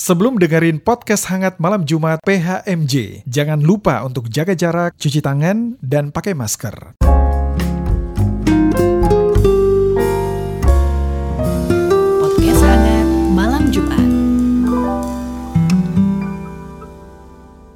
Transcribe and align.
Sebelum 0.00 0.40
dengerin 0.40 0.80
podcast 0.80 1.28
hangat 1.28 1.60
malam 1.60 1.84
Jumat 1.84 2.24
PHMJ, 2.24 3.20
jangan 3.28 3.60
lupa 3.60 4.00
untuk 4.00 4.32
jaga 4.32 4.56
jarak, 4.56 4.96
cuci 4.96 5.20
tangan, 5.20 5.76
dan 5.84 6.08
pakai 6.08 6.32
masker. 6.32 6.96
Podcast 12.16 12.62
hangat 12.64 13.08
malam 13.36 13.68
Jumat. 13.68 14.08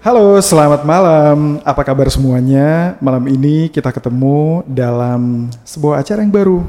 Halo, 0.01 0.41
selamat 0.41 0.81
malam. 0.89 1.61
Apa 1.61 1.85
kabar 1.85 2.09
semuanya? 2.09 2.97
Malam 3.05 3.29
ini 3.29 3.69
kita 3.69 3.93
ketemu 3.93 4.65
dalam 4.65 5.53
sebuah 5.69 6.01
acara 6.01 6.25
yang 6.25 6.33
baru. 6.33 6.65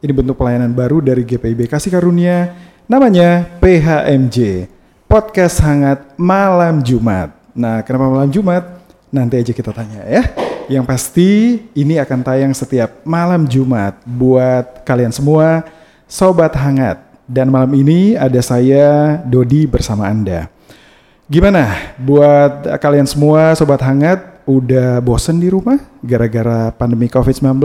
Ini 0.00 0.16
bentuk 0.16 0.40
pelayanan 0.40 0.72
baru 0.72 1.04
dari 1.04 1.28
GPIB 1.28 1.68
Kasih 1.68 1.92
Karunia, 1.92 2.56
namanya 2.88 3.44
PHMJ, 3.60 4.68
Podcast 5.06 5.60
Hangat 5.60 6.16
Malam 6.18 6.80
Jumat. 6.80 7.32
Nah, 7.54 7.84
kenapa 7.86 8.10
malam 8.10 8.30
Jumat? 8.32 8.66
Nanti 9.12 9.38
aja 9.38 9.52
kita 9.54 9.70
tanya 9.70 10.02
ya. 10.08 10.22
Yang 10.66 10.84
pasti 10.88 11.30
ini 11.76 12.00
akan 12.00 12.20
tayang 12.24 12.52
setiap 12.56 13.04
malam 13.06 13.44
Jumat 13.44 14.00
buat 14.02 14.82
kalian 14.82 15.12
semua, 15.12 15.62
Sobat 16.08 16.56
Hangat. 16.56 17.00
Dan 17.24 17.48
malam 17.48 17.72
ini 17.72 18.16
ada 18.16 18.40
saya, 18.44 19.16
Dodi 19.24 19.64
bersama 19.64 20.08
Anda. 20.08 20.52
Gimana 21.24 21.96
buat 21.96 22.68
kalian 22.84 23.08
semua 23.08 23.56
sobat 23.56 23.80
hangat 23.80 24.20
udah 24.44 25.00
bosen 25.00 25.40
di 25.40 25.48
rumah 25.48 25.80
gara-gara 26.04 26.68
pandemi 26.68 27.08
COVID-19? 27.08 27.64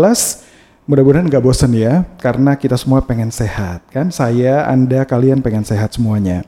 Mudah-mudahan 0.87 1.27
nggak 1.27 1.43
bosen 1.43 1.75
ya 1.75 2.07
karena 2.23 2.55
kita 2.55 2.79
semua 2.79 3.03
pengen 3.03 3.27
sehat 3.27 3.83
kan? 3.91 4.15
Saya, 4.15 4.63
Anda, 4.63 5.03
kalian 5.03 5.43
pengen 5.43 5.67
sehat 5.67 5.91
semuanya. 5.91 6.47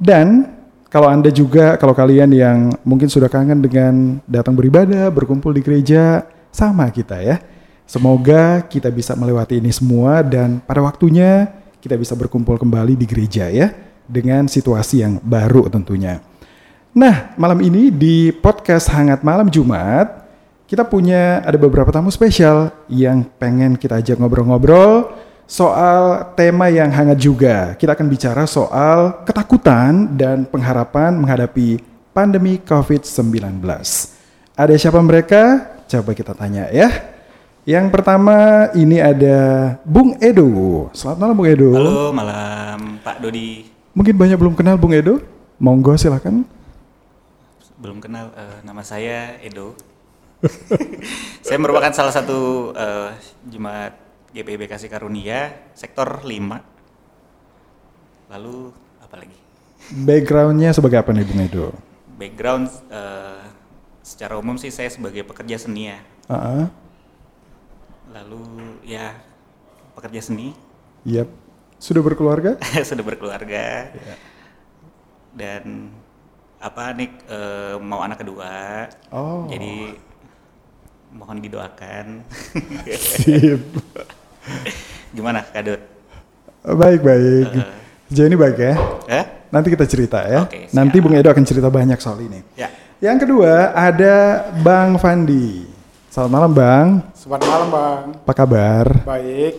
Dan 0.00 0.48
kalau 0.88 1.12
Anda 1.12 1.28
juga 1.28 1.76
kalau 1.76 1.92
kalian 1.92 2.32
yang 2.32 2.58
mungkin 2.82 3.12
sudah 3.12 3.28
kangen 3.28 3.60
dengan 3.60 4.18
datang 4.24 4.56
beribadah, 4.56 5.12
berkumpul 5.12 5.52
di 5.52 5.60
gereja 5.60 6.24
sama 6.48 6.88
kita 6.88 7.20
ya. 7.20 7.38
Semoga 7.84 8.64
kita 8.64 8.88
bisa 8.88 9.12
melewati 9.12 9.60
ini 9.60 9.70
semua 9.70 10.24
dan 10.24 10.58
pada 10.64 10.80
waktunya 10.80 11.52
kita 11.84 12.00
bisa 12.00 12.16
berkumpul 12.16 12.56
kembali 12.56 12.96
di 12.96 13.06
gereja 13.06 13.52
ya 13.52 13.70
dengan 14.08 14.48
situasi 14.48 15.04
yang 15.04 15.20
baru 15.20 15.68
tentunya. 15.68 16.18
Nah, 16.90 17.36
malam 17.38 17.62
ini 17.62 17.94
di 17.94 18.34
podcast 18.34 18.90
Hangat 18.90 19.22
Malam 19.22 19.46
Jumat, 19.46 20.26
kita 20.66 20.82
punya 20.82 21.38
ada 21.46 21.54
beberapa 21.54 21.90
tamu 21.94 22.10
spesial 22.10 22.74
yang 22.90 23.22
pengen 23.38 23.78
kita 23.78 24.02
ajak 24.02 24.18
ngobrol-ngobrol 24.18 25.06
soal 25.50 26.30
tema 26.38 26.70
yang 26.70 26.94
hangat 26.94 27.18
juga. 27.18 27.74
Kita 27.74 27.98
akan 27.98 28.06
bicara 28.06 28.46
soal 28.46 29.26
ketakutan 29.26 30.14
dan 30.14 30.46
pengharapan 30.46 31.18
menghadapi 31.18 31.82
pandemi 32.14 32.62
COVID-19. 32.62 33.58
Ada 34.54 34.74
siapa 34.78 35.02
mereka? 35.02 35.66
Coba 35.90 36.14
kita 36.14 36.38
tanya 36.38 36.70
ya. 36.70 36.86
Yang 37.66 37.90
pertama 37.90 38.70
ini 38.78 39.02
ada 39.02 39.74
Bung 39.82 40.14
Edo. 40.22 40.86
Selamat 40.94 41.18
malam 41.18 41.34
Bung 41.34 41.50
Edo. 41.50 41.70
Halo, 41.74 42.14
malam 42.14 43.02
Pak 43.02 43.18
Dodi. 43.18 43.66
Mungkin 43.90 44.14
banyak 44.14 44.38
belum 44.38 44.54
kenal 44.54 44.78
Bung 44.78 44.94
Edo. 44.94 45.18
Monggo 45.58 45.98
silakan. 45.98 46.46
Belum 47.74 47.98
kenal, 47.98 48.30
eh, 48.38 48.62
nama 48.62 48.86
saya 48.86 49.34
Edo. 49.42 49.74
saya 51.44 51.58
merupakan 51.58 51.90
salah 51.90 52.14
satu 52.14 52.70
eh, 52.72 53.12
jemaat 53.50 54.09
GPIB 54.30 54.70
Kasih 54.70 54.86
Karunia, 54.86 55.50
sektor 55.74 56.22
5. 56.22 58.30
Lalu, 58.30 58.70
apa 59.02 59.14
lagi? 59.18 59.38
Backgroundnya 59.90 60.70
sebagai 60.70 61.02
apa 61.02 61.10
nih 61.10 61.26
Bung 61.26 61.42
Edo? 61.42 61.66
Background, 62.14 62.70
eh, 62.94 63.42
secara 64.06 64.38
umum 64.38 64.54
sih 64.54 64.70
saya 64.70 64.86
sebagai 64.86 65.26
pekerja 65.26 65.58
seni 65.58 65.90
ya. 65.90 65.98
Ah, 66.30 66.70
Lalu, 68.10 68.42
ya, 68.86 69.18
pekerja 69.98 70.22
seni, 70.22 70.54
Yap. 71.08 71.32
Sudah 71.80 72.04
berkeluarga? 72.04 72.60
sudah 72.88 73.00
berkeluarga. 73.00 73.88
Dan, 75.32 75.88
apa 76.60 76.92
nih, 76.92 77.08
eh, 77.24 77.74
mau 77.80 78.04
anak 78.04 78.20
kedua. 78.20 78.84
Oh. 79.10 79.48
Jadi 79.48 79.96
mohon 81.10 81.42
didoakan. 81.42 82.22
Sip. 82.94 83.64
Gimana 85.16 85.42
Kak 85.42 85.62
Dut? 85.66 85.80
Baik, 86.60 87.00
baik. 87.00 87.46
Sejauh 88.10 88.26
ini 88.26 88.36
baik 88.36 88.56
ya. 88.58 88.74
Eh? 89.06 89.24
Nanti 89.50 89.68
kita 89.70 89.84
cerita 89.86 90.18
ya. 90.26 90.46
Siap. 90.46 90.74
Nanti 90.74 90.96
Bung 91.02 91.14
Edo 91.14 91.30
akan 91.30 91.44
cerita 91.46 91.70
banyak 91.70 91.98
soal 91.98 92.22
ini. 92.22 92.42
Ya. 92.54 92.70
Yang 93.00 93.26
kedua 93.26 93.72
ada 93.72 94.46
Bang 94.60 95.00
Fandi. 95.00 95.66
Selamat 96.10 96.30
malam 96.30 96.52
Bang. 96.52 96.88
Selamat 97.14 97.42
malam 97.46 97.68
bang, 97.70 98.04
Apa 98.26 98.32
kabar? 98.34 98.86
baik. 99.06 99.54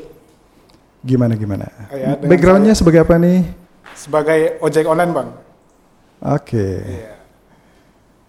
Gimana 1.02 1.34
gimana? 1.40 1.72
Ya, 1.94 2.20
dengan 2.20 2.28
Backgroundnya 2.28 2.74
sebagai 2.76 3.02
apa 3.08 3.16
nih? 3.16 3.48
Sebagai 3.96 4.60
ojek 4.60 4.86
online 4.86 5.12
bang. 5.16 5.30
Oke. 6.22 6.68
Iya. 6.86 7.21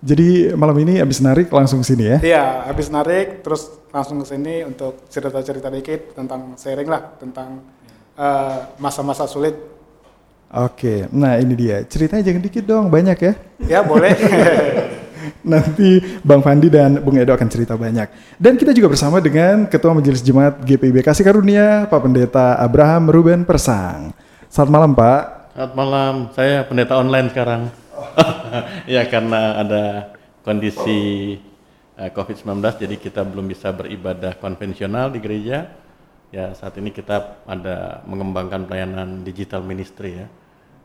Jadi 0.02 0.50
malam 0.58 0.74
ini 0.82 0.98
abis 0.98 1.22
narik 1.22 1.46
langsung 1.54 1.86
sini 1.86 2.10
ya? 2.10 2.18
Iya, 2.18 2.44
habis 2.66 2.90
narik 2.90 3.46
terus 3.46 3.70
langsung 3.94 4.18
ke 4.18 4.26
sini 4.26 4.66
untuk 4.66 5.06
cerita-cerita 5.06 5.70
dikit 5.70 6.18
tentang 6.18 6.58
sharing 6.58 6.90
lah 6.90 7.14
tentang 7.22 7.62
eh, 8.18 8.58
masa-masa 8.82 9.30
sulit. 9.30 9.54
Oke. 10.50 11.06
Nah 11.14 11.38
ini 11.38 11.54
dia. 11.54 11.86
Ceritanya 11.86 12.26
jangan 12.26 12.42
dikit 12.42 12.64
dong, 12.66 12.90
banyak 12.90 13.14
ya. 13.14 13.32
Ya 13.62 13.80
boleh. 13.86 14.10
Nanti 15.46 16.02
Bang 16.26 16.42
Fandi 16.42 16.66
dan 16.66 16.98
Bung 16.98 17.14
Edo 17.14 17.30
akan 17.30 17.46
cerita 17.46 17.78
banyak. 17.78 18.10
Dan 18.42 18.58
kita 18.58 18.74
juga 18.74 18.90
bersama 18.90 19.22
dengan 19.22 19.70
Ketua 19.70 19.94
Majelis 19.94 20.18
Jemaat 20.18 20.66
GPIB 20.66 20.98
Kasih 21.06 21.22
Karunia, 21.22 21.86
Pak 21.86 22.00
Pendeta 22.02 22.58
Abraham 22.58 23.06
Ruben 23.06 23.46
Persang. 23.46 24.10
Selamat 24.50 24.70
malam 24.74 24.90
Pak. 24.98 25.22
Selamat 25.54 25.74
malam, 25.78 26.14
saya 26.34 26.66
pendeta 26.66 26.98
online 26.98 27.28
sekarang. 27.30 27.81
ya 28.94 29.02
karena 29.08 29.62
ada 29.62 29.84
kondisi 30.42 31.34
eh, 31.96 32.10
COVID-19 32.10 32.58
jadi 32.82 32.94
kita 32.98 33.22
belum 33.22 33.46
bisa 33.48 33.70
beribadah 33.72 34.36
konvensional 34.38 35.12
di 35.14 35.18
gereja. 35.22 35.70
Ya 36.32 36.56
saat 36.56 36.80
ini 36.80 36.88
kita 36.88 37.44
ada 37.44 38.00
mengembangkan 38.08 38.64
pelayanan 38.64 39.20
digital 39.20 39.60
ministry 39.60 40.16
ya. 40.16 40.26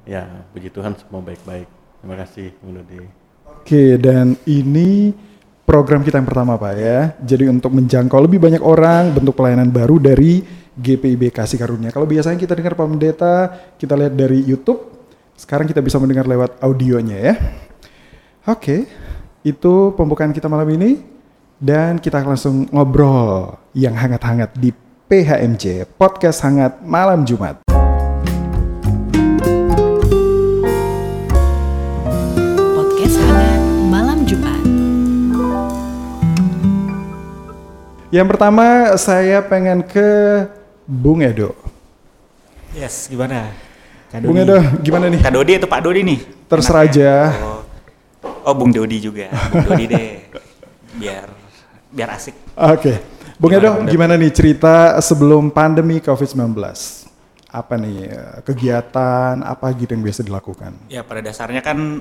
Ya 0.07 0.23
puji 0.51 0.71
Tuhan 0.71 0.95
semua 0.99 1.23
baik-baik. 1.23 1.67
Terima 2.03 2.15
kasih 2.19 2.51
Bung 2.59 2.79
Dodi. 2.79 3.27
Oke, 3.47 3.95
dan 3.99 4.35
ini 4.47 5.11
program 5.67 6.03
kita 6.03 6.19
yang 6.19 6.27
pertama 6.27 6.55
Pak 6.55 6.73
ya. 6.79 6.99
Jadi 7.19 7.51
untuk 7.51 7.75
menjangkau 7.75 8.23
lebih 8.23 8.39
banyak 8.39 8.63
orang, 8.63 9.11
bentuk 9.11 9.35
pelayanan 9.35 9.67
baru 9.67 9.99
dari 9.99 10.39
GPIB 10.77 11.33
Kasih 11.33 11.59
Karunia. 11.59 11.91
Kalau 11.91 12.07
biasanya 12.07 12.39
kita 12.39 12.53
dengar 12.55 12.79
Pak 12.79 12.87
Pendeta, 12.87 13.35
kita 13.75 13.97
lihat 13.99 14.13
dari 14.15 14.39
YouTube. 14.45 14.96
Sekarang 15.37 15.69
kita 15.69 15.85
bisa 15.85 16.01
mendengar 16.01 16.25
lewat 16.25 16.57
audionya 16.65 17.17
ya. 17.21 17.33
Oke, 18.49 18.89
itu 19.45 19.93
pembukaan 19.93 20.33
kita 20.33 20.49
malam 20.49 20.65
ini. 20.73 20.97
Dan 21.57 22.01
kita 22.01 22.21
akan 22.21 22.29
langsung 22.33 22.55
ngobrol 22.73 23.53
yang 23.77 23.93
hangat-hangat 23.93 24.53
di 24.57 24.73
PHMJ, 25.09 25.89
Podcast 25.93 26.41
Hangat 26.41 26.81
Malam 26.81 27.21
Jumat. 27.25 27.61
Podcast 32.73 33.17
hangat 33.21 33.61
malam 33.89 34.21
Jumat. 34.25 34.61
Yang 38.13 38.27
pertama 38.33 38.65
saya 39.01 39.41
pengen 39.45 39.85
ke 39.85 40.09
Bung 40.85 41.21
Edo. 41.25 41.57
Yes, 42.77 43.09
gimana? 43.09 43.66
Bung 44.07 44.39
Edo, 44.39 44.57
gimana 44.79 45.11
nih? 45.11 45.19
Kak 45.19 45.33
Dodi 45.35 45.51
atau 45.59 45.67
Pak 45.67 45.81
Dodi 45.83 46.01
nih? 46.07 46.19
Terserah 46.47 46.87
Enaknya? 46.87 47.03
aja. 47.03 47.11
Oh. 47.43 47.61
oh, 48.47 48.53
Bung 48.55 48.71
Dodi 48.71 49.03
juga. 49.03 49.27
Bung 49.51 49.67
Dodi 49.67 49.85
deh. 49.91 50.09
Biar 50.95 51.27
biar 51.91 52.09
asik. 52.15 52.35
Oke, 52.55 53.03
Edo, 53.03 53.35
Bung 53.35 53.51
Edo? 53.51 53.71
gimana 53.91 54.15
nih 54.15 54.31
cerita 54.31 54.95
sebelum 55.03 55.51
pandemi 55.51 55.99
COVID-19? 55.99 56.55
Apa 57.51 57.75
nih 57.75 57.97
eh, 58.07 58.37
kegiatan, 58.47 59.43
apa 59.43 59.75
gitu 59.75 59.91
yang 59.91 60.03
biasa 60.07 60.23
dilakukan? 60.23 60.71
Ya, 60.87 61.03
pada 61.03 61.19
dasarnya 61.19 61.59
kan 61.59 61.99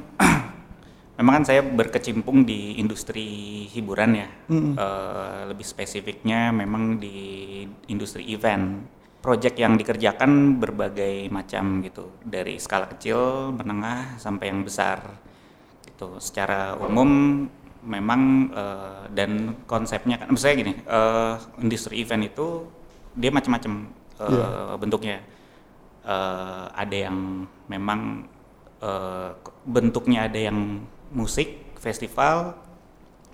memang 1.19 1.43
kan 1.43 1.44
saya 1.50 1.67
berkecimpung 1.67 2.47
di 2.47 2.79
industri 2.79 3.67
hiburan 3.67 4.14
ya. 4.14 4.29
Eh, 4.55 5.41
lebih 5.50 5.67
spesifiknya 5.67 6.55
memang 6.55 7.02
di 7.02 7.67
industri 7.91 8.31
event. 8.31 8.94
Project 9.26 9.58
yang 9.58 9.75
dikerjakan 9.75 10.62
berbagai 10.62 11.26
macam 11.34 11.82
gitu, 11.82 12.14
dari 12.23 12.62
skala 12.62 12.87
kecil, 12.87 13.50
menengah 13.50 14.23
sampai 14.23 14.55
yang 14.55 14.62
besar. 14.62 15.02
Gitu. 15.82 16.23
Secara 16.23 16.78
umum 16.78 17.43
memang 17.82 18.23
eh, 18.55 19.02
dan 19.11 19.58
konsepnya 19.67 20.23
kan 20.23 20.31
maksudnya 20.31 20.55
gini, 20.62 20.73
eh, 20.78 21.34
industri 21.58 21.99
event 21.99 22.23
itu 22.23 22.70
dia 23.19 23.34
macam-macam 23.34 23.73
eh, 24.23 24.31
Iya. 24.31 24.49
bentuknya. 24.78 25.19
Eh, 26.06 26.64
ada 26.70 26.96
yang 27.11 27.50
memang 27.67 28.31
eh, 28.78 29.31
bentuknya 29.67 30.31
ada 30.31 30.38
yang 30.38 30.87
musik 31.11 31.75
festival 31.82 32.55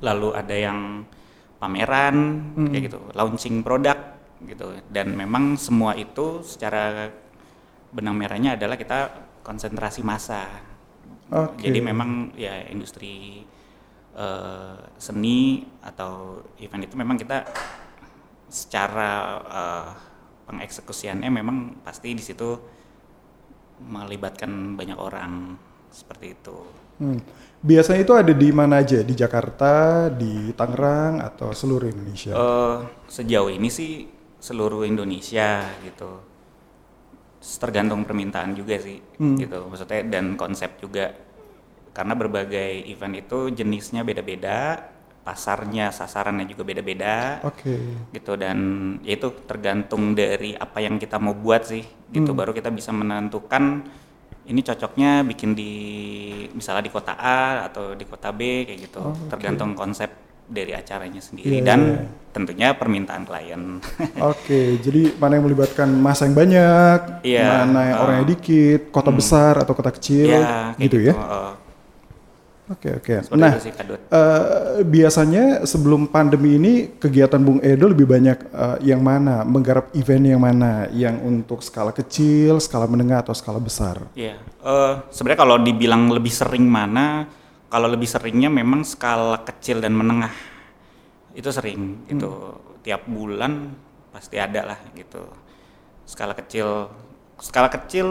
lalu 0.00 0.32
ada 0.32 0.56
yang 0.56 1.04
pameran 1.60 2.16
kayak 2.72 2.88
gitu 2.88 3.00
launching 3.12 3.60
produk 3.60 3.96
gitu 4.46 4.74
dan 4.90 5.14
memang 5.14 5.54
semua 5.56 5.94
itu 5.94 6.42
secara 6.42 7.10
benang 7.92 8.16
merahnya 8.16 8.56
adalah 8.56 8.76
kita 8.76 8.98
konsentrasi 9.44 10.00
massa 10.02 10.48
Oke. 11.28 11.64
jadi 11.64 11.78
memang 11.80 12.32
ya 12.36 12.66
industri 12.68 13.44
eh, 14.16 14.76
seni 14.96 15.64
atau 15.84 16.44
event 16.60 16.84
itu 16.84 16.94
memang 16.96 17.16
kita 17.16 17.44
secara 18.52 19.10
eh, 19.48 19.90
pengeksekusiannya 20.48 21.30
memang 21.32 21.80
pasti 21.80 22.12
di 22.12 22.20
situ 22.20 22.50
melibatkan 23.82 24.76
banyak 24.78 24.98
orang 24.98 25.56
seperti 25.90 26.36
itu. 26.38 26.56
Hmm. 27.02 27.18
Biasanya 27.62 28.00
itu 28.02 28.14
ada 28.14 28.32
di 28.34 28.48
mana 28.50 28.82
aja? 28.82 29.02
Di 29.02 29.14
Jakarta, 29.14 30.06
di 30.10 30.50
Tangerang, 30.54 31.22
atau 31.22 31.54
seluruh 31.54 31.90
Indonesia? 31.90 32.34
Eh, 32.34 32.76
sejauh 33.06 33.50
ini 33.50 33.70
sih 33.70 34.06
seluruh 34.42 34.82
Indonesia 34.82 35.62
gitu. 35.86 36.18
Tergantung 37.38 38.02
permintaan 38.02 38.58
juga 38.58 38.82
sih 38.82 38.98
gitu. 39.38 39.70
Maksudnya 39.70 40.02
dan 40.10 40.34
konsep 40.34 40.82
juga 40.82 41.14
karena 41.94 42.18
berbagai 42.18 42.90
event 42.90 43.14
itu 43.22 43.54
jenisnya 43.54 44.02
beda-beda, 44.02 44.80
pasarnya 45.22 45.94
sasarannya 45.94 46.50
juga 46.50 46.66
beda-beda. 46.66 47.38
Oke. 47.46 47.78
gitu 48.10 48.34
dan 48.34 48.58
ya 49.06 49.14
itu 49.14 49.30
tergantung 49.46 50.18
dari 50.18 50.58
apa 50.58 50.82
yang 50.82 50.98
kita 50.98 51.22
mau 51.22 51.38
buat 51.38 51.62
sih 51.70 51.86
gitu 52.10 52.34
baru 52.34 52.50
kita 52.52 52.68
bisa 52.74 52.90
menentukan 52.92 53.86
ini 54.42 54.60
cocoknya 54.60 55.22
bikin 55.22 55.54
di 55.54 55.72
misalnya 56.50 56.82
di 56.82 56.92
kota 56.92 57.14
A 57.14 57.70
atau 57.70 57.94
di 57.94 58.02
kota 58.02 58.34
B 58.34 58.66
kayak 58.66 58.78
gitu 58.90 59.02
tergantung 59.30 59.78
konsep 59.78 60.10
dari 60.48 60.72
acaranya 60.76 61.20
sendiri. 61.22 61.60
Iya, 61.60 61.64
dan 61.64 61.80
tentunya 62.32 62.74
permintaan 62.76 63.22
klien. 63.24 63.78
Oke, 64.32 64.80
jadi 64.80 65.12
mana 65.16 65.38
yang 65.38 65.44
melibatkan 65.46 65.88
masa 65.92 66.28
yang 66.28 66.36
banyak, 66.36 66.98
Iya, 67.24 67.66
mana 67.66 67.80
yang 67.92 67.98
uh, 67.98 68.02
orangnya 68.04 68.26
dikit, 68.36 68.80
kota 68.90 69.10
besar 69.12 69.60
atau 69.60 69.72
kota 69.76 69.90
kecil, 69.92 70.28
ya 70.28 70.74
kayak 70.76 70.82
gitu, 70.88 70.98
ya? 71.08 71.14
eh, 71.14 71.52
Oke 72.72 72.88
oke. 72.94 73.14
seperti 73.26 73.42
Nah, 73.42 73.52
sih 73.60 73.72
eh, 73.74 74.80
biasanya 74.86 75.44
sebelum 75.68 76.08
pandemi 76.08 76.56
ini 76.56 76.72
kegiatan 76.96 77.42
Bung 77.42 77.60
Edo 77.60 77.90
lebih 77.90 78.08
banyak 78.08 78.38
eh, 78.48 78.76
yang 78.88 79.04
mana, 79.04 79.44
menggarap 79.44 79.92
event 79.92 80.24
yang 80.24 80.40
mana, 80.40 80.88
yang 80.94 81.20
untuk 81.20 81.60
skala 81.60 81.92
kecil, 81.92 82.62
skala 82.64 82.88
menengah 82.88 83.20
atau 83.20 83.36
skala 83.36 83.60
besar? 83.60 84.00
Iya, 84.16 84.40
eh, 84.40 84.92
sebenarnya 85.12 85.40
kalau 85.44 85.56
dibilang 85.60 86.08
lebih 86.08 86.32
sering 86.32 86.64
mana, 86.64 87.28
kalau 87.72 87.88
lebih 87.88 88.04
seringnya 88.04 88.52
memang 88.52 88.84
skala 88.84 89.40
kecil 89.48 89.80
dan 89.80 89.96
menengah 89.96 90.28
itu 91.32 91.48
sering 91.48 92.04
gitu. 92.04 92.60
Tiap 92.84 93.08
bulan 93.08 93.72
pasti 94.12 94.36
ada 94.36 94.68
lah 94.68 94.78
gitu. 94.92 95.24
Skala 96.04 96.36
kecil, 96.36 96.92
skala 97.40 97.72
kecil 97.72 98.08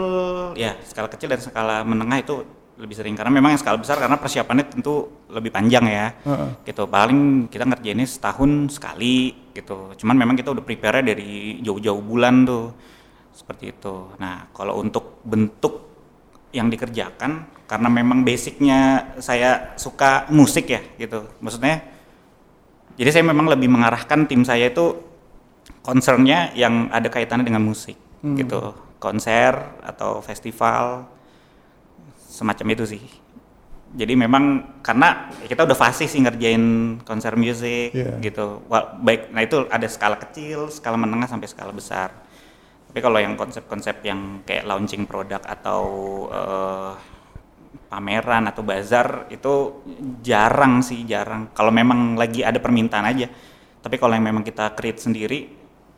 ya 0.58 0.74
skala 0.82 1.06
kecil 1.06 1.30
dan 1.30 1.38
skala 1.38 1.86
menengah 1.86 2.18
itu 2.18 2.42
lebih 2.74 2.98
sering 2.98 3.14
karena 3.14 3.30
memang 3.30 3.54
yang 3.54 3.62
skala 3.62 3.78
besar 3.78 4.02
karena 4.02 4.18
persiapannya 4.18 4.66
tentu 4.66 5.06
lebih 5.30 5.54
panjang 5.54 5.86
ya. 5.86 6.10
Heeh. 6.26 6.66
Gitu 6.66 6.82
paling 6.90 7.46
kita 7.46 7.62
ngerjainnya 7.62 8.08
setahun 8.10 8.74
sekali 8.74 9.30
gitu. 9.54 9.94
Cuman 9.94 10.18
memang 10.18 10.34
kita 10.34 10.50
udah 10.50 10.64
prepare 10.66 11.06
dari 11.06 11.62
jauh-jauh 11.62 12.02
bulan 12.02 12.42
tuh 12.42 12.74
seperti 13.30 13.78
itu. 13.78 14.10
Nah, 14.18 14.50
kalau 14.50 14.82
untuk 14.82 15.22
bentuk 15.22 15.91
yang 16.52 16.68
dikerjakan 16.68 17.48
karena 17.64 17.88
memang 17.88 18.20
basicnya 18.22 19.10
saya 19.18 19.72
suka 19.80 20.28
musik 20.28 20.68
ya 20.68 20.80
gitu. 21.00 21.24
Maksudnya 21.40 21.80
jadi 22.94 23.08
saya 23.08 23.24
memang 23.24 23.48
lebih 23.48 23.72
mengarahkan 23.72 24.28
tim 24.28 24.44
saya 24.44 24.68
itu 24.68 25.00
concernnya 25.80 26.52
yang 26.52 26.92
ada 26.92 27.08
kaitannya 27.08 27.48
dengan 27.48 27.64
musik 27.64 27.96
gitu. 28.22 28.76
Konser 29.00 29.56
atau 29.82 30.22
festival 30.22 31.08
semacam 32.22 32.66
itu 32.70 32.84
sih. 32.86 33.02
Jadi 33.92 34.16
memang 34.16 34.78
karena 34.80 35.28
kita 35.44 35.68
udah 35.68 35.76
fasih 35.76 36.08
sih 36.08 36.22
ngerjain 36.22 36.96
konser 37.04 37.36
musik 37.36 37.92
Iya. 37.92 38.22
gitu. 38.24 38.64
Baik, 39.02 39.28
nah 39.34 39.44
itu 39.44 39.68
ada 39.68 39.84
skala 39.84 40.16
kecil, 40.16 40.72
skala 40.72 40.96
menengah 40.96 41.28
sampai 41.28 41.44
skala 41.50 41.74
besar. 41.74 42.08
Tapi 42.92 43.00
kalau 43.00 43.16
yang 43.16 43.40
konsep-konsep 43.40 44.04
yang 44.04 44.44
kayak 44.44 44.68
launching 44.68 45.08
produk 45.08 45.40
atau 45.40 45.80
eh, 46.28 46.92
pameran 47.88 48.52
atau 48.52 48.60
bazar 48.60 49.32
itu 49.32 49.80
jarang 50.20 50.84
sih, 50.84 51.08
jarang. 51.08 51.48
Kalau 51.56 51.72
memang 51.72 52.20
lagi 52.20 52.44
ada 52.44 52.60
permintaan 52.60 53.08
aja. 53.08 53.32
Tapi 53.80 53.96
kalau 53.96 54.12
yang 54.12 54.28
memang 54.28 54.44
kita 54.44 54.76
create 54.76 55.00
sendiri, 55.00 55.48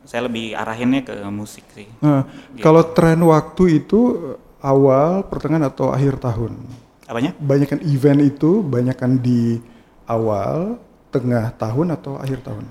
saya 0.07 0.31
lebih 0.31 0.55
arahinnya 0.55 1.03
ke 1.03 1.15
musik 1.35 1.67
sih. 1.75 1.91
Nah, 1.99 2.23
Gitu. 2.55 2.63
kalau 2.63 2.87
tren 2.95 3.19
waktu 3.27 3.83
itu 3.83 4.01
eh, 4.15 4.39
awal, 4.63 5.27
pertengahan 5.27 5.67
atau 5.67 5.91
akhir 5.91 6.23
tahun? 6.23 6.63
Apanya? 7.11 7.35
Banyakan 7.43 7.83
event 7.91 8.21
itu 8.23 8.63
banyakan 8.63 9.19
di 9.19 9.59
awal, 10.07 10.79
tengah 11.11 11.51
tahun 11.59 11.91
atau 11.99 12.23
akhir 12.23 12.47
tahun? 12.47 12.65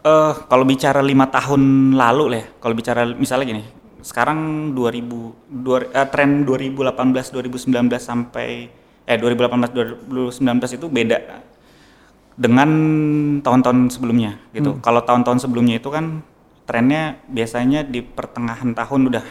Eh, 0.00 0.32
kalau 0.48 0.64
bicara 0.64 1.04
lima 1.04 1.28
tahun 1.28 1.92
lalu 1.92 2.24
lah, 2.32 2.40
ya, 2.40 2.46
kalau 2.56 2.72
bicara 2.72 3.04
misalnya 3.04 3.44
gini, 3.52 3.64
sekarang 4.00 4.72
2000, 4.72 5.36
dua, 5.44 5.84
eh, 5.92 6.08
tren 6.08 6.48
2018 6.48 7.28
2019 7.28 8.00
sampai 8.00 8.72
eh 9.04 9.16
2018 9.20 9.76
2019 10.08 10.72
itu 10.72 10.88
beda 10.88 11.18
dengan 12.32 12.70
tahun-tahun 13.44 13.92
sebelumnya 13.92 14.40
gitu. 14.56 14.80
Kalau 14.80 15.04
tahun-tahun 15.04 15.44
sebelumnya 15.44 15.76
itu 15.76 15.92
kan 15.92 16.24
trennya 16.64 17.20
biasanya 17.28 17.84
di 17.84 18.00
pertengahan 18.00 18.72
tahun 18.72 19.12
udah 19.12 19.24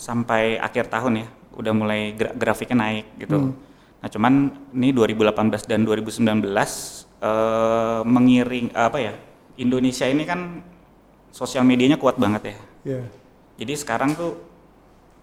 sampai 0.00 0.56
akhir 0.56 0.88
tahun 0.88 1.12
ya, 1.24 1.28
udah 1.60 1.72
mulai 1.76 2.16
gra- 2.16 2.32
grafiknya 2.32 2.76
naik 2.80 3.06
gitu. 3.20 3.52
Nah, 4.00 4.08
cuman 4.08 4.32
ini 4.72 4.96
2018 4.96 5.68
dan 5.68 5.84
2019 5.84 7.04
eh, 7.20 8.00
mengiring 8.08 8.72
apa 8.72 8.96
ya? 8.96 9.27
Indonesia 9.58 10.06
ini 10.06 10.22
kan 10.22 10.62
sosial 11.34 11.66
medianya 11.66 11.98
kuat 11.98 12.16
banget 12.16 12.54
ya. 12.54 12.56
Ya. 12.86 13.02
Jadi 13.58 13.74
sekarang 13.74 14.14
tuh 14.14 14.38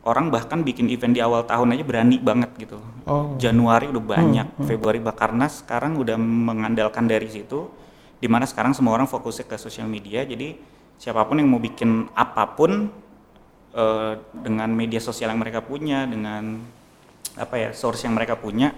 orang 0.05 0.29
bahkan 0.29 0.61
bikin 0.61 0.91
event 0.91 1.15
di 1.15 1.23
awal 1.23 1.47
tahun 1.47 1.73
aja 1.73 1.83
berani 1.87 2.19
banget 2.21 2.51
gitu. 2.59 2.77
Oh. 3.07 3.33
Januari 3.39 3.89
udah 3.89 4.03
banyak, 4.03 4.47
Februari 4.67 4.99
bah 5.01 5.15
karena 5.15 5.47
sekarang 5.49 5.97
udah 5.97 6.19
mengandalkan 6.19 7.07
dari 7.09 7.31
situ 7.31 7.71
di 8.19 8.27
mana 8.31 8.47
sekarang 8.47 8.71
semua 8.71 8.95
orang 8.95 9.05
fokusnya 9.05 9.45
ke 9.45 9.55
sosial 9.59 9.85
media 9.85 10.23
jadi 10.23 10.55
siapa 10.95 11.27
pun 11.27 11.37
yang 11.37 11.51
mau 11.51 11.59
bikin 11.59 12.07
apa 12.15 12.55
pun 12.55 12.89
eh, 13.75 14.13
dengan 14.33 14.71
media 14.71 15.03
sosial 15.03 15.35
yang 15.35 15.41
mereka 15.41 15.59
punya 15.59 16.07
dengan 16.07 16.63
apa 17.35 17.55
ya 17.59 17.69
source 17.75 18.07
yang 18.07 18.15
mereka 18.15 18.39
punya 18.39 18.71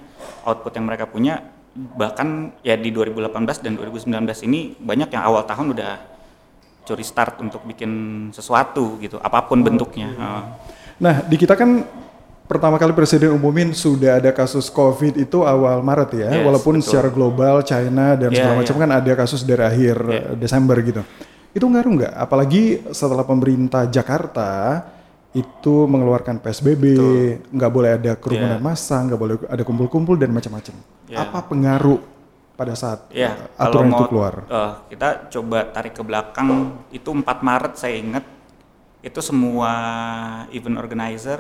output 0.43 0.73
yang 0.73 0.85
mereka 0.89 1.05
punya 1.05 1.39
bahkan 1.77 2.57
ya 2.65 2.73
di 2.73 2.89
2018 2.89 3.61
dan 3.61 3.77
2019 3.77 4.47
ini 4.49 4.73
banyak 4.81 5.13
yang 5.13 5.23
awal 5.23 5.45
tahun 5.45 5.77
udah 5.77 5.93
curi 6.87 7.05
start 7.05 7.37
untuk 7.43 7.61
bikin 7.67 7.91
sesuatu 8.33 8.97
gitu 8.97 9.21
apa 9.21 9.45
pun 9.45 9.61
bentuknya 9.61 10.09
Heeh. 10.09 10.43
Nah, 10.97 11.21
di 11.21 11.37
kita 11.37 11.53
kan 11.53 11.85
pertama 12.49 12.81
kali 12.81 12.95
presiden 12.95 13.35
umumin 13.37 13.69
sudah 13.75 14.17
ada 14.17 14.33
kasus 14.33 14.71
COVID 14.73 15.19
itu 15.19 15.45
awal 15.45 15.83
Maret 15.85 16.09
ya, 16.17 16.29
Yes, 16.41 16.45
walaupun 16.47 16.81
betul. 16.81 16.85
secara 16.89 17.09
global 17.13 17.61
China 17.61 18.17
dan 18.17 18.33
Iya, 18.33 18.37
segala 18.41 18.55
macam 18.63 18.75
iya. 18.75 18.81
kan 18.81 18.91
ada 18.97 19.11
kasus 19.13 19.41
dari 19.45 19.61
akhir 19.61 19.95
eh, 20.09 20.33
Desember 20.39 20.73
gitu. 20.81 21.05
Itu 21.53 21.69
ngaruh 21.69 21.91
nggak? 22.01 22.13
Apalagi 22.17 22.81
setelah 22.89 23.21
pemerintah 23.21 23.85
Jakarta 23.85 24.81
itu 25.37 25.85
mengeluarkan 25.85 26.41
PSBB, 26.41 26.83
nggak 27.47 27.71
boleh 27.71 27.91
ada 27.93 28.11
kerumunan 28.17 28.57
Iya. 28.57 28.65
massa, 28.65 28.97
nggak 28.99 29.19
boleh 29.19 29.35
ada 29.45 29.61
kumpul-kumpul 29.61 30.17
dan 30.17 30.33
macam-macam. 30.33 30.73
Iya. 31.05 31.17
Apa 31.21 31.45
pengaruh 31.45 32.01
pada 32.53 32.73
saat 32.73 33.05
Ya, 33.13 33.37
eh, 33.37 33.53
kalau 33.53 33.69
aturan 33.69 33.87
mau 33.87 34.01
itu 34.01 34.05
keluar? 34.09 34.33
eh, 34.43 34.71
kita 34.89 35.07
coba 35.29 35.57
tarik 35.69 35.93
ke 35.93 36.01
belakang 36.01 36.49
itu 36.89 37.09
4 37.13 37.45
Maret 37.45 37.73
saya 37.77 37.95
ingat 37.95 38.25
itu 38.99 39.21
semua 39.21 39.71
event 40.49 40.81
organizer, 40.81 41.37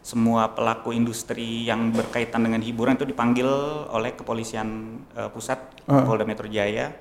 semua 0.00 0.52
pelaku 0.52 0.92
industri 0.92 1.64
yang 1.64 1.88
berkaitan 1.90 2.44
dengan 2.44 2.60
hiburan 2.60 2.94
itu 2.94 3.04
dipanggil 3.04 3.48
oleh 3.88 4.12
kepolisian 4.12 4.68
eh, 5.16 5.28
pusat 5.28 5.58
Ah. 5.88 6.04
Polda 6.04 6.22
Metro 6.22 6.44
Jaya. 6.46 6.92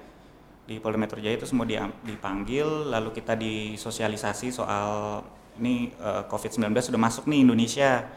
Di 0.64 0.78
Polda 0.78 0.96
Metro 0.96 1.18
Jaya 1.18 1.34
itu 1.34 1.46
semua 1.46 1.66
dipanggil, 2.00 2.64
lalu 2.88 3.10
kita 3.12 3.34
disosialisasi 3.34 4.50
soal 4.50 5.20
ini 5.60 5.92
eh, 5.94 6.24
COVID-19 6.26 6.72
sudah 6.80 7.00
masuk 7.00 7.28
nih 7.28 7.44
Indonesia 7.44 8.08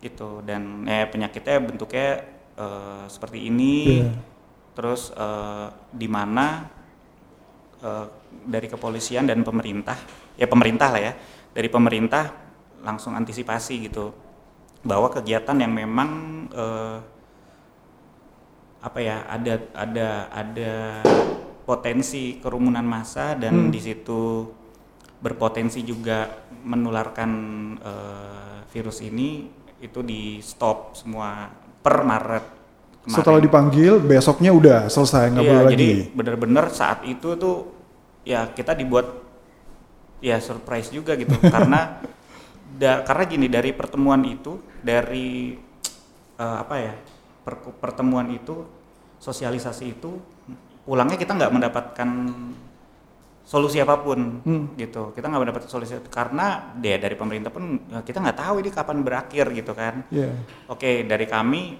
gitu. 0.00 0.40
Dan 0.46 0.86
eh, 0.86 1.04
penyakitnya 1.10 1.58
bentuknya 1.60 2.22
eh, 2.56 3.04
seperti 3.10 3.50
ini. 3.50 4.00
Iya. 4.06 4.10
terus 4.76 5.08
eh, 5.16 5.68
di 5.88 6.04
mana 6.04 6.68
eh, 7.80 8.06
dari 8.44 8.68
kepolisian 8.68 9.24
dan 9.24 9.40
pemerintah 9.40 9.96
ya 10.36 10.44
pemerintah 10.44 10.92
lah 10.92 11.00
ya 11.00 11.12
dari 11.56 11.72
pemerintah 11.72 12.28
langsung 12.84 13.16
antisipasi 13.16 13.88
gitu 13.88 14.12
bahwa 14.84 15.08
kegiatan 15.08 15.56
yang 15.56 15.72
memang 15.72 16.10
eh, 16.52 16.98
apa 18.84 18.98
ya 19.00 19.24
ada 19.26 19.54
ada 19.72 20.08
ada 20.28 20.72
potensi 21.64 22.36
kerumunan 22.38 22.84
massa 22.84 23.32
dan 23.34 23.72
di 23.72 23.80
situ 23.80 24.46
berpotensi 25.26 25.82
juga 25.82 26.30
menularkan 26.62 27.30
eh, 27.82 28.56
virus 28.70 29.02
ini 29.02 29.50
itu 29.82 30.00
di 30.06 30.38
stop 30.38 30.94
semua 30.94 31.50
per 31.82 32.06
Maret 32.06 32.44
kemarin. 33.02 33.18
Setelah 33.18 33.40
dipanggil, 33.42 33.98
besoknya 33.98 34.54
udah 34.54 34.78
selesai 34.86 35.34
nggak 35.34 35.42
Iya, 35.44 35.50
boleh 35.52 35.64
jadi 35.74 35.88
lagi. 35.90 36.14
benar-benar 36.14 36.66
saat 36.70 37.02
itu 37.02 37.34
tuh 37.34 37.56
ya 38.22 38.46
kita 38.50 38.72
dibuat 38.72 39.06
ya 40.22 40.38
surprise 40.38 40.90
juga 40.90 41.14
gitu 41.14 41.34
karena 41.54 41.98
da- 42.78 43.02
karena 43.02 43.24
gini 43.26 43.46
dari 43.46 43.74
pertemuan 43.74 44.22
itu 44.22 44.62
dari 44.80 45.58
eh, 46.36 46.56
apa 46.62 46.74
ya 46.78 46.94
per- 47.42 47.74
pertemuan 47.78 48.30
itu 48.30 48.62
sosialisasi 49.18 49.84
itu 49.90 50.10
pulangnya 50.82 51.18
kita 51.18 51.34
nggak 51.34 51.52
mendapatkan 51.52 52.08
solusi 53.46 53.78
apa 53.78 54.02
pun 54.02 54.42
gitu 54.74 55.14
kita 55.14 55.30
nggak 55.30 55.42
mendapat 55.46 55.70
solusi 55.70 55.94
karena 56.10 56.74
ya 56.82 56.98
dari 56.98 57.14
pemerintah 57.14 57.54
pun 57.54 57.78
ya, 57.86 58.02
kita 58.02 58.18
nggak 58.18 58.38
tahu 58.42 58.54
ini 58.58 58.70
kapan 58.74 59.06
berakhir 59.06 59.54
gitu 59.54 59.70
kan 59.70 60.02
Iya. 60.10 60.34
Oke, 60.66 61.06
dari 61.06 61.30
kami 61.30 61.78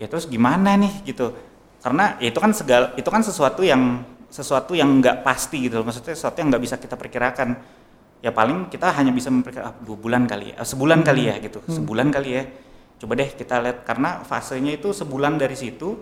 ya 0.00 0.08
terus 0.08 0.24
gimana 0.24 0.80
nih 0.80 1.04
gitu. 1.04 1.36
Karena 1.84 2.16
ya 2.16 2.32
itu 2.32 2.40
kan 2.40 2.52
segal 2.56 2.96
itu 2.96 3.08
kan 3.12 3.20
sesuatu 3.20 3.60
yang 3.60 4.00
sesuatu 4.32 4.72
yang 4.72 5.04
nggak 5.04 5.20
pasti 5.20 5.68
gitu. 5.68 5.84
Maksudnya 5.84 6.16
sesuatu 6.16 6.40
yang 6.40 6.48
nggak 6.48 6.64
bisa 6.64 6.76
kita 6.80 6.96
perkirakan. 6.96 7.60
Ya 8.20 8.32
paling 8.32 8.68
kita 8.72 8.88
hanya 8.96 9.12
bisa 9.12 9.28
memperkirakan 9.32 9.68
ah, 9.68 9.76
dua 9.80 9.96
bulan 9.96 10.24
kali 10.28 10.52
ya, 10.52 10.60
eh, 10.60 10.66
sebulan 10.68 11.00
kali 11.04 11.22
ya 11.28 11.34
gitu, 11.40 11.60
sebulan 11.68 12.08
kali 12.12 12.30
ya. 12.36 12.42
Coba 13.00 13.16
deh 13.16 13.32
kita 13.32 13.64
lihat 13.64 13.84
karena 13.84 14.20
fasenya 14.24 14.76
itu 14.76 14.92
sebulan 14.92 15.40
dari 15.40 15.56
situ 15.56 15.96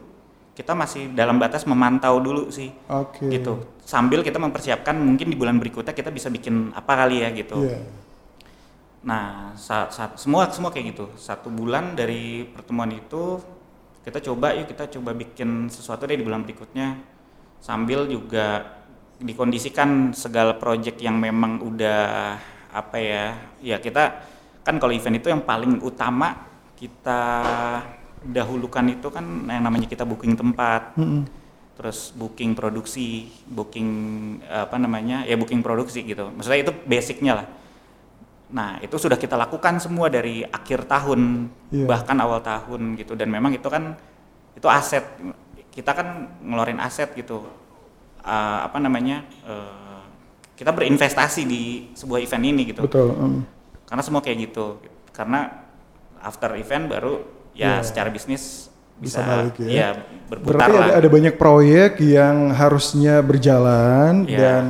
kita 0.58 0.74
masih 0.74 1.14
dalam 1.14 1.38
batas 1.38 1.62
memantau 1.70 2.18
dulu 2.18 2.50
sih 2.50 2.74
Oke. 2.90 3.30
gitu. 3.30 3.78
Sambil 3.86 4.26
kita 4.26 4.42
mempersiapkan 4.42 4.98
mungkin 4.98 5.30
di 5.30 5.38
bulan 5.38 5.62
berikutnya 5.62 5.94
kita 5.94 6.10
bisa 6.10 6.26
bikin 6.34 6.74
apa 6.74 6.98
kali 6.98 7.22
ya 7.22 7.30
gitu. 7.30 7.62
Iya. 7.62 7.78
Nah, 9.06 9.54
saat, 9.54 9.94
saat 9.94 10.18
semua 10.18 10.50
semua 10.50 10.74
kayak 10.74 10.98
gitu. 10.98 11.14
Satu 11.14 11.46
bulan 11.46 11.94
dari 11.94 12.42
pertemuan 12.50 12.90
itu 12.90 13.38
kita 14.02 14.18
coba 14.18 14.58
yuk 14.58 14.66
kita 14.66 14.90
coba 14.98 15.14
bikin 15.14 15.70
sesuatu 15.70 16.10
deh 16.10 16.18
di 16.18 16.26
bulan 16.26 16.42
berikutnya 16.42 16.98
sambil 17.62 18.10
juga 18.10 18.78
dikondisikan 19.20 20.10
segala 20.16 20.56
project 20.56 20.98
yang 21.04 21.18
memang 21.20 21.62
udah 21.62 22.34
apa 22.72 22.96
ya 22.96 23.24
ya 23.60 23.76
kita 23.78 24.24
kan 24.64 24.80
kalau 24.80 24.96
event 24.96 25.20
itu 25.20 25.28
yang 25.28 25.44
paling 25.44 25.82
utama 25.84 26.48
kita 26.78 27.22
dahulukan 28.24 28.84
itu 28.90 29.08
kan 29.12 29.22
yang 29.46 29.62
namanya 29.62 29.86
kita 29.86 30.02
booking 30.02 30.34
tempat 30.34 30.94
Mm-mm. 30.98 31.24
terus 31.78 32.10
booking 32.16 32.58
produksi, 32.58 33.30
booking 33.46 33.88
apa 34.50 34.74
namanya 34.78 35.22
ya 35.22 35.38
booking 35.38 35.62
produksi 35.62 36.02
gitu. 36.02 36.26
Maksudnya 36.34 36.66
itu 36.66 36.72
basicnya 36.86 37.32
lah. 37.38 37.46
Nah 38.50 38.82
itu 38.82 38.96
sudah 38.98 39.14
kita 39.14 39.38
lakukan 39.38 39.78
semua 39.78 40.10
dari 40.10 40.42
akhir 40.42 40.88
tahun 40.90 41.52
Iya. 41.68 41.84
bahkan 41.84 42.16
awal 42.18 42.40
tahun 42.40 42.96
gitu 42.96 43.12
dan 43.12 43.28
memang 43.28 43.52
itu 43.52 43.68
kan 43.68 43.94
itu 44.56 44.66
aset 44.66 45.04
kita 45.70 45.92
kan 45.94 46.32
ngeluarin 46.42 46.80
aset 46.80 47.12
gitu 47.14 47.44
Eh, 48.28 48.58
apa 48.66 48.76
namanya 48.76 49.24
eh, 49.48 50.02
kita 50.58 50.68
berinvestasi 50.74 51.48
di 51.48 51.88
sebuah 51.96 52.20
event 52.20 52.44
ini 52.44 52.62
gitu 52.74 52.84
Betul. 52.84 53.14
mm. 53.14 53.40
karena 53.88 54.02
semua 54.04 54.20
kayak 54.20 54.52
gitu 54.52 54.84
karena 55.16 55.48
after 56.20 56.52
event 56.60 56.92
baru 56.92 57.24
ya 57.58 57.78
Iya. 57.78 57.82
secara 57.82 58.08
bisnis 58.08 58.70
Bisa 58.96 59.18
bisa, 59.18 59.26
balik 59.26 59.54
ya. 59.58 59.68
ya 59.68 59.88
berputar 60.26 60.54
Berarti 60.54 60.76
lah. 60.78 60.86
ada, 60.86 60.94
ada 61.02 61.08
banyak 61.10 61.34
proyek 61.34 61.92
yang 62.00 62.36
harusnya 62.50 63.18
berjalan 63.20 64.22
Iya. 64.24 64.38
dan 64.38 64.64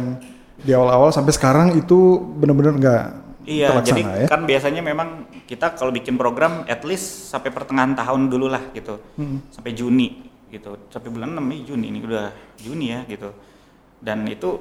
di 0.59 0.73
awal-awal 0.73 1.13
sampai 1.13 1.31
sekarang 1.31 1.77
itu 1.77 2.17
benar-benar 2.35 2.75
nggak 2.75 3.05
Iya, 3.45 3.73
terlaksana 3.73 3.97
jadi 3.97 4.03
ya. 4.05 4.27
kan 4.29 4.41
biasanya 4.45 4.83
memang 4.83 5.09
kita 5.45 5.73
kalau 5.73 5.89
bikin 5.89 6.17
program 6.17 6.65
at 6.65 6.85
least 6.85 7.29
sampai 7.29 7.49
pertengahan 7.49 7.93
tahun 7.93 8.29
dulu 8.29 8.45
lah 8.45 8.61
gitu. 8.73 9.01
Hmm. 9.17 9.41
Sampai 9.49 9.73
Juni 9.73 10.21
gitu. 10.49 10.77
Sampai 10.89 11.09
bulan 11.09 11.33
6 11.33 11.41
Mei 11.41 11.65
Juni 11.65 11.89
ini 11.89 12.05
udah 12.05 12.29
Juni 12.61 12.93
ya 12.93 13.09
gitu. 13.09 13.33
Dan 13.97 14.29
itu 14.29 14.61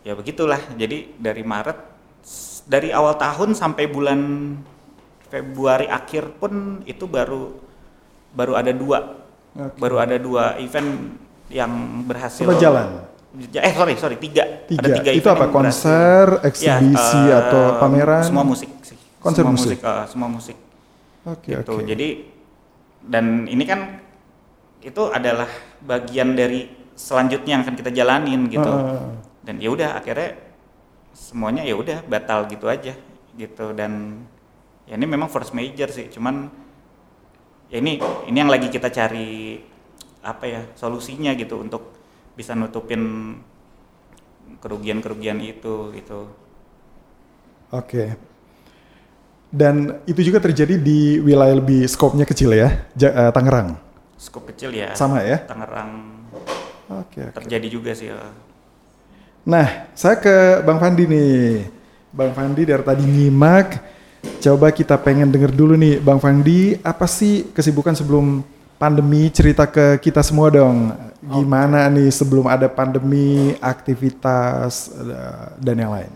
ya 0.00 0.16
begitulah. 0.16 0.56
Jadi 0.80 1.20
dari 1.20 1.44
Maret 1.44 1.78
dari 2.64 2.88
awal 2.88 3.20
tahun 3.20 3.52
sampai 3.52 3.84
bulan 3.84 4.20
Februari 5.28 5.86
akhir 5.86 6.40
pun 6.40 6.80
itu 6.84 7.04
baru 7.04 7.52
baru 8.32 8.56
ada 8.56 8.72
dua. 8.72 8.98
Oke. 9.52 9.76
Baru 9.76 9.96
ada 10.00 10.16
dua 10.16 10.56
event 10.60 11.16
yang 11.48 11.72
berhasil 12.04 12.44
Apa 12.44 12.56
jalan? 12.60 12.86
Eh 13.38 13.72
sorry 13.76 13.94
sorry 14.00 14.16
tiga. 14.16 14.64
Tiga. 14.64 14.80
Ada 14.80 14.88
tiga 15.00 15.10
Itu 15.12 15.28
apa? 15.28 15.48
berhasil. 15.48 15.52
Konser, 15.52 16.26
Ya, 16.32 16.40
eksibisi 16.48 17.20
eh, 17.28 17.40
atau 17.44 17.62
pameran? 17.76 18.24
Semua 18.24 18.44
musik 18.44 18.70
sih. 18.80 18.96
Konser 19.20 19.42
semua 19.44 19.52
musik? 19.56 19.76
eh, 19.80 20.04
semua 20.08 20.28
musik. 20.28 20.56
Oke 21.28 21.52
gitu. 21.52 21.72
oke. 21.76 21.84
Jadi 21.84 22.08
dan 23.04 23.44
ini 23.44 23.64
kan 23.68 24.00
itu 24.80 25.02
adalah 25.12 25.48
bagian 25.84 26.32
dari 26.32 26.68
selanjutnya 26.94 27.58
yang 27.58 27.62
akan 27.66 27.76
kita 27.76 27.90
jalanin 27.92 28.48
gitu. 28.48 28.68
Ah. 28.68 29.12
Dan 29.44 29.60
ya 29.60 29.68
udah 29.72 29.98
akhirnya 29.98 30.38
semuanya 31.12 31.66
ya 31.66 31.74
udah 31.74 32.04
batal 32.06 32.46
gitu 32.46 32.68
aja 32.70 32.94
gitu 33.34 33.66
dan 33.74 34.22
ya 34.88 34.96
ini 34.96 35.04
memang 35.04 35.28
force 35.28 35.52
major 35.52 35.92
sih. 35.92 36.08
Cuman 36.08 36.48
ya 37.68 37.76
ini 37.78 38.00
ini 38.26 38.36
yang 38.36 38.48
lagi 38.48 38.72
kita 38.72 38.88
cari 38.88 39.60
apa 40.24 40.44
ya 40.48 40.60
solusinya 40.74 41.36
gitu 41.36 41.60
untuk 41.60 41.94
bisa 42.34 42.56
nutupin 42.56 43.36
kerugian-kerugian 44.64 45.38
itu 45.44 45.92
gitu. 45.94 46.20
Oke. 47.70 48.16
Dan 49.48 50.04
itu 50.04 50.20
juga 50.20 50.44
terjadi 50.44 50.76
di 50.76 51.20
wilayah 51.24 51.56
lebih 51.56 51.88
skopnya 51.88 52.28
kecil 52.28 52.52
ya, 52.52 52.84
Ja- 52.92 53.28
eh, 53.28 53.32
Tangerang. 53.32 53.80
Skup 54.18 54.44
kecil 54.50 54.74
ya. 54.76 54.92
Sama 54.98 55.22
ya? 55.24 55.40
Tangerang 55.46 56.20
Oke. 56.90 57.22
oke. 57.22 57.38
terjadi 57.44 57.66
juga 57.70 57.92
sih. 57.94 58.10
ya. 58.12 58.18
Nah, 59.48 59.88
saya 59.96 60.20
ke 60.20 60.60
Bang 60.66 60.76
Fandi 60.82 61.08
nih. 61.08 61.64
Bang 62.12 62.32
Fandi 62.36 62.62
dari 62.68 62.84
tadi 62.84 63.04
nyimak. 63.08 63.68
Coba 64.38 64.70
kita 64.70 64.94
pengen 64.98 65.30
denger 65.30 65.50
dulu 65.50 65.74
nih, 65.74 65.98
Bang 65.98 66.22
Fandi, 66.22 66.78
apa 66.82 67.06
sih 67.10 67.50
kesibukan 67.50 67.94
sebelum 67.94 68.42
pandemi? 68.78 69.26
Cerita 69.34 69.66
ke 69.66 69.98
kita 69.98 70.22
semua 70.22 70.50
dong. 70.50 70.94
Gimana 71.18 71.90
nih 71.90 72.14
sebelum 72.14 72.46
ada 72.46 72.70
pandemi, 72.70 73.58
aktivitas 73.58 74.94
eh, 74.94 75.46
dan 75.58 75.76
yang 75.76 75.90
lain? 75.90 76.10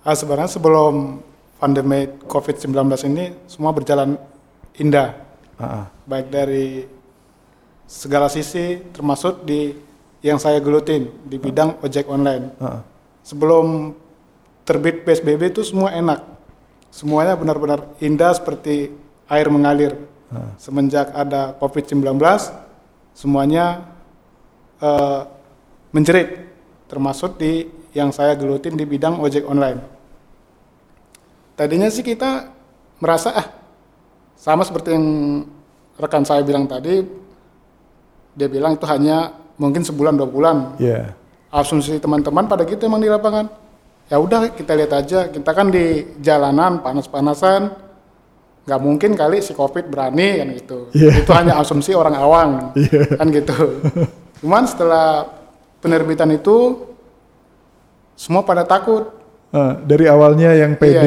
Ah, 0.00 0.16
sebenarnya 0.16 0.48
sebelum 0.48 1.20
pandemi 1.60 2.08
COVID-19 2.24 2.72
ini 3.12 3.24
semua 3.44 3.72
berjalan 3.72 4.16
indah, 4.76 5.16
Ah, 5.56 5.64
ah. 5.64 5.84
baik 6.04 6.28
dari 6.28 6.84
segala 7.88 8.28
sisi, 8.28 8.80
termasuk 8.92 9.44
di 9.44 9.72
yang 10.20 10.36
saya 10.36 10.60
gelutin 10.60 11.08
di 11.24 11.36
bidang 11.40 11.80
ojek 11.80 12.08
online. 12.08 12.52
ah. 12.60 12.80
Sebelum 13.24 13.96
terbit 14.64 15.04
PSBB 15.04 15.52
itu 15.52 15.62
semua 15.64 15.92
enak, 15.96 16.35
semuanya 16.96 17.36
benar-benar 17.36 17.92
indah 18.00 18.32
seperti 18.32 18.88
air 19.28 19.52
mengalir. 19.52 19.92
Semenjak 20.56 21.12
ada 21.12 21.52
COVID-19, 21.60 22.16
semuanya 23.12 23.84
eh, 24.80 25.20
menjerit, 25.92 26.48
termasuk 26.88 27.36
di 27.36 27.68
yang 27.92 28.10
saya 28.16 28.32
gelutin 28.32 28.74
di 28.74 28.88
bidang 28.88 29.20
ojek 29.20 29.44
online. 29.44 29.80
Tadinya 31.56 31.88
sih 31.92 32.04
kita 32.04 32.52
merasa 33.00 33.32
ah 33.32 33.46
sama 34.36 34.64
seperti 34.64 34.92
yang 34.92 35.06
rekan 35.96 36.24
saya 36.24 36.44
bilang 36.44 36.68
tadi, 36.68 37.00
dia 38.36 38.48
bilang 38.48 38.76
itu 38.76 38.84
hanya 38.88 39.36
mungkin 39.56 39.84
sebulan 39.84 40.16
dua 40.16 40.28
bulan. 40.28 40.56
Iya. 40.76 41.12
Asumsi 41.48 41.96
teman-teman 41.96 42.44
pada 42.44 42.68
gitu 42.68 42.84
emang 42.84 43.00
di 43.00 43.08
lapangan. 43.08 43.48
Ya 44.06 44.16
udah 44.16 44.54
kita 44.54 44.72
lihat 44.72 44.92
aja, 44.94 45.26
kita 45.26 45.50
kan 45.50 45.66
di 45.66 46.06
jalanan 46.22 46.78
panas-panasan, 46.78 47.74
nggak 48.62 48.80
mungkin 48.80 49.14
kali 49.14 49.42
si 49.42 49.50
covid 49.50 49.86
berani 49.86 50.38
kan 50.38 50.48
gitu. 50.54 50.78
Iya. 50.94 51.26
Itu 51.26 51.30
hanya 51.34 51.58
asumsi 51.58 51.90
orang 51.90 52.14
awam 52.14 52.50
Iya. 52.74 53.18
kan 53.18 53.26
gitu. 53.30 53.54
Cuman 54.38 54.62
setelah 54.64 55.26
penerbitan 55.78 56.30
itu 56.30 56.86
semua 58.14 58.42
pada 58.42 58.62
takut. 58.62 59.10
Ah, 59.50 59.78
dari 59.78 60.10
awalnya 60.10 60.52
yang 60.52 60.74
PD, 60.74 61.06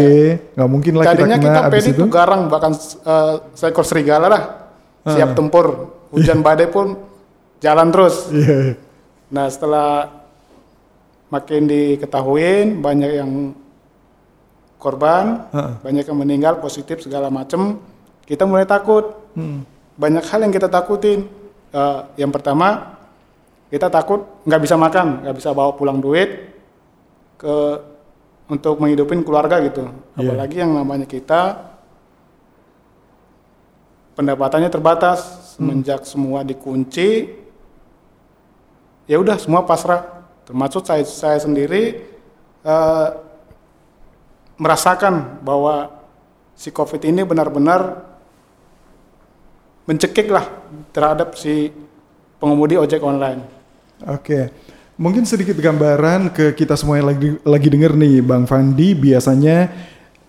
nggak 0.56 0.70
mungkin 0.72 0.94
lah 0.96 1.04
kita 1.06 1.14
Tadinya 1.14 1.38
kena 1.38 1.46
kita 1.46 1.62
pede 1.70 1.90
itu. 1.92 2.04
garang 2.08 2.42
bahkan 2.48 2.72
eh, 3.06 3.36
seekor 3.54 3.84
serigala 3.84 4.28
lah 4.28 4.44
siap 5.06 5.36
tempur. 5.36 5.96
Hujan 6.10 6.42
badai 6.42 6.68
pun 6.68 7.00
jalan 7.60 7.88
terus. 7.92 8.28
Iya. 8.32 8.76
Nah 9.30 9.46
setelah 9.48 10.19
makin 11.30 11.70
diketahuin 11.70 12.82
banyak 12.82 13.12
yang 13.22 13.32
korban, 14.82 15.46
Heeh. 15.54 15.74
banyak 15.86 16.06
yang 16.10 16.18
meninggal 16.18 16.54
positif 16.58 17.04
segala 17.06 17.30
macam. 17.30 17.78
Kita 18.26 18.46
mulai 18.46 18.66
takut. 18.66 19.14
Hmm. 19.34 19.66
Banyak 20.00 20.24
hal 20.26 20.40
yang 20.48 20.54
kita 20.54 20.72
takutin. 20.72 21.28
Eh, 21.70 22.00
yang 22.18 22.34
pertama, 22.34 22.98
kita 23.70 23.92
takut 23.92 24.26
nggak 24.48 24.62
bisa 24.66 24.76
makan, 24.80 25.22
nggak 25.22 25.36
bisa 25.38 25.54
bawa 25.54 25.78
pulang 25.78 26.02
duit 26.02 26.50
ke 27.38 27.56
untuk 28.50 28.82
menghidupin 28.82 29.22
keluarga 29.22 29.62
gitu. 29.62 29.86
Iya. 30.18 30.34
Apalagi 30.34 30.56
yang 30.58 30.74
namanya 30.74 31.06
kita 31.06 31.70
pendapatannya 34.18 34.74
terbatas 34.74 35.54
semenjak 35.54 36.04
semua 36.10 36.42
dikunci. 36.42 37.38
Ya 39.06 39.22
udah 39.22 39.38
semua 39.38 39.62
pasrah. 39.66 40.19
Termasuk 40.50 40.82
saya 40.82 41.06
saya 41.06 41.38
sendiri 41.38 42.02
eh, 42.66 43.08
merasakan 44.58 45.46
bahwa 45.46 45.94
si 46.58 46.74
COVID 46.74 47.06
ini 47.06 47.22
benar-benar 47.22 48.02
mencekik 49.86 50.26
lah 50.34 50.50
terhadap 50.90 51.38
si 51.38 51.70
pengemudi 52.42 52.82
ojek 52.82 52.98
online. 53.06 53.46
Oke, 54.10 54.50
mungkin 54.98 55.30
sedikit 55.30 55.54
gambaran 55.54 56.34
ke 56.34 56.58
kita 56.58 56.74
semua 56.74 56.98
yang 56.98 57.14
lagi 57.14 57.30
lagi 57.46 57.68
denger 57.70 57.94
nih, 57.94 58.26
Bang 58.26 58.50
Fandi. 58.50 58.98
Biasanya 58.98 59.70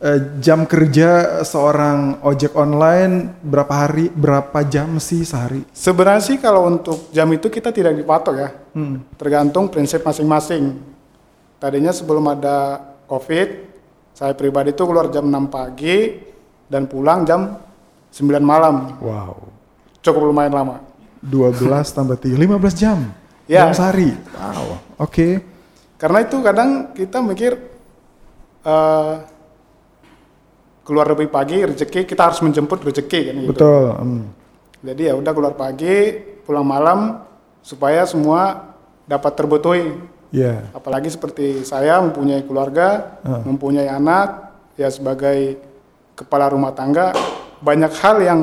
eh, 0.01 0.41
jam 0.41 0.65
kerja 0.65 1.41
seorang 1.45 2.25
ojek 2.25 2.57
online 2.57 3.37
berapa 3.45 3.69
hari, 3.71 4.09
berapa 4.09 4.65
jam 4.65 4.97
sih 4.97 5.23
sehari? 5.23 5.69
Sebenarnya 5.71 6.25
sih 6.25 6.37
kalau 6.41 6.67
untuk 6.67 7.13
jam 7.13 7.29
itu 7.31 7.47
kita 7.47 7.71
tidak 7.71 7.95
dipatok 7.95 8.35
ya, 8.35 8.51
Hmm. 8.73 9.05
tergantung 9.15 9.69
prinsip 9.69 10.01
masing-masing. 10.01 10.81
Tadinya 11.61 11.93
sebelum 11.93 12.25
ada 12.25 12.81
COVID, 13.05 13.49
saya 14.17 14.33
pribadi 14.33 14.73
itu 14.73 14.83
keluar 14.89 15.13
jam 15.13 15.29
6 15.29 15.47
pagi 15.47 16.17
dan 16.65 16.89
pulang 16.89 17.29
jam 17.29 17.61
9 18.09 18.41
malam. 18.41 18.97
Wow, 18.99 19.37
Cukup 20.01 20.25
lumayan 20.25 20.57
lama. 20.57 20.77
12 21.21 21.93
tambah 21.97 22.17
3, 22.17 22.33
15 22.41 22.73
jam. 22.73 22.99
Ya. 23.45 23.69
Dalam 23.69 23.77
sehari. 23.77 24.11
Wow, 24.33 24.81
oke. 24.97 25.29
Karena 26.01 26.19
itu 26.25 26.37
kadang 26.41 26.97
kita 26.97 27.21
mikir 27.21 27.53
eh, 28.65 29.15
keluar 30.91 31.07
lebih 31.07 31.31
pagi 31.31 31.63
rezeki 31.63 32.03
kita 32.03 32.27
harus 32.27 32.43
menjemput 32.43 32.83
rezeki 32.83 33.21
kan 33.31 33.35
gitu. 33.39 33.51
Betul. 33.55 33.85
hmm. 33.95 34.23
Jadi 34.83 35.03
ya 35.07 35.15
udah 35.15 35.31
keluar 35.31 35.55
pagi, 35.55 36.19
pulang 36.43 36.67
malam 36.67 37.23
supaya 37.63 38.03
semua 38.03 38.75
dapat 39.07 39.39
terbutuhi. 39.39 39.87
Ya, 40.31 40.67
Apalagi 40.73 41.11
seperti 41.11 41.63
saya 41.63 41.99
mempunyai 42.01 42.43
keluarga, 42.43 43.19
Ah. 43.23 43.43
mempunyai 43.43 43.87
anak, 43.87 44.51
ya 44.75 44.87
sebagai 44.87 45.59
kepala 46.15 46.49
rumah 46.49 46.71
tangga 46.71 47.15
banyak 47.61 47.93
hal 47.99 48.17
yang 48.19 48.41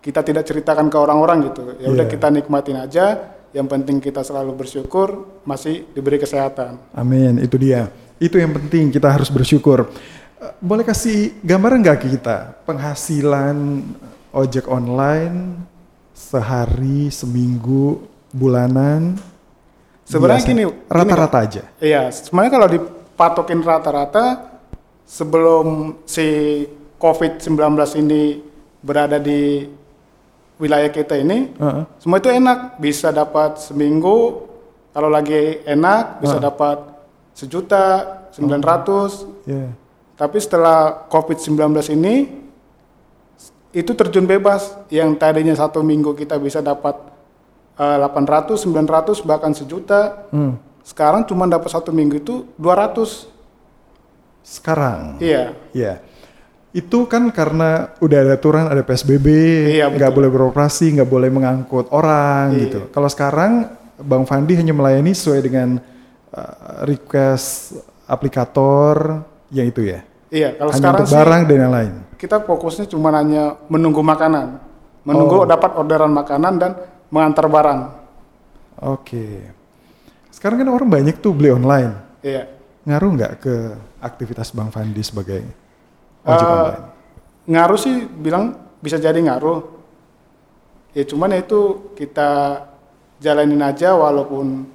kita 0.00 0.22
tidak 0.22 0.46
ceritakan 0.46 0.86
ke 0.86 0.96
orang-orang 0.96 1.50
gitu. 1.50 1.74
Ya 1.78 1.90
udah 1.90 2.06
Iya. 2.06 2.12
kita 2.14 2.26
nikmatin 2.30 2.78
aja. 2.78 3.06
Yang 3.50 3.66
penting 3.66 3.96
kita 3.98 4.20
selalu 4.22 4.54
bersyukur 4.54 5.40
masih 5.42 5.88
diberi 5.90 6.16
kesehatan. 6.16 6.78
Amin, 6.92 7.40
itu 7.40 7.56
dia. 7.56 7.88
Itu 8.16 8.36
yang 8.36 8.52
penting, 8.52 8.88
kita 8.88 9.08
harus 9.08 9.28
bersyukur. 9.28 9.88
Eh, 10.46 10.52
Boleh 10.62 10.84
kasih 10.86 11.34
gambaran 11.42 11.82
nggak 11.82 11.98
kita 12.06 12.36
penghasilan 12.62 13.82
ojek 14.30 14.70
online 14.70 15.58
sehari, 16.14 17.10
seminggu, 17.10 18.06
bulanan? 18.30 19.18
Sebenarnya 20.06 20.38
Biasa. 20.38 20.52
gini, 20.54 20.64
rata-rata 20.86 21.38
aja. 21.42 21.62
Iya, 21.82 22.02
sebenarnya 22.14 22.52
kalau 22.54 22.68
dipatokin 22.70 23.60
rata-rata 23.60 24.24
sebelum 25.02 25.98
si 26.06 26.62
COVID-19 26.96 27.58
ini 27.98 28.38
berada 28.80 29.18
di 29.18 29.66
wilayah 30.56 30.88
kita 30.88 31.18
ini, 31.18 31.50
Heeh. 31.52 31.84
semua 31.98 32.16
itu 32.16 32.30
enak, 32.30 32.78
bisa 32.78 33.10
dapat 33.10 33.58
seminggu, 33.58 34.46
kalau 34.94 35.10
lagi 35.10 35.60
enak 35.66 36.22
bisa 36.22 36.38
Ah. 36.38 36.44
dapat 36.48 36.78
sejuta, 37.34 37.84
900, 38.32 39.26
Ya. 39.44 39.68
Tapi 40.16 40.40
setelah 40.40 41.06
COVID-19 41.12 41.56
ini, 41.92 42.32
itu 43.70 43.92
terjun 43.92 44.24
bebas, 44.24 44.72
yang 44.88 45.12
tadinya 45.14 45.52
satu 45.52 45.84
minggu 45.84 46.16
kita 46.16 46.40
bisa 46.40 46.64
dapat 46.64 46.96
eh, 47.76 47.96
800, 48.00 48.64
900, 48.64 49.20
bahkan 49.20 49.52
sejuta, 49.52 50.24
Hmm. 50.32 50.56
sekarang 50.80 51.28
cuma 51.28 51.44
dapat 51.44 51.68
satu 51.68 51.92
minggu 51.92 52.16
itu 52.16 52.48
200. 52.56 53.28
Sekarang. 54.40 55.20
Iya. 55.20 55.52
Ya. 55.76 56.00
Itu 56.72 57.04
kan 57.04 57.28
karena 57.28 57.92
udah 58.00 58.18
ada 58.24 58.32
aturan, 58.36 58.72
ada 58.72 58.80
PSBB, 58.80 59.26
Iya, 59.76 59.92
nggak 59.92 60.12
boleh 60.12 60.30
beroperasi, 60.32 60.96
nggak 60.96 61.08
boleh 61.08 61.28
mengangkut 61.28 61.92
orang 61.92 62.56
Iya. 62.56 62.60
gitu. 62.64 62.80
Kalau 62.92 63.08
sekarang 63.12 63.68
Bang 64.00 64.24
Fandi 64.24 64.56
hanya 64.56 64.72
melayani 64.72 65.12
sesuai 65.12 65.40
dengan 65.40 65.76
uh, 66.32 66.84
request 66.84 67.76
aplikator 68.08 69.20
yang 69.50 69.66
itu 69.66 69.82
ya. 69.84 70.00
Iya, 70.26 70.58
kalau 70.58 70.70
hanya 70.70 70.78
sekarang 70.80 70.98
untuk 70.98 71.08
sih 71.08 71.16
barang 71.16 71.42
dan 71.46 71.58
yang 71.60 71.72
lain. 71.72 71.92
kita 72.16 72.36
fokusnya 72.42 72.84
cuma 72.88 73.12
hanya 73.12 73.60
menunggu 73.68 74.00
makanan. 74.00 74.58
Menunggu 75.06 75.42
Oh. 75.42 75.46
dapat 75.46 75.70
orderan 75.76 76.10
makanan 76.10 76.54
dan 76.58 76.72
mengantar 77.08 77.46
barang. 77.46 77.80
Oke. 78.82 79.46
Sekarang 80.28 80.58
kan 80.58 80.68
orang 80.68 80.90
banyak 80.90 81.16
tuh 81.16 81.30
beli 81.30 81.48
online. 81.48 81.94
Iya. 82.20 82.50
Ngaruh 82.82 83.10
nggak 83.14 83.32
ke 83.38 83.54
aktivitas 83.98 84.50
Bang 84.50 84.68
Fandi 84.68 85.00
sebagai 85.00 85.46
ojek 86.22 86.42
Eh, 86.42 86.50
online? 86.50 86.84
Ngaruh 87.46 87.78
sih 87.78 87.96
bilang 88.04 88.44
bisa 88.80 88.98
jadi 88.98 89.16
ngaruh. 89.16 89.62
Ya 90.90 91.04
cuman 91.04 91.30
ya 91.30 91.40
itu 91.40 91.60
kita 91.94 92.64
jalanin 93.16 93.60
aja 93.60 93.94
walaupun 93.94 94.66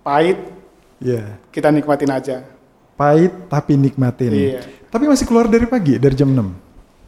pahit, 0.00 0.38
Iya. 0.98 1.36
kita 1.50 1.68
nikmatin 1.68 2.10
aja. 2.10 2.36
Pahit 3.00 3.32
tapi 3.48 3.80
nikmatin. 3.80 4.28
Iya. 4.28 4.60
Tapi 4.92 5.08
masih 5.08 5.24
keluar 5.24 5.48
dari 5.48 5.64
pagi, 5.64 5.96
dari 5.96 6.12
jam 6.12 6.28
6. 6.36 6.52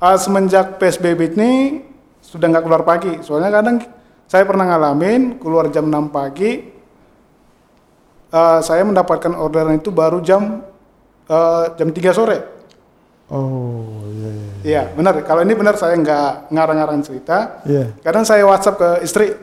Ah, 0.01 0.17
semenjak 0.17 0.81
PSBB 0.81 1.37
ini 1.37 1.85
sudah 2.25 2.49
nggak 2.49 2.65
keluar 2.65 2.81
pagi. 2.89 3.21
Soalnya 3.21 3.53
kadang 3.53 3.77
saya 4.25 4.49
pernah 4.49 4.65
ngalamin 4.73 5.37
keluar 5.37 5.69
jam 5.69 5.93
6 5.93 6.09
pagi, 6.09 6.73
eh, 8.33 8.61
saya 8.65 8.89
mendapatkan 8.89 9.37
orderan 9.37 9.77
itu 9.77 9.93
baru 9.93 10.25
jam 10.25 10.65
eh, 11.29 11.65
jam 11.77 11.93
3 11.93 12.17
sore. 12.17 12.39
Oh, 13.29 14.09
iya. 14.17 14.31
iya. 14.33 14.53
Iya, 14.63 14.83
benar. 14.97 15.21
Kalau 15.29 15.45
ini 15.45 15.53
benar 15.53 15.77
saya 15.77 15.93
nggak 16.01 16.49
ngarang-ngarang 16.57 17.05
cerita. 17.05 17.61
Iya. 17.69 17.93
Kadang 18.01 18.25
saya 18.25 18.49
WhatsApp 18.49 18.81
ke 18.81 18.91
istri, 19.05 19.37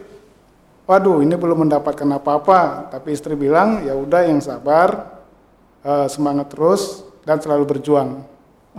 waduh 0.90 1.22
ini 1.22 1.38
belum 1.38 1.70
mendapatkan 1.70 2.10
apa-apa. 2.10 2.90
Tapi 2.90 3.14
istri 3.14 3.38
bilang 3.38 3.86
ya 3.86 3.94
udah 3.94 4.26
yang 4.26 4.42
sabar, 4.42 5.19
eh, 5.84 6.08
semangat 6.08 6.52
terus 6.52 7.04
dan 7.24 7.39
selalu 7.39 7.65
berjuang. 7.78 8.24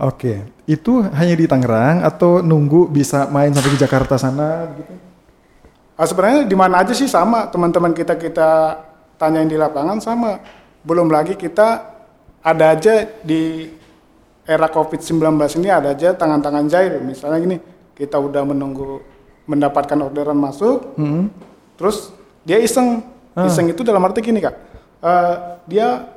Oke, 0.01 0.47
itu 0.65 1.03
hanya 1.13 1.35
di 1.35 1.45
Tangerang 1.45 2.01
atau 2.01 2.39
nunggu 2.41 2.89
bisa 2.89 3.27
main 3.29 3.51
sampai 3.53 3.75
ke 3.75 3.79
Jakarta 3.79 4.15
sana 4.17 4.71
gitu? 4.73 4.93
Ah, 5.99 6.07
sebenarnya 6.09 6.47
di 6.49 6.57
mana 6.57 6.81
aja 6.81 6.95
sih 6.97 7.05
sama 7.05 7.45
teman-teman 7.51 7.93
kita 7.93 8.17
kita 8.17 8.81
tanyain 9.21 9.45
di 9.45 9.59
lapangan 9.59 10.01
sama. 10.01 10.41
Belum 10.81 11.05
lagi 11.11 11.37
kita 11.37 11.85
ada 12.41 12.73
aja 12.73 13.05
di 13.21 13.69
era 14.47 14.65
COVID-19 14.65 15.21
ini 15.61 15.69
ada 15.69 15.93
aja 15.93 16.17
tangan-tangan 16.17 16.65
jahil. 16.65 16.97
Misalnya 17.05 17.37
gini, 17.37 17.57
kita 17.93 18.17
udah 18.17 18.41
menunggu 18.41 19.05
mendapatkan 19.45 19.99
orderan 20.01 20.39
masuk, 20.39 20.97
Hmm. 20.97 21.29
terus 21.77 22.09
dia 22.41 22.57
iseng. 22.57 23.05
Ah. 23.37 23.45
Iseng 23.45 23.69
itu 23.69 23.85
dalam 23.85 24.01
arti 24.01 24.25
gini 24.25 24.41
kak, 24.41 24.55
eh, 25.05 25.35
dia 25.69 26.09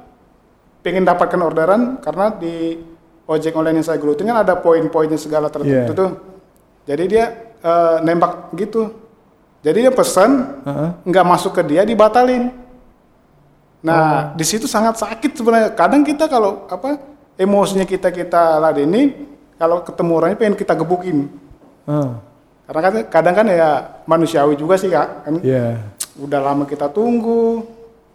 pengen 0.85 1.09
dapatkan 1.09 1.41
orderan 1.41 1.97
karena 2.05 2.29
di 2.29 2.77
ojek 3.25 3.57
online 3.57 3.81
yang 3.81 3.89
saya 3.89 3.97
gelutin 3.97 4.29
kan 4.29 4.45
ada 4.45 4.61
poin-poinnya 4.61 5.17
segala 5.17 5.49
tertentu 5.49 5.73
Iya. 5.91 5.97
tuh. 5.97 6.11
Jadi 6.85 7.05
dia 7.09 7.25
eh, 7.65 7.97
nembak 8.05 8.53
gitu. 8.55 8.93
Jadi 9.65 9.89
dia 9.89 9.93
pesan, 9.97 10.61
nggak 11.09 11.25
masuk 11.25 11.57
ke 11.57 11.65
dia 11.65 11.89
dibatalin. 11.89 12.53
Oh. 12.53 13.89
Nah, 13.89 14.37
di 14.37 14.45
situ 14.45 14.69
sangat 14.69 15.01
sakit 15.01 15.33
sebenarnya. 15.33 15.73
Kadang 15.73 16.05
kita 16.05 16.29
kalau 16.29 16.69
apa 16.69 17.01
emosinya 17.41 17.89
kita 17.89 18.13
kita 18.13 18.61
ladeni, 18.61 19.17
kalau 19.57 19.81
ketemu 19.81 20.13
orangnya 20.13 20.37
pengen 20.37 20.57
kita 20.61 20.77
gebukin. 20.77 21.33
Ah, 21.89 22.21
Karena 22.69 22.81
kan 22.81 22.93
kadang 23.09 23.35
kan 23.37 23.47
ya 23.49 23.71
manusiawi 24.05 24.57
juga 24.57 24.77
sih 24.77 24.93
kak. 24.93 25.09
Kan 25.25 25.35
Iya. 25.41 25.81
udah 26.21 26.41
lama 26.45 26.69
kita 26.69 26.93
tunggu, 26.93 27.65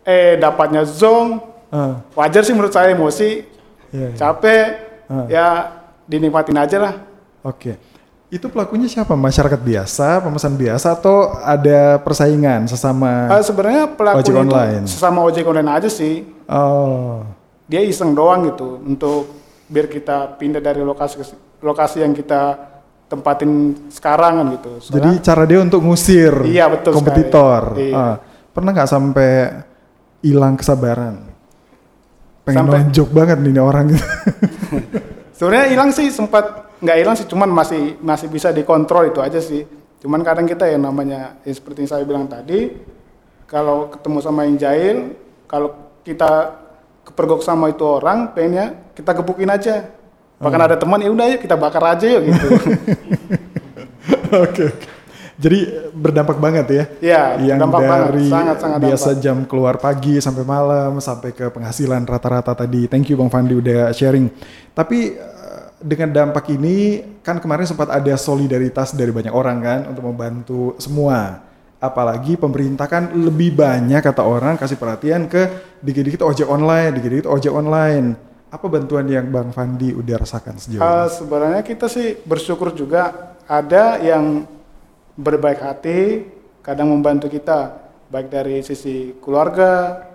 eh 0.05 0.37
dapatnya 0.37 0.85
zong. 0.85 1.41
Ah, 1.69 2.01
Wajar 2.13 2.41
sih 2.41 2.51
menurut 2.51 2.71
saya 2.71 2.89
emosi, 2.89 3.45
iya, 3.89 4.07
iya. 4.09 4.17
capek, 4.17 4.65
Ah. 5.05 5.25
ya 5.27 5.47
dinikmatin 6.03 6.57
aja 6.57 6.77
lah. 6.79 6.93
Oke. 7.41 7.77
Itu 8.27 8.45
pelakunya 8.45 8.85
siapa? 8.85 9.13
Masyarakat 9.13 9.57
biasa, 9.57 10.21
pemesan 10.21 10.53
biasa 10.53 10.93
atau 10.93 11.33
ada 11.35 11.97
persaingan 11.97 12.65
sesama? 12.65 13.25
Eh, 13.31 13.41
Sebenarnya 13.41 13.85
Ojek 13.85 13.97
pelakunya 13.97 14.37
online. 14.39 14.83
sesama 14.85 15.21
ojek 15.23 15.45
online 15.45 15.69
aja 15.71 15.89
sih. 15.89 16.25
Oh, 16.45 17.25
Dia 17.65 17.81
iseng 17.81 18.13
doang 18.13 18.49
gitu 18.49 18.81
untuk 18.81 19.29
biar 19.65 19.85
kita 19.85 20.37
pindah 20.37 20.57
dari 20.57 20.81
lokasi 20.81 21.21
lokasi 21.61 22.01
yang 22.01 22.13
kita 22.13 22.57
tempatin 23.05 23.49
sekarang 23.89 24.37
kan 24.37 24.47
gitu. 24.53 24.71
Jadi 24.89 25.09
Soalnya- 25.09 25.21
cara 25.21 25.43
dia 25.45 25.59
untuk 25.59 25.81
ngusir 25.81 26.33
Iya, 26.45 26.65
betul 26.65 26.93
kompetitor. 26.93 27.77
sekali. 27.77 27.89
Iya. 27.89 27.97
Ah, 27.97 28.15
pernah 28.51 28.73
nggak 28.73 28.89
sampai 28.89 29.29
hilang 30.21 30.53
kesabaran? 30.53 31.28
Pengen 32.47 32.57
Sampai- 32.65 32.79
nonjok 32.83 33.09
banget 33.11 33.37
nih 33.41 33.61
orang. 33.61 33.87
Sebenarnya 35.37 35.67
hilang 35.71 35.89
sih 35.95 36.11
sempat 36.11 36.67
nggak 36.83 36.97
hilang 36.99 37.15
sih, 37.15 37.27
cuman 37.27 37.47
masih 37.51 37.95
masih 37.99 38.27
bisa 38.27 38.51
dikontrol 38.51 39.11
itu 39.11 39.19
aja 39.23 39.39
sih. 39.39 39.63
Cuman 39.99 40.23
kadang 40.23 40.47
kita 40.47 40.67
yang 40.67 40.83
namanya 40.83 41.39
ya 41.43 41.51
seperti 41.51 41.83
yang 41.83 41.91
saya 41.91 42.03
bilang 42.07 42.27
tadi, 42.27 42.75
kalau 43.47 43.91
ketemu 43.91 44.19
sama 44.23 44.47
yang 44.47 44.55
jahil, 44.55 44.97
kalau 45.47 45.75
kita 46.03 46.55
kepergok 47.03 47.43
sama 47.43 47.71
itu 47.71 47.83
orang, 47.83 48.31
pengennya 48.31 48.79
kita 48.95 49.11
gebukin 49.15 49.51
aja. 49.51 49.91
Bahkan 50.39 50.61
ada 50.71 50.75
teman, 50.79 51.03
ya 51.03 51.11
udah 51.11 51.25
yuk 51.35 51.43
kita 51.43 51.55
bakar 51.59 51.83
aja 51.83 52.07
yuk 52.07 52.31
gitu. 52.31 52.47
Oke. 54.29 54.69
oke. 54.69 54.98
Jadi 55.39 55.59
berdampak 55.95 56.35
banget 56.35 56.67
ya. 56.67 56.83
Iya, 56.99 57.23
Yang 57.39 57.59
berdampak 57.63 57.79
banget. 57.87 58.07
dari 58.11 58.27
Sangat-sangat 58.27 58.79
biasa 58.83 59.09
dampak. 59.15 59.23
jam 59.23 59.37
keluar 59.47 59.75
pagi 59.79 60.13
sampai 60.19 60.43
malam 60.43 60.91
sampai 60.99 61.31
ke 61.31 61.47
penghasilan 61.47 62.03
rata-rata 62.03 62.51
tadi. 62.51 62.91
Thank 62.91 63.07
you 63.07 63.15
Bang 63.15 63.31
Fandi 63.31 63.55
udah 63.55 63.95
sharing. 63.95 64.27
Tapi 64.75 65.15
eh, 65.15 65.61
dengan 65.79 66.11
dampak 66.11 66.43
ini 66.51 66.99
kan 67.23 67.39
kemarin 67.39 67.63
sempat 67.63 67.87
ada 67.87 68.11
solidaritas 68.19 68.91
dari 68.91 69.15
banyak 69.15 69.31
orang 69.31 69.57
kan 69.63 69.79
untuk 69.87 70.11
membantu 70.11 70.75
semua. 70.75 71.47
Apalagi 71.79 72.35
pemerintah 72.35 72.91
kan 72.91 73.07
lebih 73.15 73.55
banyak 73.55 74.03
kata 74.03 74.19
orang 74.19 74.59
kasih 74.59 74.75
perhatian 74.75 75.31
ke 75.31 75.47
dikit-dikit 75.79 76.19
ojek 76.19 76.51
online, 76.51 76.99
dikit-dikit 76.99 77.31
ojek 77.31 77.55
online. 77.55 78.19
Apa 78.51 78.67
bantuan 78.67 79.07
yang 79.07 79.31
Bang 79.31 79.55
Fandi 79.55 79.95
udah 79.95 80.19
rasakan 80.19 80.59
sejauh 80.59 80.83
ini? 80.83 81.07
sebenarnya 81.07 81.63
kita 81.63 81.87
sih 81.87 82.19
bersyukur 82.27 82.75
juga 82.75 83.31
ada 83.47 83.95
yang 84.03 84.43
berbaik 85.19 85.59
hati, 85.59 86.23
kadang 86.63 86.95
membantu 86.95 87.27
kita, 87.27 87.75
baik 88.07 88.31
dari 88.31 88.63
sisi 88.63 89.11
keluarga, 89.19 90.07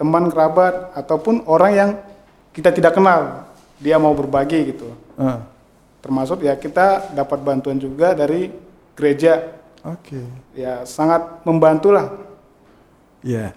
teman, 0.00 0.32
kerabat, 0.32 0.96
ataupun 0.96 1.44
orang 1.44 1.72
yang 1.76 1.90
kita 2.56 2.72
tidak 2.72 2.96
kenal, 2.96 3.44
dia 3.76 4.00
mau 4.00 4.16
berbagi 4.16 4.72
gitu. 4.72 4.88
Ah, 5.20 5.44
Termasuk 6.00 6.46
ya 6.46 6.56
kita 6.56 7.12
dapat 7.12 7.42
bantuan 7.44 7.76
juga 7.76 8.16
dari 8.16 8.48
gereja, 8.96 9.52
Oke. 9.84 10.22
ya 10.56 10.86
sangat 10.88 11.44
membantu 11.44 11.92
lah. 11.92 12.06
Ya, 13.20 13.50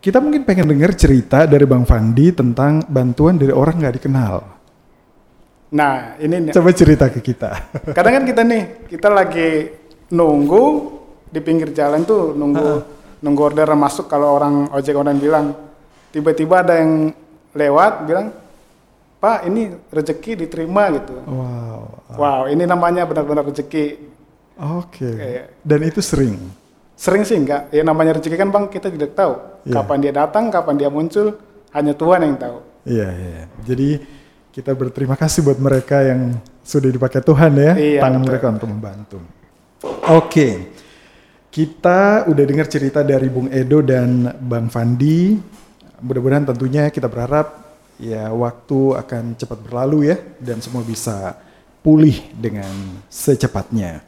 kita 0.00 0.18
mungkin 0.18 0.42
pengen 0.42 0.72
dengar 0.72 0.96
cerita 0.96 1.44
dari 1.44 1.68
Bang 1.68 1.84
Fandi 1.84 2.32
tentang 2.32 2.82
bantuan 2.88 3.36
dari 3.36 3.52
orang 3.52 3.76
nggak 3.78 3.96
dikenal. 4.00 4.40
Nah 5.72 6.16
ini 6.20 6.48
nih, 6.48 6.52
Coba 6.52 6.72
cerita 6.72 7.08
ke 7.12 7.20
kita. 7.20 7.50
kadang 7.96 8.20
kan 8.20 8.24
kita 8.24 8.42
nih, 8.44 8.62
kita 8.88 9.08
lagi 9.12 9.48
nunggu 10.12 10.64
di 11.26 11.40
pinggir 11.40 11.72
jalan 11.72 12.04
tuh 12.04 12.36
nunggu 12.36 12.68
nunggu 13.18 13.40
orderan 13.42 13.80
masuk 13.80 14.06
kalau 14.06 14.36
orang 14.36 14.68
ojek 14.70 14.92
online 14.92 15.16
bilang 15.16 15.46
tiba-tiba 16.12 16.60
ada 16.60 16.76
yang 16.76 17.08
lewat 17.50 17.92
bilang 18.04 18.28
Pak 19.16 19.46
ini 19.46 19.70
rezeki 19.86 20.34
diterima 20.36 20.90
gitu. 20.92 21.14
Wow. 21.24 21.80
Wow 22.12 22.42
ini 22.50 22.66
namanya 22.66 23.06
benar-benar 23.06 23.46
rezeki. 23.46 24.10
Oke. 24.58 25.06
Kayak- 25.08 25.48
Dan 25.62 25.80
itu 25.86 26.02
sering. 26.02 26.34
Sering 26.92 27.22
sih 27.22 27.34
enggak, 27.34 27.70
ya 27.70 27.82
namanya 27.82 28.18
rezeki 28.18 28.34
kan 28.34 28.50
bang 28.50 28.66
kita 28.66 28.86
tidak 28.86 29.14
tahu 29.14 29.38
Iya. 29.62 29.74
kapan 29.74 29.98
dia 29.98 30.12
datang, 30.12 30.50
kapan 30.50 30.74
dia 30.74 30.86
muncul, 30.86 31.38
hanya 31.70 31.94
Tuhan 31.94 32.20
yang 32.20 32.36
tahu. 32.36 32.58
Iya, 32.82 33.08
iya. 33.10 33.42
Jadi 33.62 33.88
kita 34.50 34.74
berterima 34.74 35.14
kasih 35.14 35.40
buat 35.40 35.58
mereka 35.58 36.02
yang 36.02 36.34
sudah 36.60 36.90
dipakai 36.90 37.22
Tuhan 37.22 37.52
ya, 37.54 37.72
Iya, 37.74 38.00
tangan 38.02 38.20
betul. 38.20 38.28
mereka 38.28 38.46
untuk 38.50 38.68
membantu. 38.68 39.18
Oke. 39.82 40.70
Kita 41.52 42.24
udah 42.32 42.44
dengar 42.48 42.64
cerita 42.64 43.04
dari 43.04 43.28
Bung 43.28 43.52
Edo 43.52 43.84
dan 43.84 44.30
Bang 44.40 44.72
Fandi. 44.72 45.36
Mudah-mudahan 46.00 46.48
tentunya 46.48 46.88
kita 46.88 47.12
berharap 47.12 47.76
ya 48.00 48.32
waktu 48.32 48.96
akan 48.96 49.36
cepat 49.36 49.58
berlalu 49.60 50.10
ya 50.10 50.16
dan 50.40 50.64
semua 50.64 50.80
bisa 50.80 51.36
pulih 51.84 52.16
dengan 52.32 52.72
secepatnya. 53.10 54.00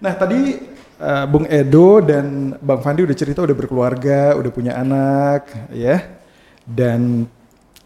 Nah, 0.00 0.14
tadi 0.16 0.56
eh, 0.96 1.24
Bung 1.28 1.44
Edo 1.50 2.00
dan 2.00 2.56
Bang 2.62 2.80
Fandi 2.80 3.04
udah 3.04 3.16
cerita 3.18 3.44
udah 3.44 3.56
berkeluarga, 3.58 4.32
udah 4.38 4.50
punya 4.54 4.78
anak 4.78 5.52
ya. 5.74 6.00
Dan 6.64 7.28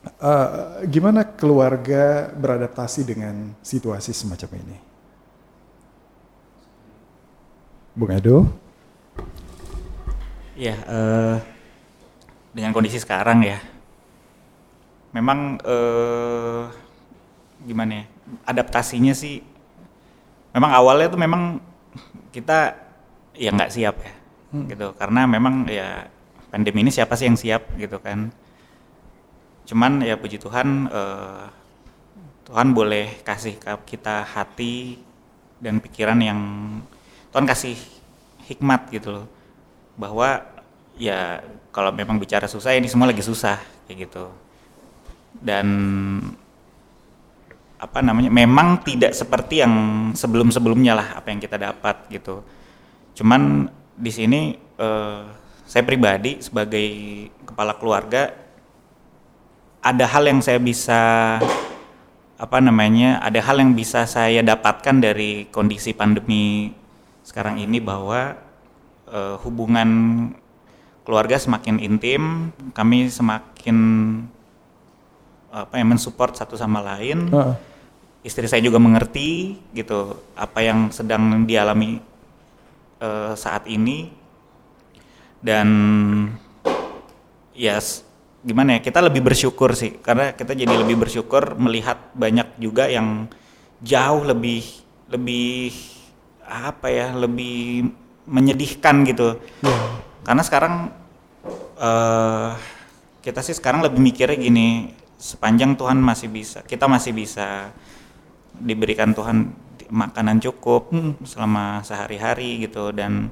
eh, 0.07 0.48
gimana 0.87 1.26
keluarga 1.26 2.31
beradaptasi 2.31 3.03
dengan 3.03 3.59
situasi 3.64 4.14
semacam 4.14 4.55
ini? 4.61 4.89
Bung 7.90 8.14
Edo? 8.14 8.46
Iya, 10.55 10.76
eh, 10.79 11.37
dengan 12.55 12.70
kondisi 12.70 13.03
sekarang 13.03 13.42
ya, 13.42 13.59
memang 15.11 15.59
eh, 15.59 16.62
gimana 17.66 17.92
ya, 17.98 18.05
adaptasinya 18.46 19.11
sih, 19.11 19.42
memang 20.55 20.70
awalnya 20.70 21.11
tuh 21.11 21.18
memang 21.18 21.59
kita 22.31 22.79
ya 23.35 23.50
nggak 23.50 23.72
siap 23.74 23.96
ya, 23.98 24.12
gitu, 24.70 24.94
karena 24.94 25.26
memang 25.26 25.66
ya 25.66 26.07
pandemi 26.55 26.87
ini 26.87 26.94
siapa 26.94 27.18
sih 27.18 27.26
yang 27.26 27.40
siap 27.40 27.74
gitu 27.74 27.98
kan, 27.98 28.31
cuman 29.66 30.07
ya 30.07 30.14
puji 30.14 30.38
Tuhan, 30.38 30.87
eh, 30.92 31.46
Tuhan 32.46 32.70
boleh 32.70 33.18
kasih 33.26 33.59
kita 33.83 34.29
hati 34.29 35.03
dan 35.59 35.83
pikiran 35.83 36.20
yang 36.22 36.40
Tuhan 37.30 37.46
kasih 37.46 37.76
hikmat 38.50 38.90
gitu 38.94 39.14
loh. 39.14 39.26
Bahwa 39.94 40.42
ya 40.98 41.40
kalau 41.70 41.94
memang 41.94 42.18
bicara 42.18 42.50
susah 42.50 42.74
ini 42.74 42.90
semua 42.90 43.10
lagi 43.10 43.22
susah 43.22 43.58
kayak 43.86 44.10
gitu. 44.10 44.24
Dan 45.38 45.66
apa 47.80 48.04
namanya 48.04 48.28
memang 48.28 48.84
tidak 48.84 49.16
seperti 49.16 49.64
yang 49.64 49.74
sebelum-sebelumnya 50.12 50.92
lah 50.92 51.08
apa 51.16 51.32
yang 51.32 51.40
kita 51.40 51.56
dapat 51.56 52.06
gitu. 52.12 52.44
Cuman 53.16 53.72
di 53.96 54.12
sini 54.12 54.52
eh, 54.58 55.22
saya 55.64 55.82
pribadi 55.86 56.42
sebagai 56.42 56.86
kepala 57.46 57.78
keluarga 57.78 58.34
ada 59.80 60.04
hal 60.04 60.28
yang 60.28 60.44
saya 60.44 60.60
bisa 60.60 61.00
apa 62.40 62.58
namanya 62.60 63.20
ada 63.20 63.40
hal 63.44 63.60
yang 63.60 63.72
bisa 63.76 64.04
saya 64.08 64.40
dapatkan 64.40 64.96
dari 65.00 65.48
kondisi 65.52 65.92
pandemi 65.92 66.72
sekarang 67.30 67.62
ini 67.62 67.78
bahwa 67.78 68.34
eh, 69.06 69.36
hubungan 69.46 69.90
keluarga 71.06 71.38
semakin 71.38 71.78
intim 71.78 72.50
kami 72.74 73.06
semakin 73.06 73.78
apa 75.50 75.78
ya 75.78 75.86
mensupport 75.86 76.34
satu 76.34 76.54
sama 76.54 76.82
lain 76.82 77.30
Heeh. 77.30 77.54
istri 78.22 78.46
saya 78.46 78.62
juga 78.62 78.82
mengerti 78.82 79.58
gitu 79.70 80.18
apa 80.34 80.58
yang 80.62 80.90
sedang 80.90 81.46
dialami 81.46 82.02
eh, 82.98 83.32
saat 83.34 83.70
ini 83.70 84.10
dan 85.38 85.68
ya 87.54 87.78
s- 87.78 88.04
gimana 88.40 88.76
ya 88.76 88.80
kita 88.80 89.00
lebih 89.04 89.20
bersyukur 89.22 89.72
sih 89.76 90.00
karena 90.00 90.32
kita 90.32 90.56
jadi 90.56 90.70
lebih 90.70 90.96
bersyukur 90.96 91.56
melihat 91.56 91.98
banyak 92.16 92.56
juga 92.56 92.88
yang 92.88 93.28
jauh 93.80 94.24
lebih 94.24 94.64
lebih 95.10 95.72
apa 96.50 96.90
ya 96.90 97.14
lebih 97.14 97.86
menyedihkan 98.26 99.06
gitu. 99.06 99.38
Karena 100.26 100.42
sekarang 100.42 100.74
eh 101.80 102.52
kita 103.24 103.40
sih 103.40 103.56
sekarang 103.56 103.80
lebih 103.80 104.00
mikirnya 104.00 104.36
gini 104.36 104.92
sepanjang 105.20 105.76
Tuhan 105.76 106.00
masih 106.00 106.32
bisa 106.32 106.64
kita 106.64 106.88
masih 106.88 107.12
bisa 107.12 107.68
diberikan 108.56 109.12
Tuhan 109.12 109.52
makanan 109.88 110.40
cukup 110.40 110.92
selama 111.24 111.84
sehari-hari 111.84 112.64
gitu 112.64 112.92
dan 112.92 113.28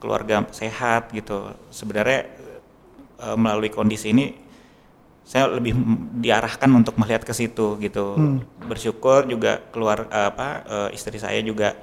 keluarga 0.00 0.44
sehat 0.52 1.12
gitu. 1.12 1.52
Sebenarnya 1.72 2.28
eh, 3.20 3.36
melalui 3.36 3.72
kondisi 3.72 4.12
ini 4.12 4.32
saya 5.26 5.50
lebih 5.50 5.74
diarahkan 6.22 6.70
untuk 6.70 6.96
melihat 7.00 7.26
ke 7.26 7.34
situ 7.34 7.76
gitu. 7.80 8.16
Bersyukur 8.68 9.28
juga 9.28 9.60
keluar 9.72 10.08
eh, 10.08 10.28
apa 10.32 10.48
istri 10.92 11.20
saya 11.20 11.40
juga 11.40 11.76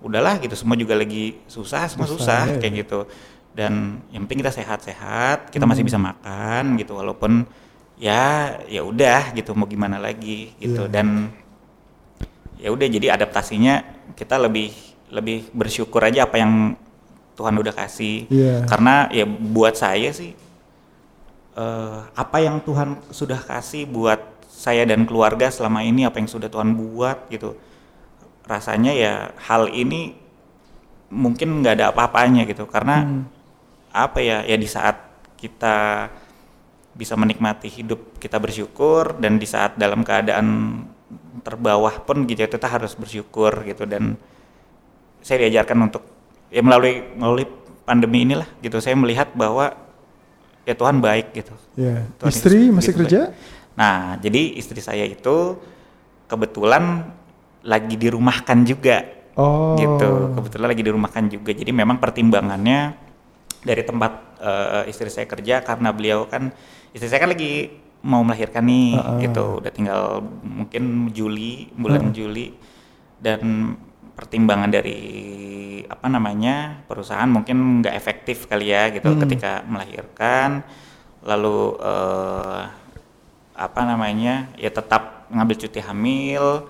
udahlah 0.00 0.40
gitu 0.40 0.56
semua 0.56 0.74
juga 0.74 0.96
lagi 0.96 1.36
susah 1.44 1.84
semua 1.86 2.08
susah, 2.08 2.48
Susah, 2.48 2.56
ya. 2.56 2.58
kayak 2.58 2.74
gitu 2.86 3.00
dan 3.52 4.00
yang 4.08 4.24
penting 4.24 4.40
kita 4.40 4.52
sehat-sehat 4.54 5.50
kita 5.50 5.66
masih 5.66 5.84
bisa 5.84 5.98
makan 6.00 6.78
gitu 6.78 6.96
walaupun 6.96 7.44
ya 8.00 8.56
ya 8.64 8.80
udah 8.80 9.36
gitu 9.36 9.52
mau 9.52 9.68
gimana 9.68 10.00
lagi 10.00 10.56
gitu 10.56 10.88
Iya. 10.88 10.92
dan 10.92 11.28
ya 12.56 12.72
udah 12.72 12.86
jadi 12.88 13.12
adaptasinya 13.12 13.84
kita 14.16 14.40
lebih 14.40 14.72
lebih 15.12 15.52
bersyukur 15.52 16.00
aja 16.00 16.24
apa 16.24 16.40
yang 16.40 16.76
Tuhan 17.36 17.54
udah 17.56 17.74
kasih 17.76 18.24
Iya. 18.32 18.64
karena 18.64 19.08
ya 19.12 19.24
buat 19.28 19.76
saya 19.76 20.12
sih 20.16 20.32
eh, 21.56 21.98
apa 22.14 22.36
yang 22.40 22.62
Tuhan 22.62 22.96
sudah 23.10 23.40
kasih 23.42 23.84
buat 23.84 24.20
saya 24.48 24.84
dan 24.84 25.04
keluarga 25.04 25.48
selama 25.48 25.80
ini 25.82 26.04
apa 26.04 26.20
yang 26.20 26.28
sudah 26.28 26.48
Tuhan 26.48 26.72
buat 26.72 27.28
gitu 27.28 27.56
rasanya 28.50 28.90
ya 28.90 29.12
hal 29.46 29.70
ini 29.70 30.18
mungkin 31.14 31.62
nggak 31.62 31.74
ada 31.78 31.86
apa-apanya 31.94 32.42
gitu 32.50 32.66
karena 32.66 33.26
apa 33.94 34.18
ya 34.18 34.42
ya 34.42 34.58
di 34.58 34.66
saat 34.66 34.98
kita 35.38 36.10
bisa 36.94 37.14
menikmati 37.14 37.70
hidup 37.70 38.18
kita 38.18 38.42
bersyukur 38.42 39.14
dan 39.22 39.38
di 39.38 39.46
saat 39.46 39.78
dalam 39.78 40.02
keadaan 40.02 40.82
terbawah 41.46 42.02
pun 42.02 42.26
gitu 42.26 42.42
ya, 42.42 42.50
kita 42.50 42.66
harus 42.66 42.98
bersyukur 42.98 43.62
gitu 43.62 43.86
dan 43.86 44.18
saya 45.22 45.46
diajarkan 45.46 45.90
untuk 45.90 46.02
ya 46.50 46.60
melalui 46.62 47.06
melalui 47.14 47.46
pandemi 47.86 48.26
inilah 48.26 48.46
gitu 48.62 48.82
saya 48.82 48.98
melihat 48.98 49.30
bahwa 49.34 49.74
ya 50.66 50.74
Tuhan 50.74 50.98
baik 50.98 51.30
gitu 51.34 51.54
Ya. 51.78 52.04
Tuhan 52.20 52.28
Istri 52.34 52.58
itu 52.60 52.74
masih 52.76 52.92
gitu 52.92 52.98
kerja? 53.06 53.20
baik. 53.30 53.58
Nah, 53.78 54.18
jadi 54.20 54.42
istri 54.60 54.80
saya 54.84 55.06
itu 55.08 55.56
kebetulan 56.28 57.08
lagi 57.64 57.94
dirumahkan 57.96 58.58
juga. 58.64 59.04
Oh. 59.36 59.76
Gitu. 59.76 60.36
Kebetulan 60.36 60.68
lagi 60.72 60.82
dirumahkan 60.84 61.24
juga. 61.30 61.50
Jadi 61.54 61.70
memang 61.72 62.00
pertimbangannya 62.00 62.94
dari 63.60 63.82
tempat 63.84 64.12
eh, 64.40 64.90
istri 64.92 65.12
saya 65.12 65.28
kerja 65.28 65.60
karena 65.60 65.92
beliau 65.92 66.24
kan 66.24 66.48
istri 66.96 67.08
saya 67.08 67.20
kan 67.24 67.32
lagi 67.32 67.68
mau 68.00 68.24
melahirkan 68.24 68.64
nih 68.64 68.96
gitu. 69.28 69.60
Udah 69.60 69.72
tinggal 69.72 70.24
mungkin 70.44 71.12
Juli, 71.12 71.68
bulan 71.76 72.12
Juli 72.16 72.52
dan 73.20 73.76
pertimbangan 74.16 74.68
dari 74.68 75.00
apa 75.88 76.06
namanya 76.08 76.84
perusahaan 76.84 77.28
mungkin 77.28 77.80
nggak 77.80 77.94
efektif 77.96 78.44
kali 78.44 78.68
ya 78.68 78.92
gitu 78.92 79.16
ketika 79.16 79.64
melahirkan 79.64 80.60
lalu 81.24 81.76
eh, 81.80 82.62
apa 83.56 83.80
namanya 83.84 84.48
ya 84.56 84.72
tetap 84.72 85.28
ngambil 85.28 85.56
cuti 85.56 85.80
hamil 85.84 86.68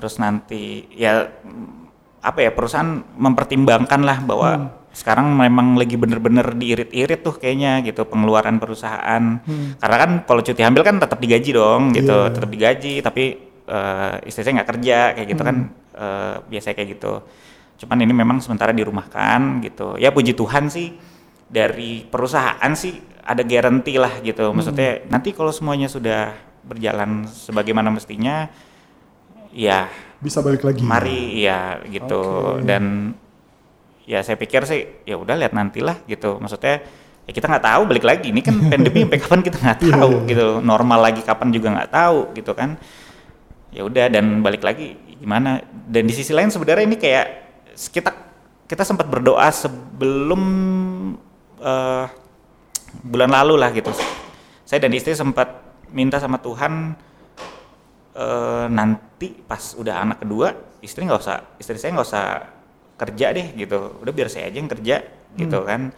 terus 0.00 0.16
nanti 0.16 0.88
ya 0.96 1.28
apa 2.20 2.38
ya 2.40 2.50
perusahaan 2.52 3.04
mempertimbangkan 3.16 4.00
lah 4.00 4.18
bahwa 4.24 4.80
sekarang 4.90 5.30
memang 5.38 5.78
lagi 5.78 5.94
bener-bener 5.94 6.52
diirit-irit 6.58 7.22
tuh 7.22 7.38
kayaknya 7.38 7.80
gitu 7.86 8.02
pengeluaran 8.10 8.58
perusahaan. 8.58 9.38
Karena 9.78 9.96
kan 9.96 10.10
kalau 10.26 10.42
cuti 10.42 10.60
hamil 10.66 10.82
kan 10.82 10.98
tetap 10.98 11.22
digaji 11.22 11.50
dong 11.54 11.94
gitu. 11.94 12.10
Iya. 12.10 12.32
tetap 12.34 12.50
digaji 12.50 12.94
tapi 13.00 13.24
eh, 13.70 14.14
istri 14.26 14.42
saya 14.42 14.60
nggak 14.60 14.70
kerja 14.76 14.98
kayak 15.14 15.28
gitu 15.30 15.42
kan 15.46 15.56
eh, 15.94 16.34
biasanya 16.50 16.74
kayak 16.74 16.88
gitu. 16.98 17.12
Cuman 17.86 17.96
ini 18.02 18.12
memang 18.12 18.42
sementara 18.42 18.74
dirumahkan 18.74 19.62
gitu. 19.64 19.94
Ya 19.96 20.10
puji 20.10 20.34
Tuhan 20.34 20.68
sih 20.68 20.92
dari 21.46 22.04
perusahaan 22.04 22.72
sih 22.74 22.98
ada 23.22 23.46
garansi 23.46 23.94
lah 23.94 24.18
gitu. 24.26 24.50
Maksudnya 24.50 25.06
nanti 25.06 25.30
kalau 25.30 25.54
semuanya 25.54 25.86
sudah 25.86 26.34
berjalan 26.66 27.24
sebagaimana 27.24 27.88
mestinya 27.94 28.50
ya 29.50 29.90
Bisa 30.18 30.40
balik 30.40 30.62
lagi. 30.62 30.82
mari 30.82 31.40
ya 31.40 31.80
gitu. 31.86 32.20
Oke. 32.56 32.64
dan 32.64 33.14
ya 34.04 34.20
saya 34.20 34.34
pikir 34.34 34.66
sih 34.66 34.80
ya 35.04 35.16
udah 35.16 35.34
lihat 35.34 35.52
nantilah 35.52 36.02
gitu. 36.04 36.36
Maksudnya 36.36 36.82
ya 37.24 37.32
kita 37.32 37.46
nggak 37.46 37.64
tahu 37.64 37.82
balik 37.88 38.04
lagi. 38.04 38.28
Ini 38.28 38.40
kan 38.40 38.54
pandemi 38.70 39.06
sampai 39.06 39.18
kapan 39.18 39.40
kita 39.40 39.56
nggak 39.58 39.78
Iya, 39.80 39.92
tahu 39.96 40.10
iya. 40.12 40.28
gitu. 40.28 40.48
Normal 40.60 41.00
lagi 41.00 41.22
kapan 41.22 41.48
juga 41.50 41.68
nggak 41.72 41.90
tahu 41.90 42.18
gitu 42.34 42.52
kan. 42.52 42.76
Ya 43.70 43.86
udah 43.86 44.06
dan 44.10 44.42
balik 44.42 44.60
lagi 44.60 44.98
gimana? 45.16 45.62
Dan 45.86 46.06
di 46.06 46.14
sisi 46.14 46.34
lain 46.34 46.50
sebenarnya 46.50 46.84
ini 46.84 46.96
kayak 46.96 47.26
kita 47.90 48.10
kita 48.66 48.82
sempat 48.82 49.06
berdoa 49.06 49.46
sebelum 49.50 50.42
eh, 51.58 52.04
bulan 53.00 53.30
lalu 53.30 53.54
lah 53.56 53.70
gitu. 53.70 53.90
Saya 54.66 54.82
dan 54.82 54.92
istri 54.92 55.14
sempat 55.14 55.48
minta 55.90 56.18
sama 56.18 56.38
Tuhan 56.38 56.94
eh, 58.20 58.66
nanti 58.68 59.32
pas 59.32 59.72
udah 59.80 60.04
anak 60.04 60.20
kedua 60.20 60.52
istri 60.84 61.08
nggak 61.08 61.20
usah 61.20 61.56
istri 61.56 61.76
saya 61.80 61.96
nggak 61.96 62.08
usah 62.08 62.26
kerja 63.00 63.26
deh 63.32 63.46
gitu. 63.56 64.04
Udah 64.04 64.12
biar 64.12 64.28
saya 64.28 64.52
aja 64.52 64.60
yang 64.60 64.68
kerja 64.68 64.96
gitu 65.32 65.58
kan. 65.64 65.88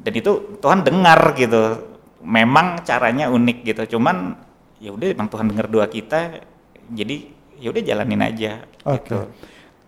Dan 0.00 0.12
itu 0.16 0.56
Tuhan 0.56 0.80
dengar 0.80 1.36
gitu. 1.36 1.92
Memang 2.24 2.80
caranya 2.84 3.28
unik 3.28 3.58
gitu. 3.64 3.96
Cuman 3.96 4.36
ya 4.80 4.96
udah 4.96 5.12
emang 5.12 5.28
Tuhan 5.28 5.46
dengar 5.52 5.68
doa 5.68 5.84
kita 5.84 6.40
jadi 6.88 7.28
ya 7.60 7.68
udah 7.70 7.82
jalanin 7.84 8.22
aja 8.24 8.64
Oke. 8.88 9.04
gitu. 9.04 9.18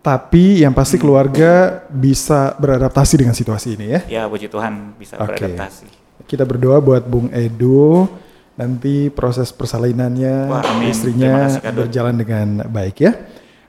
Tapi 0.02 0.66
yang 0.66 0.74
pasti 0.74 0.98
keluarga 0.98 1.86
bisa 1.86 2.58
beradaptasi 2.58 3.22
dengan 3.22 3.38
situasi 3.38 3.78
ini 3.78 3.86
ya. 3.86 4.00
ya 4.10 4.22
puji 4.26 4.50
Tuhan 4.50 4.98
bisa 4.98 5.14
Oke. 5.16 5.38
beradaptasi. 5.38 5.86
Kita 6.26 6.42
berdoa 6.42 6.78
buat 6.82 7.06
Bung 7.06 7.30
Edo 7.30 8.10
nanti 8.52 9.08
proses 9.08 9.48
persalinannya 9.50 10.36
Wah, 10.52 10.62
amin. 10.62 10.92
Istrinya 10.92 11.48
kasih, 11.48 11.72
berjalan 11.72 12.14
dengan 12.16 12.48
baik 12.68 12.96
ya. 13.00 13.12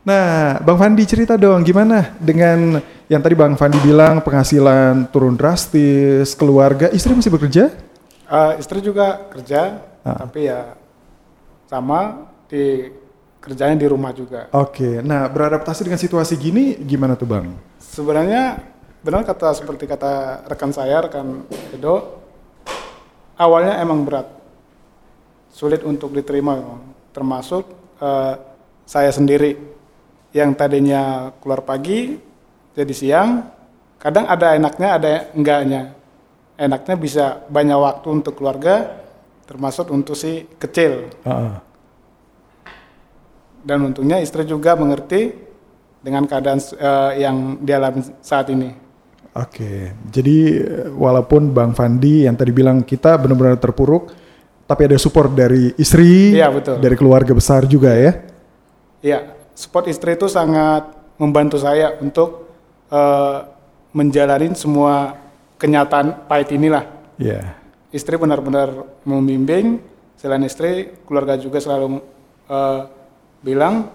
Nah, 0.04 0.60
Bang 0.60 0.76
Fandi 0.76 1.08
cerita 1.08 1.39
dong 1.39 1.63
gimana 1.63 2.12
dengan 2.19 2.84
yang 3.08 3.24
tadi 3.24 3.36
Bang 3.39 3.56
Fandi 3.56 3.80
bilang 3.80 4.19
penghasilan 4.19 5.08
turun 5.15 5.39
drastis, 5.39 6.36
keluarga, 6.36 6.91
istri 6.91 7.15
masih 7.15 7.32
bekerja? 7.32 7.72
Eh, 8.28 8.52
istri 8.60 8.84
juga 8.84 9.24
kerja, 9.32 9.80
Ah. 10.04 10.28
tapi 10.28 10.52
ya 10.52 10.76
sama 11.72 12.28
di 12.52 12.91
kerjanya 13.39 13.80
di 13.80 13.88
rumah 13.88 14.12
juga. 14.12 14.52
Oke, 14.52 15.00
nah 15.00 15.24
beradaptasi 15.32 15.88
dengan 15.88 16.00
situasi 16.00 16.36
gini 16.36 16.76
gimana 16.84 17.15
tuh 17.15 17.28
Bang? 17.28 17.56
Sebenarnya 17.80 18.60
benar 19.00 19.24
kata 19.24 19.56
seperti 19.56 19.88
kata 19.88 20.43
rekan 20.48 20.76
saya, 20.76 21.08
rekan 21.08 21.48
Edo, 21.72 22.19
awalnya 23.36 23.80
emang 23.80 24.04
berat, 24.04 24.28
sulit 25.54 25.86
untuk 25.86 26.10
diterima. 26.10 26.82
Termasuk 27.13 27.63
eh, 28.02 28.34
saya 28.89 29.13
sendiri 29.13 29.54
yang 30.34 30.58
tadinya 30.58 31.30
keluar 31.38 31.62
pagi 31.62 32.18
jadi 32.74 32.94
siang, 32.94 33.54
kadang 34.02 34.26
ada 34.26 34.58
enaknya, 34.58 34.89
ada 34.98 35.12
enggaknya. 35.38 35.94
Enaknya 36.58 36.96
bisa 36.98 37.26
banyak 37.46 37.78
waktu 37.78 38.08
untuk 38.10 38.34
keluarga, 38.34 39.06
termasuk 39.46 39.94
untuk 39.94 40.18
si 40.18 40.50
kecil. 40.58 41.13
Ah, 41.22 41.62
Dan 43.63 43.94
untungnya 43.94 44.20
istri 44.20 44.44
juga 44.44 44.74
mengerti 44.76 45.38
dengan 46.02 46.26
keadaan 46.26 46.60
eh, 46.60 47.12
yang 47.22 47.62
dialami 47.62 48.02
saat 48.20 48.50
ini. 48.50 48.74
Oke, 49.34 49.94
jadi 50.10 50.38
eh, 50.62 50.89
walaupun 50.89 51.54
Bang 51.54 51.78
Fandi 51.78 52.26
yang 52.26 52.34
tadi 52.34 52.50
bilang 52.50 52.82
kita 52.82 53.22
benar-benar 53.22 53.62
terpuruk, 53.62 54.13
tapi 54.63 54.88
ada 54.88 54.97
support 54.99 55.32
dari 55.36 55.76
istri, 55.76 56.34
Iya, 56.36 56.47
betul. 56.49 56.80
dari 56.80 56.95
keluarga 56.95 57.36
besar 57.36 57.67
juga 57.67 57.91
ya. 57.93 58.23
Iya, 59.04 59.19
support 59.54 59.91
istri 59.91 60.15
itu 60.15 60.32
sangat 60.32 60.88
membantu 61.19 61.60
saya 61.60 61.99
untuk 61.99 62.47
eh, 62.88 63.39
menjalani 63.93 64.56
semua 64.56 65.19
kenyataan 65.60 66.26
pahit 66.26 66.56
inilah. 66.56 66.88
Iya. 67.19 67.60
Istri 67.93 68.17
benar-benar 68.17 68.73
membimbing, 69.06 69.78
selain 70.17 70.41
istri, 70.47 70.95
keluarga 71.06 71.38
juga 71.38 71.60
selalu 71.62 72.02
eh, 72.49 72.82
bilang 73.43 73.91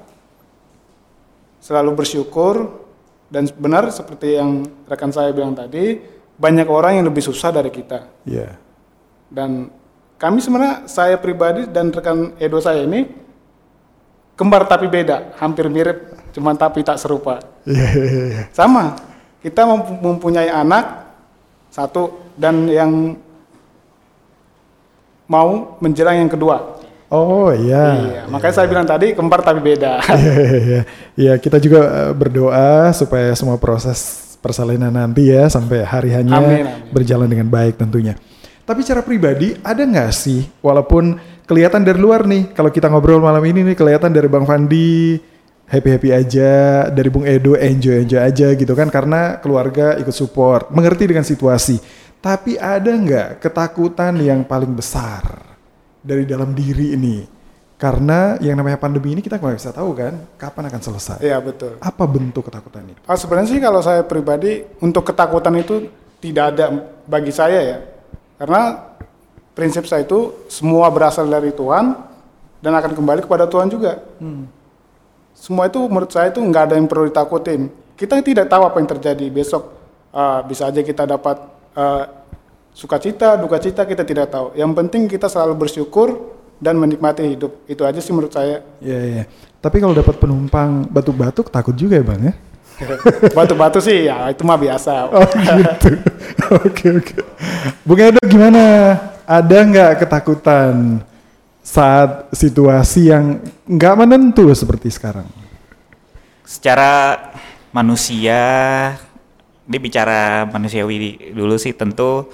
selalu 1.58 1.90
bersyukur 1.98 2.86
dan 3.28 3.44
benar 3.58 3.90
seperti 3.92 4.38
yang 4.40 4.64
rekan 4.88 5.12
saya 5.12 5.34
bilang 5.36 5.52
tadi, 5.52 6.00
banyak 6.38 6.68
orang 6.70 7.02
yang 7.02 7.06
lebih 7.10 7.20
susah 7.20 7.52
dari 7.52 7.68
kita. 7.68 8.08
Iya. 8.24 8.56
Dan 9.28 9.68
kami 10.18 10.42
sebenarnya 10.42 10.90
saya 10.90 11.14
pribadi 11.14 11.70
dan 11.70 11.94
rekan 11.94 12.34
Edo 12.42 12.58
saya 12.58 12.82
ini 12.82 13.06
kembar 14.34 14.66
tapi 14.66 14.90
beda, 14.90 15.34
hampir 15.38 15.66
mirip, 15.70 16.14
cuman 16.34 16.54
tapi 16.54 16.82
tak 16.82 16.98
serupa. 16.98 17.38
Iya, 17.66 17.88
iya, 17.94 18.22
iya. 18.30 18.42
Sama, 18.54 18.94
kita 19.42 19.66
mem- 19.66 19.98
mempunyai 19.98 20.50
anak 20.50 21.10
satu 21.70 22.34
dan 22.38 22.66
yang 22.70 23.18
mau 25.26 25.78
menjelang 25.82 26.18
yang 26.22 26.30
kedua. 26.30 26.78
Oh 27.08 27.48
iya. 27.54 27.84
Iya, 27.98 28.20
makanya 28.28 28.54
saya 28.54 28.66
bilang 28.68 28.86
tadi 28.86 29.16
kembar 29.16 29.40
tapi 29.40 29.62
beda. 29.64 30.02
Iya, 30.18 30.34
iya, 30.34 30.58
iya. 30.60 30.82
Iya, 31.16 31.32
kita 31.40 31.56
juga 31.58 32.10
eh, 32.10 32.12
berdoa 32.12 32.92
supaya 32.94 33.32
semua 33.34 33.56
proses 33.56 34.26
persalinan 34.38 34.94
nanti 34.94 35.34
ya 35.34 35.50
sampai 35.50 35.82
hari 35.82 36.14
hanya 36.14 36.38
Amin, 36.38 36.62
amin. 36.62 36.94
berjalan 36.94 37.26
dengan 37.26 37.48
baik 37.50 37.74
tentunya. 37.74 38.14
Tapi 38.68 38.84
secara 38.84 39.00
pribadi 39.00 39.56
ada 39.64 39.80
nggak 39.80 40.12
sih, 40.12 40.44
walaupun 40.60 41.16
kelihatan 41.48 41.80
dari 41.80 41.96
luar 41.96 42.28
nih, 42.28 42.52
kalau 42.52 42.68
kita 42.68 42.92
ngobrol 42.92 43.16
malam 43.16 43.40
ini 43.48 43.64
nih 43.64 43.72
kelihatan 43.72 44.12
dari 44.12 44.28
Bang 44.28 44.44
Fandi 44.44 45.16
happy 45.64 45.88
happy 45.88 46.10
aja, 46.12 46.52
dari 46.92 47.08
Bung 47.08 47.24
Edo 47.24 47.56
enjoy 47.56 48.04
enjoy 48.04 48.20
aja 48.20 48.52
gitu 48.52 48.76
kan, 48.76 48.92
karena 48.92 49.40
keluarga 49.40 49.96
ikut 49.96 50.12
support, 50.12 50.68
mengerti 50.68 51.08
dengan 51.08 51.24
situasi. 51.24 51.80
Tapi 52.20 52.60
ada 52.60 52.92
nggak 52.92 53.40
ketakutan 53.40 54.20
yang 54.20 54.44
paling 54.44 54.76
besar 54.76 55.24
dari 56.04 56.28
dalam 56.28 56.52
diri 56.52 56.92
ini? 56.92 57.24
Karena 57.80 58.36
yang 58.42 58.58
namanya 58.60 58.76
pandemi 58.76 59.16
ini 59.16 59.24
kita 59.24 59.40
nggak 59.40 59.56
bisa 59.56 59.72
tahu 59.72 59.96
kan 59.96 60.12
kapan 60.36 60.68
akan 60.68 60.82
selesai. 60.82 61.24
Iya 61.24 61.40
betul. 61.40 61.80
Apa 61.80 62.04
bentuk 62.04 62.52
ketakutan 62.52 62.84
itu? 62.84 63.00
Ah, 63.08 63.16
sebenarnya 63.16 63.48
sih 63.48 63.62
kalau 63.64 63.80
saya 63.80 64.04
pribadi 64.04 64.60
untuk 64.84 65.08
ketakutan 65.08 65.56
itu 65.56 65.88
tidak 66.20 66.52
ada 66.52 66.84
bagi 67.08 67.32
saya 67.32 67.60
ya. 67.64 67.78
Karena 68.38 68.94
prinsip 69.52 69.84
saya 69.90 70.06
itu 70.06 70.46
semua 70.46 70.86
berasal 70.94 71.26
dari 71.26 71.50
Tuhan 71.50 71.98
dan 72.62 72.72
akan 72.78 72.94
kembali 72.94 73.26
kepada 73.26 73.50
Tuhan 73.50 73.66
juga. 73.66 73.98
Semua 75.34 75.66
itu 75.70 75.78
menurut 75.86 76.10
saya 76.10 76.30
itu 76.30 76.38
nggak 76.42 76.62
ada 76.70 76.74
yang 76.78 76.86
perlu 76.86 77.10
ditakutin. 77.10 77.70
Kita 77.98 78.18
tidak 78.22 78.46
tahu 78.46 78.62
apa 78.62 78.78
yang 78.78 78.88
terjadi 78.90 79.26
besok. 79.30 79.74
Ah, 80.14 80.42
bisa 80.46 80.70
aja 80.70 80.82
kita 80.82 81.06
dapat 81.06 81.36
ah, 81.74 82.06
sukacita, 82.74 83.34
duka 83.38 83.58
cita 83.58 83.82
kita 83.82 84.06
tidak 84.06 84.30
tahu. 84.30 84.54
Yang 84.54 84.72
penting 84.78 85.02
kita 85.10 85.26
selalu 85.26 85.66
bersyukur 85.66 86.38
dan 86.58 86.78
menikmati 86.78 87.22
hidup. 87.26 87.66
Itu 87.70 87.86
aja 87.86 87.98
sih 88.02 88.14
menurut 88.14 88.34
saya. 88.34 88.62
Iya, 88.82 88.98
iya. 89.02 89.24
Tapi 89.58 89.82
kalau 89.82 89.94
dapat 89.94 90.18
penumpang 90.18 90.86
batuk-batuk 90.86 91.50
takut 91.50 91.74
juga 91.74 91.98
ya 91.98 92.06
bang 92.06 92.30
ya? 92.30 92.34
Batu-batu 93.36 93.78
sih 93.82 94.06
ya 94.06 94.30
itu 94.30 94.42
mah 94.46 94.58
biasa. 94.58 94.92
Oh 95.18 95.26
gitu. 95.34 95.90
Oke 96.64 96.86
oke. 97.02 97.14
Bung 97.84 98.00
Edo 98.00 98.22
gimana? 98.24 98.94
Ada 99.28 99.56
nggak 99.66 99.92
ketakutan 100.00 101.04
saat 101.60 102.32
situasi 102.32 103.12
yang 103.12 103.44
nggak 103.68 103.94
menentu 103.98 104.48
seperti 104.56 104.88
sekarang? 104.88 105.28
secara 106.48 106.92
manusia 107.76 108.40
dia 109.68 109.80
bicara 109.84 110.48
manusiawi 110.48 111.28
dulu 111.36 111.60
sih 111.60 111.76
tentu 111.76 112.32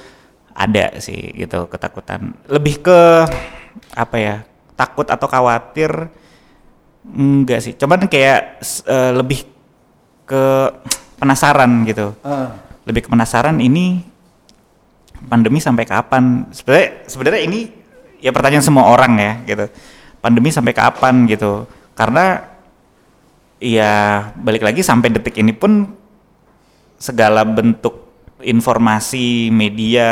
ada 0.55 1.03
sih 1.03 1.35
gitu 1.35 1.67
ketakutan 1.67 2.31
lebih 2.47 2.79
ke 2.79 3.01
apa 3.99 4.17
ya 4.23 4.37
takut 4.79 5.11
atau 5.11 5.27
khawatir 5.27 5.91
enggak 7.03 7.59
sih 7.59 7.75
cuman 7.75 8.07
kayak 8.07 8.63
eh, 8.87 9.13
lebih 9.19 9.51
ke 10.25 10.73
penasaran 11.21 11.85
gitu. 11.89 12.13
Lebih 12.85 13.07
ke 13.07 13.09
penasaran 13.09 13.61
ini 13.61 14.05
pandemi 15.25 15.61
sampai 15.61 15.85
kapan? 15.89 16.49
Sebenarnya 16.53 16.89
sebenarnya 17.09 17.43
ini 17.45 17.61
ya 18.21 18.33
pertanyaan 18.33 18.65
semua 18.65 18.89
orang 18.93 19.17
ya 19.17 19.33
gitu. 19.45 19.65
Pandemi 20.21 20.49
sampai 20.53 20.73
kapan 20.73 21.29
gitu? 21.29 21.69
Karena 21.93 22.41
ya 23.61 23.93
balik 24.37 24.65
lagi 24.65 24.85
sampai 24.85 25.09
detik 25.13 25.41
ini 25.41 25.53
pun 25.57 25.89
segala 27.01 27.45
bentuk 27.45 28.05
informasi 28.45 29.49
media 29.49 30.09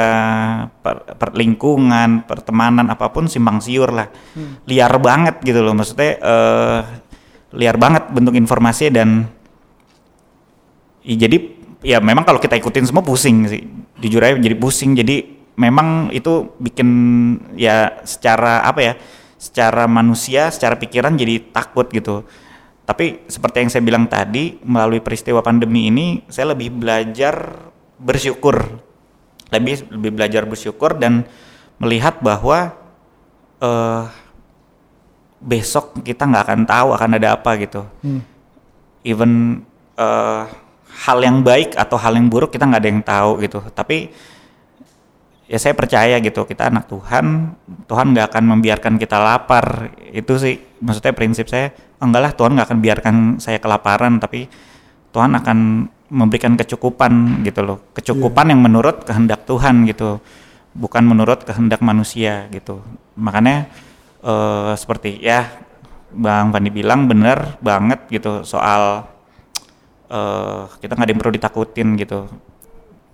per, 0.80 1.04
per- 1.20 1.36
lingkungan 1.36 2.24
pertemanan 2.24 2.88
apa 2.88 3.12
pun 3.12 3.28
simpang 3.28 3.60
siur 3.60 3.92
lah. 3.92 4.08
Liar 4.64 4.96
banget 4.96 5.44
gitu 5.44 5.60
loh 5.60 5.76
maksudnya 5.76 6.16
eh, 6.16 6.80
liar 7.52 7.76
banget 7.76 8.08
bentuk 8.08 8.32
informasi 8.32 8.88
dan 8.88 9.28
ya, 11.02 11.16
jadi 11.26 11.36
ya 11.82 11.98
memang 11.98 12.22
kalau 12.22 12.38
kita 12.38 12.56
ikutin 12.56 12.86
semua 12.88 13.02
pusing 13.02 13.46
sih. 13.50 13.62
Jujur 14.02 14.22
aja 14.22 14.38
jadi 14.38 14.56
pusing. 14.58 14.94
Jadi 14.98 15.42
memang 15.58 16.08
itu 16.14 16.54
bikin 16.58 16.88
ya 17.58 18.02
secara 18.02 18.64
apa 18.64 18.80
ya 18.80 18.94
secara 19.36 19.90
manusia 19.90 20.48
secara 20.54 20.78
pikiran 20.78 21.18
jadi 21.18 21.42
takut 21.50 21.90
gitu. 21.90 22.22
Tapi 22.86 23.26
seperti 23.30 23.56
yang 23.62 23.70
saya 23.70 23.82
bilang 23.82 24.04
tadi 24.10 24.58
melalui 24.62 24.98
peristiwa 25.02 25.42
pandemi 25.42 25.90
ini 25.90 26.22
saya 26.30 26.54
lebih 26.54 26.70
belajar 26.74 27.66
bersyukur. 27.98 28.78
Lebih 29.52 29.92
lebih 29.92 30.10
belajar 30.16 30.42
bersyukur 30.48 30.96
dan 30.96 31.26
melihat 31.78 32.18
bahwa 32.22 32.74
eh 33.62 34.06
besok 35.42 35.98
kita 36.06 36.22
nggak 36.22 36.44
akan 36.46 36.60
tahu 36.66 36.88
akan 36.94 37.10
ada 37.18 37.34
apa 37.34 37.50
gitu. 37.58 37.82
Even 39.02 39.62
eh, 39.98 40.42
hal 40.92 41.18
yang 41.24 41.40
baik 41.40 41.74
atau 41.74 41.96
hal 41.96 42.12
yang 42.14 42.28
buruk 42.28 42.52
kita 42.52 42.68
nggak 42.68 42.82
ada 42.82 42.90
yang 42.90 43.02
tahu 43.02 43.30
gitu. 43.42 43.60
Tapi 43.72 44.12
ya 45.48 45.58
saya 45.60 45.76
percaya 45.76 46.16
gitu 46.22 46.48
kita 46.48 46.72
anak 46.72 46.88
Tuhan 46.88 47.52
Tuhan 47.84 48.06
nggak 48.16 48.26
akan 48.32 48.44
membiarkan 48.56 48.94
kita 49.00 49.16
lapar. 49.18 49.92
Itu 50.12 50.36
sih 50.36 50.60
maksudnya 50.80 51.16
prinsip 51.16 51.48
saya 51.48 51.72
"Oh, 52.00 52.06
enggak 52.08 52.22
lah 52.22 52.32
Tuhan 52.36 52.50
nggak 52.56 52.66
akan 52.68 52.80
biarkan 52.80 53.14
saya 53.40 53.58
kelaparan 53.58 54.20
tapi 54.20 54.46
Tuhan 55.12 55.32
akan 55.36 55.58
memberikan 56.12 56.56
kecukupan 56.56 57.44
gitu 57.44 57.60
loh. 57.64 57.78
Kecukupan 57.96 58.52
yang 58.52 58.60
menurut 58.60 59.04
kehendak 59.08 59.48
Tuhan 59.48 59.88
gitu 59.88 60.20
bukan 60.72 61.04
menurut 61.04 61.44
kehendak 61.44 61.80
manusia 61.84 62.48
gitu. 62.52 62.80
Makanya 63.16 63.68
eh, 64.24 64.72
seperti 64.76 65.20
ya 65.20 65.48
Bang 66.12 66.52
Fandi 66.52 66.68
bilang 66.68 67.08
benar 67.08 67.56
banget 67.64 68.04
gitu 68.12 68.44
soal 68.44 69.08
eh 70.12 70.62
kita 70.84 70.92
nggak 70.92 71.06
ada 71.08 71.12
yang 71.16 71.20
perlu 71.24 71.34
ditakutin 71.34 71.88
gitu. 71.96 72.28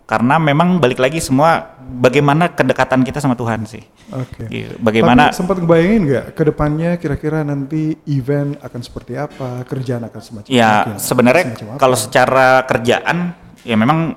Karena 0.09 0.41
memang 0.41 0.81
balik 0.81 1.05
lagi 1.05 1.21
semua 1.21 1.77
bagaimana 1.79 2.49
kedekatan 2.49 3.05
kita 3.05 3.21
sama 3.21 3.37
Tuhan 3.37 3.69
sih. 3.69 3.85
Oke. 4.09 4.49
Gitu. 4.49 4.73
bagaimana 4.81 5.29
Tapi 5.29 5.37
sempat 5.37 5.61
ngebayangin 5.61 6.01
nggak 6.09 6.27
ke 6.33 6.43
depannya 6.49 6.91
kira-kira 6.97 7.45
nanti 7.45 7.93
event 8.09 8.57
akan 8.65 8.81
seperti 8.81 9.21
apa, 9.21 9.69
kerjaan 9.69 10.09
akan 10.09 10.21
semacam 10.25 10.49
ya 10.49 10.97
sebenarnya 10.97 11.45
kalau 11.77 11.93
secara 11.93 12.65
kerjaan 12.65 13.37
ya 13.69 13.77
memang 13.77 14.17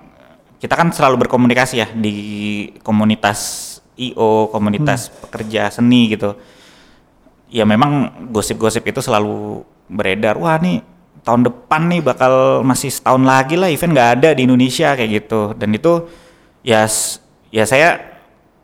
kita 0.64 0.80
kan 0.80 0.96
selalu 0.96 1.28
berkomunikasi 1.28 1.76
ya 1.76 1.92
di 1.92 2.16
komunitas 2.88 3.68
IO 4.00 4.48
komunitas 4.48 5.12
pekerja 5.28 5.68
seni 5.70 6.16
gitu. 6.16 6.40
Ya 7.52 7.68
memang 7.68 8.16
gosip-gosip 8.32 8.88
itu 8.88 9.04
selalu 9.04 9.68
beredar. 9.92 10.40
Wah 10.40 10.56
nih 10.56 10.80
tahun 11.22 11.46
depan 11.46 11.82
nih 11.90 12.02
bakal 12.02 12.66
masih 12.66 12.90
setahun 12.90 13.22
lagi 13.22 13.54
lah 13.58 13.70
event 13.70 13.94
nggak 13.94 14.12
ada 14.20 14.30
di 14.34 14.42
Indonesia 14.50 14.98
kayak 14.98 15.12
gitu. 15.22 15.54
Dan 15.58 15.74
itu 15.78 16.10
ya 16.66 16.86
ya 17.54 17.64
saya 17.66 18.02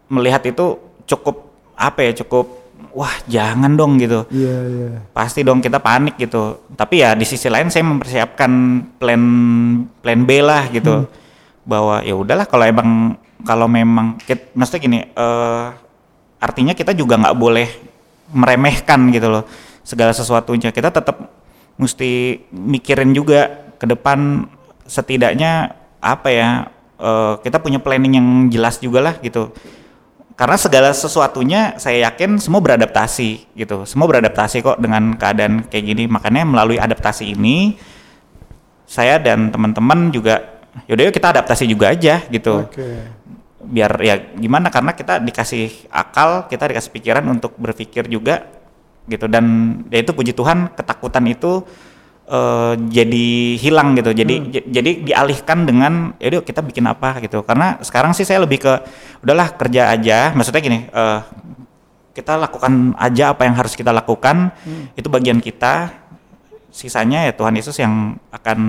melihat 0.09 0.41
itu 0.47 0.79
cukup 1.05 1.51
apa 1.77 2.09
ya 2.09 2.11
cukup 2.25 2.57
wah 2.97 3.13
jangan 3.29 3.77
dong 3.77 4.01
gitu. 4.01 4.25
Iya 4.33 4.57
iya. 4.65 4.89
pasti 5.13 5.45
dong 5.45 5.61
kita 5.61 5.77
panik 5.77 6.17
gitu. 6.17 6.65
Tapi 6.73 7.05
ya 7.05 7.13
di 7.13 7.25
sisi 7.29 7.45
lain 7.45 7.69
saya 7.69 7.85
mempersiapkan 7.85 8.51
plan 8.97 9.23
plan 10.01 10.21
B 10.25 10.41
lah 10.41 10.65
gitu. 10.73 11.05
Bahwa 11.67 12.01
ya 12.01 12.17
udahlah 12.17 12.49
kalau 12.49 12.65
emang 12.65 13.19
kalau 13.45 13.69
memang 13.69 14.17
kit, 14.25 14.49
maksudnya 14.57 14.81
gini 14.81 14.99
eh 15.05 15.67
artinya 16.41 16.73
kita 16.73 16.93
juga 16.97 17.21
nggak 17.21 17.37
boleh 17.37 17.69
meremehkan 18.33 19.13
gitu 19.13 19.29
loh 19.29 19.43
segala 19.85 20.09
sesuatunya. 20.09 20.73
Kita 20.73 20.89
tetap 20.89 21.17
mesti 21.77 22.43
mikirin 22.51 23.13
juga 23.13 23.71
ke 23.77 23.85
depan. 23.85 24.49
Setidaknya 24.87 25.75
apa 25.99 26.29
ya 26.31 26.49
eh, 26.99 27.33
kita 27.43 27.59
punya 27.59 27.79
planning 27.79 28.13
yang 28.17 28.27
jelas 28.51 28.81
juga 28.81 28.99
lah 29.01 29.15
gitu. 29.21 29.53
Karena 30.37 30.53
segala 30.53 30.93
sesuatunya 30.93 31.81
saya 31.81 32.13
yakin 32.13 32.37
semua 32.37 32.61
beradaptasi 32.61 33.57
gitu. 33.57 33.89
Semua 33.89 34.05
beradaptasi 34.05 34.61
kok 34.61 34.77
dengan 34.77 35.17
keadaan 35.17 35.65
kayak 35.65 35.85
gini. 35.85 36.05
Makanya 36.05 36.45
melalui 36.45 36.77
adaptasi 36.77 37.33
ini 37.33 37.73
saya 38.85 39.17
dan 39.17 39.49
teman-teman 39.49 40.13
juga 40.13 40.61
yaudah 40.85 41.09
yuk 41.09 41.15
kita 41.17 41.33
adaptasi 41.33 41.65
juga 41.65 41.89
aja 41.89 42.21
gitu. 42.29 42.69
Oke. 42.69 43.17
biar 43.67 43.91
ya 43.99 44.15
gimana? 44.37 44.71
Karena 44.71 44.95
kita 44.95 45.19
dikasih 45.19 45.91
akal 45.91 46.47
kita 46.47 46.71
dikasih 46.71 46.93
pikiran 46.93 47.25
untuk 47.27 47.57
berpikir 47.59 48.07
juga 48.07 48.45
gitu. 49.07 49.25
Dan 49.25 49.45
ya 49.87 49.99
itu 49.99 50.11
puji 50.11 50.31
Tuhan 50.31 50.71
ketakutan 50.71 51.23
itu 51.25 51.63
eh, 52.27 52.73
jadi 52.87 53.27
hilang 53.55 53.95
gitu. 53.95 54.11
Jadi 54.11 54.33
j- 54.51 54.67
jadi 54.67 54.91
dialihkan 55.01 55.63
dengan 55.63 56.11
yaudah 56.19 56.43
kita 56.43 56.59
bikin 56.61 56.85
apa? 56.85 57.17
gitu. 57.19 57.41
Karena 57.41 57.79
sekarang 57.79 58.11
sih 58.11 58.23
saya 58.23 58.43
lebih 58.43 58.61
ke 58.61 58.73
udahlah 59.23 59.55
kerja 59.55 59.89
aja. 59.89 60.31
Maksudnya 60.31 60.59
gini 60.59 60.79
eh, 60.85 61.19
kita 62.11 62.33
lakukan 62.35 62.97
aja 62.97 63.31
apa 63.31 63.45
yang 63.45 63.55
harus 63.55 63.73
kita 63.73 63.89
lakukan. 63.91 64.51
Itu 64.93 65.07
bagian 65.07 65.39
kita. 65.39 65.93
Sisanya 66.67 67.25
ya 67.25 67.33
Tuhan 67.33 67.55
Yesus 67.55 67.73
yang 67.77 68.19
akan 68.29 68.59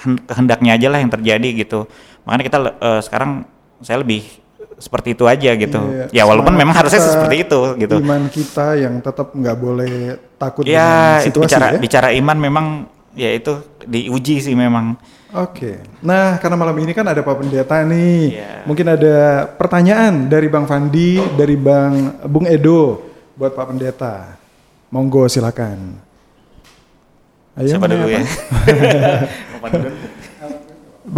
hen- 0.00 0.22
kehendaknya 0.24 0.72
aja 0.72 0.88
lah 0.88 0.98
yang 1.02 1.12
terjadi 1.12 1.48
gitu. 1.58 1.84
Makanya 2.24 2.44
kita 2.44 2.58
eh, 2.80 3.00
sekarang 3.02 3.44
saya 3.80 4.00
lebih 4.00 4.24
seperti 4.78 5.14
itu 5.14 5.24
aja 5.26 5.50
gitu 5.54 5.80
Iya, 6.10 6.10
ya 6.10 6.22
walaupun 6.26 6.54
memang 6.54 6.74
harusnya 6.74 7.00
kita, 7.02 7.12
seperti 7.14 7.36
itu 7.46 7.60
gitu 7.78 7.96
Iman 8.02 8.22
kita 8.30 8.66
yang 8.78 8.94
tetap 8.98 9.30
nggak 9.32 9.56
boleh 9.56 10.18
takut 10.36 10.64
ya 10.66 10.72
dengan 10.72 11.20
itu 11.22 11.26
situasi 11.30 11.46
bicara 11.46 11.66
ya. 11.70 11.78
bicara 11.78 12.08
iman 12.14 12.36
memang 12.38 12.66
ya 13.14 13.30
itu 13.30 13.52
diuji 13.86 14.42
sih 14.42 14.54
memang 14.58 14.98
Oke. 15.34 15.82
Nah, 15.98 16.38
karena 16.38 16.54
malam 16.54 16.78
ini 16.78 16.94
kan 16.94 17.02
ada 17.10 17.18
Pak 17.18 17.42
Pendeta 17.42 17.82
nih. 17.82 18.38
Iya. 18.38 18.62
Mungkin 18.70 18.86
ada 18.86 19.50
pertanyaan 19.58 20.30
dari 20.30 20.46
Bang 20.46 20.62
Fandi, 20.62 21.18
dari 21.34 21.58
Bang 21.58 22.22
Bung 22.22 22.46
Edo 22.46 23.02
buat 23.34 23.50
Pak 23.50 23.74
Pendeta. 23.74 24.38
Monggo 24.94 25.26
silakan. 25.26 25.98
Ayo, 27.58 27.66
siapa 27.66 27.90
dulu 27.90 28.14
ya? 28.14 28.22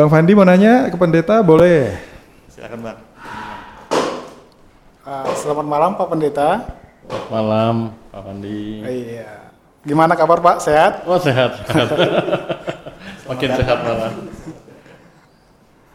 Bang 0.00 0.09
Fandi 0.09 0.32
mau 0.32 0.48
nanya 0.48 0.88
ke 0.88 0.96
Pendeta, 0.96 1.44
boleh. 1.44 1.92
silakan 2.48 2.88
bang 2.88 3.05
Ah, 5.07 5.22
selamat 5.38 5.66
malam 5.70 5.94
Pak 5.94 6.11
Pendeta. 6.11 6.66
Selamat 7.07 7.30
malam, 7.30 7.74
Pak 8.11 8.26
Pandi. 8.26 8.82
Iya. 8.82 9.54
Gimana 9.86 10.18
kabar 10.18 10.42
Pak? 10.42 10.59
Sehat? 10.59 11.07
Oh 11.07 11.14
sehat, 11.14 11.62
sehat. 11.62 11.88
Makin 13.30 13.50
sehat 13.54 13.78
malah. 13.86 14.11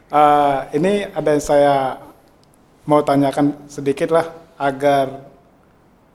Ah, 0.07 0.72
ini 0.72 1.12
ada 1.12 1.28
yang 1.28 1.43
saya 1.43 1.99
mau 2.88 3.03
tanyakan 3.03 3.68
sedikit 3.68 4.16
lah 4.16 4.32
agar 4.55 5.28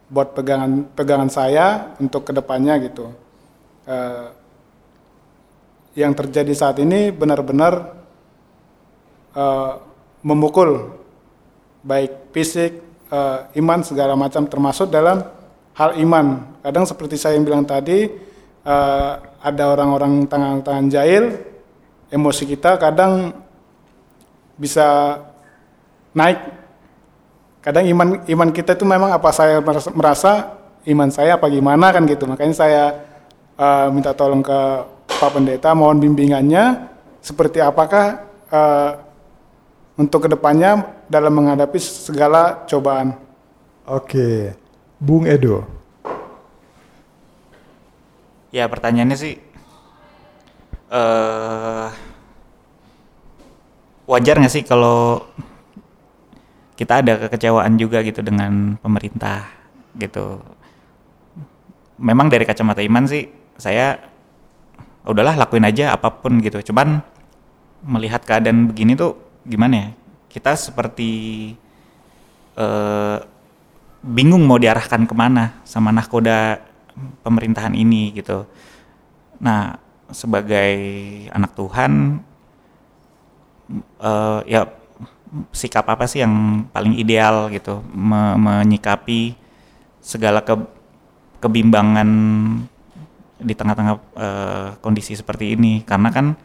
buat 0.09 0.33
pegangan 0.33 0.89
pegangan 0.97 1.29
saya 1.29 1.93
untuk 2.01 2.25
ke 2.25 2.33
depannya 2.33 2.81
gitu. 2.81 3.13
Eh, 3.85 4.27
yang 6.01 6.17
terjadi 6.17 6.57
saat 6.57 6.81
ini 6.81 7.13
benar-benar 7.13 7.93
eh, 9.37 9.73
memukul 10.25 10.97
baik 11.85 12.33
fisik, 12.35 12.86
eh, 13.11 13.39
iman 13.63 13.81
segala 13.83 14.15
macam 14.19 14.47
termasuk 14.47 14.91
dalam 14.91 15.23
hal 15.77 15.91
iman. 16.01 16.57
Kadang 16.65 16.85
seperti 16.89 17.21
saya 17.21 17.37
yang 17.39 17.47
bilang 17.47 17.65
tadi 17.69 18.09
eh, 18.67 19.13
ada 19.47 19.65
orang-orang 19.71 20.27
tangan-tangan 20.27 20.87
jahil, 20.91 21.39
emosi 22.11 22.45
kita 22.49 22.81
kadang 22.81 23.31
bisa 24.57 25.21
naik. 26.17 26.41
Kadang 27.63 27.85
iman 27.91 28.09
iman 28.27 28.51
kita 28.55 28.79
itu 28.79 28.87
memang 28.87 29.11
apa 29.11 29.31
saya 29.35 29.59
merasa, 29.95 30.55
iman 30.87 31.11
saya 31.11 31.35
apa 31.39 31.47
gimana 31.51 31.91
kan 31.91 32.07
gitu. 32.07 32.27
Makanya 32.27 32.55
saya 32.57 32.83
eh, 33.55 33.87
minta 33.93 34.17
tolong 34.17 34.43
ke 34.43 34.61
Pak 35.07 35.31
Pendeta 35.39 35.73
mohon 35.73 36.03
bimbingannya 36.03 36.93
seperti 37.23 37.63
apakah 37.63 38.27
eh, 38.51 38.91
untuk 39.97 40.25
ke 40.25 40.29
depannya 40.29 40.85
dalam 41.09 41.33
menghadapi 41.33 41.81
segala 41.81 42.69
cobaan. 42.69 43.17
Oke, 43.89 44.53
Bung 45.01 45.25
Edo. 45.25 45.65
Ya 48.53 48.69
pertanyaannya 48.71 49.17
sih 49.19 49.35
eh 50.87 51.89
wajar 54.07 54.39
nggak 54.39 54.55
sih 54.55 54.63
kalau 54.63 55.19
kita 56.79 57.03
ada 57.03 57.27
kekecewaan 57.27 57.75
juga 57.75 58.07
gitu 58.07 58.23
dengan 58.23 58.79
pemerintah 58.79 59.51
gitu. 59.99 60.39
Memang 61.97 62.29
dari 62.29 62.45
kacamata 62.45 62.85
iman 62.85 63.09
sih 63.09 63.27
saya 63.57 63.97
udahlah 65.09 65.35
lakuin 65.41 65.65
aja 65.67 65.97
apa 65.97 66.13
pun 66.13 66.39
gitu. 66.45 66.61
Cuman 66.71 67.01
melihat 67.83 68.23
keadaan 68.23 68.69
begini 68.71 68.95
tuh 68.95 69.26
gimana 69.47 69.75
ya? 69.75 69.89
Kita 70.29 70.53
seperti 70.59 71.13
eh 72.57 73.19
bingung 74.07 74.47
mau 74.47 74.55
diarahkan 74.55 75.03
ke 75.03 75.15
mana 75.19 75.59
sama 75.67 75.91
nahkoda 75.91 76.63
pemerintahan 77.27 77.75
ini 77.75 78.15
gitu. 78.15 78.47
Nah, 79.43 79.77
sebagai 80.15 80.73
anak 81.35 81.53
Tuhan, 81.59 82.23
eh, 84.01 84.41
ya 84.47 84.63
sikap 85.51 85.91
apa 85.91 86.07
sih 86.07 86.23
yang 86.23 86.65
paling 86.71 86.95
ideal 86.97 87.51
gitu 87.51 87.83
me- 87.93 88.39
menyikapi 88.39 89.35
segala 89.99 90.41
ke- 90.47 90.71
kebimbangan 91.43 92.09
di 93.43 93.53
tengah-tengah 93.53 93.95
eh, 94.17 94.69
kondisi 94.81 95.13
seperti 95.19 95.59
ini? 95.59 95.83
Karena 95.83 96.09
kan 96.15 96.39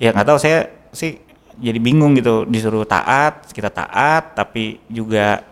ya 0.00 0.10
nggak 0.16 0.26
tahu 0.26 0.38
saya 0.40 0.72
sih 0.90 1.20
jadi 1.58 1.78
bingung 1.82 2.14
gitu 2.14 2.46
disuruh 2.46 2.86
taat 2.86 3.50
kita 3.50 3.68
taat 3.68 4.38
tapi 4.38 4.78
juga 4.86 5.42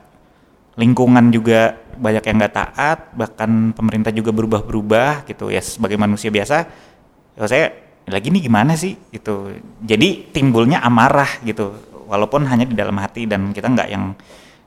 lingkungan 0.77 1.33
juga 1.33 1.75
banyak 1.97 2.23
yang 2.23 2.37
nggak 2.37 2.55
taat 2.55 2.99
bahkan 3.17 3.73
pemerintah 3.73 4.13
juga 4.13 4.31
berubah-berubah 4.31 5.25
gitu. 5.27 5.49
Ya 5.49 5.65
sebagai 5.65 5.97
manusia 5.97 6.29
biasa 6.29 6.69
ya 7.37 7.45
saya 7.49 7.67
lagi 8.07 8.31
ini 8.31 8.39
gimana 8.45 8.77
sih? 8.79 8.95
Gitu. 9.11 9.57
Jadi 9.83 10.31
timbulnya 10.31 10.85
amarah 10.85 11.43
gitu 11.43 11.75
walaupun 12.07 12.47
hanya 12.47 12.69
di 12.69 12.77
dalam 12.77 12.95
hati 13.03 13.27
dan 13.27 13.51
kita 13.51 13.67
nggak 13.67 13.89
yang 13.91 14.15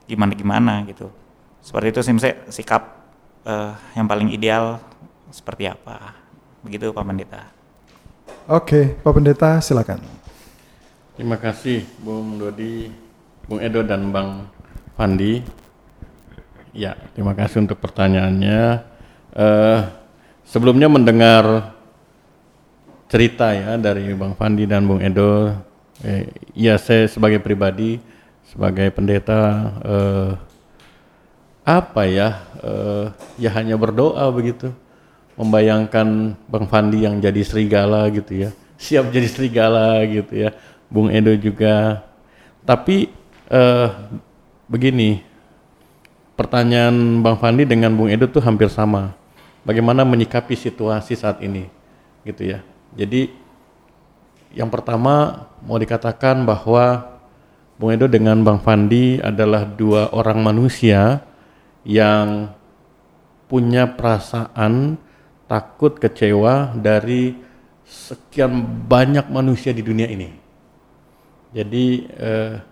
gimana-gimana 0.04 0.84
gitu. 0.90 1.08
Seperti 1.62 1.94
itu 1.94 2.00
sih 2.02 2.14
sikap 2.50 2.82
eh, 3.46 3.72
yang 3.94 4.10
paling 4.10 4.34
ideal 4.34 4.82
seperti 5.30 5.70
apa? 5.70 6.18
Begitu 6.66 6.90
Pak 6.92 7.04
Pendeta. 7.06 7.42
Oke, 8.50 8.98
Pak 8.98 9.12
Pendeta 9.14 9.62
silakan. 9.62 10.19
Terima 11.20 11.36
kasih 11.36 11.84
Bung 12.00 12.40
Dodi, 12.40 12.88
Bung 13.44 13.60
Edo 13.60 13.84
dan 13.84 14.08
Bang 14.08 14.48
Fandi. 14.96 15.44
Ya, 16.72 16.96
terima 17.12 17.36
kasih 17.36 17.60
untuk 17.60 17.76
pertanyaannya. 17.76 18.80
Eh, 19.36 19.80
sebelumnya 20.48 20.88
mendengar 20.88 21.76
cerita 23.12 23.52
ya 23.52 23.76
dari 23.76 24.16
Bang 24.16 24.32
Fandi 24.32 24.64
dan 24.64 24.88
Bung 24.88 25.04
Edo, 25.04 25.52
eh, 26.00 26.32
ya 26.56 26.80
saya 26.80 27.04
sebagai 27.04 27.36
pribadi, 27.44 28.00
sebagai 28.48 28.88
pendeta, 28.88 29.76
eh, 29.84 30.30
apa 31.68 32.02
ya, 32.08 32.48
eh, 32.64 33.12
ya 33.36 33.52
hanya 33.60 33.76
berdoa 33.76 34.24
begitu, 34.32 34.72
membayangkan 35.36 36.32
Bang 36.48 36.64
Fandi 36.64 37.04
yang 37.04 37.20
jadi 37.20 37.44
serigala 37.44 38.08
gitu 38.08 38.48
ya, 38.48 38.56
siap 38.80 39.12
jadi 39.12 39.28
serigala 39.28 40.00
gitu 40.08 40.48
ya, 40.48 40.56
Bung 40.90 41.08
Edo 41.08 41.32
juga. 41.38 42.04
Tapi 42.66 43.08
eh, 43.48 43.88
begini, 44.66 45.22
pertanyaan 46.34 47.22
Bang 47.22 47.38
Fandi 47.38 47.64
dengan 47.64 47.94
Bung 47.94 48.10
Edo 48.10 48.26
tuh 48.26 48.42
hampir 48.42 48.66
sama. 48.68 49.14
Bagaimana 49.62 50.02
menyikapi 50.02 50.56
situasi 50.58 51.14
saat 51.14 51.38
ini, 51.44 51.68
gitu 52.26 52.48
ya. 52.48 52.64
Jadi 52.96 53.30
yang 54.50 54.66
pertama 54.66 55.46
mau 55.62 55.78
dikatakan 55.78 56.42
bahwa 56.42 57.06
Bung 57.78 57.94
Edo 57.94 58.10
dengan 58.10 58.40
Bang 58.42 58.58
Fandi 58.60 59.22
adalah 59.22 59.62
dua 59.64 60.10
orang 60.10 60.42
manusia 60.42 61.22
yang 61.86 62.50
punya 63.46 63.88
perasaan 63.88 64.96
takut 65.44 65.98
kecewa 65.98 66.72
dari 66.78 67.34
sekian 67.84 68.62
banyak 68.86 69.28
manusia 69.28 69.76
di 69.76 69.82
dunia 69.84 70.08
ini. 70.08 70.39
Jadi 71.50 72.06
eh, 72.06 72.62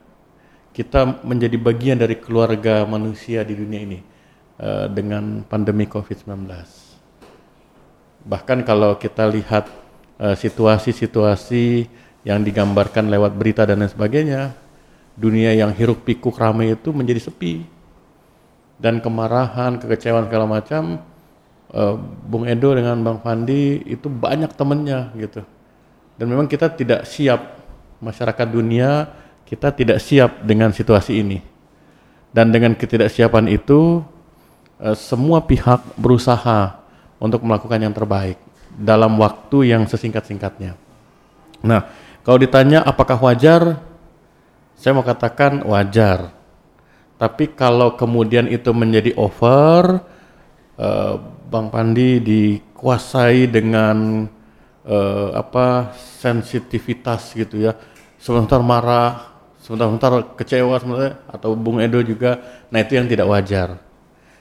kita 0.71 1.27
menjadi 1.27 1.59
bagian 1.59 1.99
dari 1.99 2.15
keluarga 2.15 2.87
manusia 2.87 3.43
di 3.43 3.59
dunia 3.59 3.83
ini 3.83 3.99
eh, 4.63 4.87
dengan 4.87 5.43
pandemi 5.43 5.91
COVID-19. 5.91 6.47
Bahkan 8.23 8.59
kalau 8.63 8.95
kita 8.95 9.27
lihat 9.27 9.67
eh, 10.23 10.37
situasi-situasi 10.39 11.91
yang 12.23 12.47
digambarkan 12.47 13.11
lewat 13.11 13.35
berita 13.35 13.67
dan 13.67 13.83
lain 13.83 13.91
sebagainya, 13.91 14.55
dunia 15.19 15.51
yang 15.59 15.75
hiruk 15.75 16.07
pikuk 16.07 16.39
ramai 16.39 16.79
itu 16.79 16.95
menjadi 16.95 17.27
sepi 17.27 17.67
dan 18.79 19.03
kemarahan, 19.03 19.83
kekecewaan 19.83 20.31
segala 20.31 20.47
macam. 20.47 21.03
eh, 21.75 21.95
Bung 22.31 22.47
Edo 22.47 22.79
dengan 22.79 22.95
Bang 23.03 23.19
Fandi 23.27 23.83
itu 23.91 24.07
banyak 24.07 24.55
temennya 24.55 25.11
gitu. 25.19 25.43
Dan 26.15 26.31
memang 26.31 26.47
kita 26.47 26.71
tidak 26.71 27.03
siap 27.11 27.58
masyarakat 27.99 28.47
dunia 28.47 29.11
kita 29.49 29.73
tidak 29.73 29.99
siap 30.03 30.45
dengan 30.45 30.71
situasi 30.75 31.25
ini. 31.25 31.39
Dan 32.29 32.53
dengan 32.53 32.77
ketidaksiapan 32.77 33.49
itu 33.49 34.05
eh, 34.81 34.97
semua 34.97 35.41
pihak 35.41 35.97
berusaha 35.97 36.79
untuk 37.17 37.43
melakukan 37.43 37.81
yang 37.81 37.95
terbaik 37.97 38.37
dalam 38.77 39.17
waktu 39.19 39.75
yang 39.75 39.89
sesingkat-singkatnya. 39.89 40.77
Nah, 41.65 41.89
kalau 42.23 42.39
ditanya 42.39 42.85
apakah 42.85 43.19
wajar? 43.19 43.81
Saya 44.79 44.95
mau 44.95 45.03
katakan 45.03 45.67
wajar. 45.67 46.31
Tapi 47.19 47.51
kalau 47.51 47.99
kemudian 47.99 48.47
itu 48.47 48.71
menjadi 48.71 49.11
over, 49.19 50.05
eh, 50.79 51.15
Bang 51.49 51.73
Pandi 51.73 52.21
dikuasai 52.21 53.49
dengan 53.49 54.29
eh, 54.89 55.29
apa 55.37 55.93
sensitivitas 55.95 57.37
gitu 57.37 57.61
ya, 57.61 57.77
sebentar 58.17 58.59
marah, 58.65 59.37
sebentar-sebentar 59.61 60.35
kecewa 60.35 60.75
sebenarnya 60.81 61.13
atau 61.29 61.53
Bung 61.53 61.79
Edo 61.79 62.01
juga, 62.01 62.41
nah 62.73 62.81
itu 62.81 62.97
yang 62.97 63.05
tidak 63.05 63.29
wajar. 63.29 63.77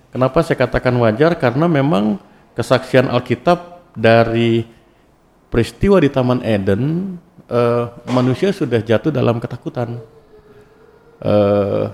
Kenapa 0.07 0.39
saya 0.41 0.55
katakan 0.55 0.95
wajar? 1.03 1.35
Karena 1.35 1.67
memang 1.67 2.17
kesaksian 2.55 3.11
Alkitab 3.11 3.91
dari 3.93 4.63
peristiwa 5.51 5.99
di 5.99 6.09
Taman 6.09 6.41
Eden, 6.41 7.15
eh, 7.51 7.85
manusia 8.09 8.55
sudah 8.55 8.79
jatuh 8.79 9.11
dalam 9.11 9.37
ketakutan. 9.43 9.99
Eh, 11.21 11.85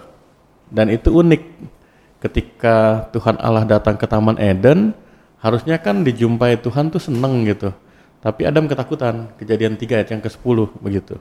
dan 0.69 0.87
itu 0.93 1.09
unik 1.09 1.43
ketika 2.23 3.07
Tuhan 3.11 3.35
Allah 3.41 3.67
datang 3.67 3.99
ke 3.99 4.05
Taman 4.07 4.39
Eden, 4.39 4.95
harusnya 5.43 5.75
kan 5.81 6.05
dijumpai 6.07 6.55
Tuhan 6.61 6.87
tuh 6.93 7.01
seneng 7.01 7.43
gitu. 7.43 7.75
Tapi 8.23 8.47
Adam 8.47 8.71
ketakutan, 8.71 9.35
kejadian 9.35 9.75
3 9.75 9.99
ayat 9.99 10.09
yang 10.15 10.23
ke-10 10.23 10.57
begitu. 10.79 11.19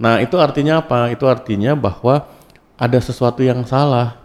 Nah 0.00 0.24
itu 0.24 0.40
artinya 0.40 0.80
apa? 0.80 1.12
Itu 1.12 1.28
artinya 1.28 1.76
bahwa 1.76 2.24
ada 2.80 2.98
sesuatu 3.00 3.44
yang 3.44 3.68
salah 3.68 4.16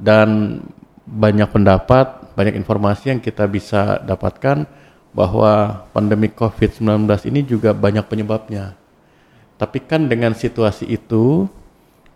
dan 0.00 0.60
banyak 1.04 1.48
pendapat, 1.52 2.32
banyak 2.32 2.56
informasi 2.56 3.12
yang 3.12 3.20
kita 3.20 3.44
bisa 3.44 4.00
dapatkan 4.00 4.64
bahwa 5.12 5.84
pandemi 5.92 6.32
COVID-19 6.32 7.04
ini 7.28 7.44
juga 7.44 7.76
banyak 7.76 8.08
penyebabnya. 8.08 8.72
Tapi 9.60 9.78
kan 9.84 10.08
dengan 10.08 10.32
situasi 10.32 10.88
itu, 10.88 11.46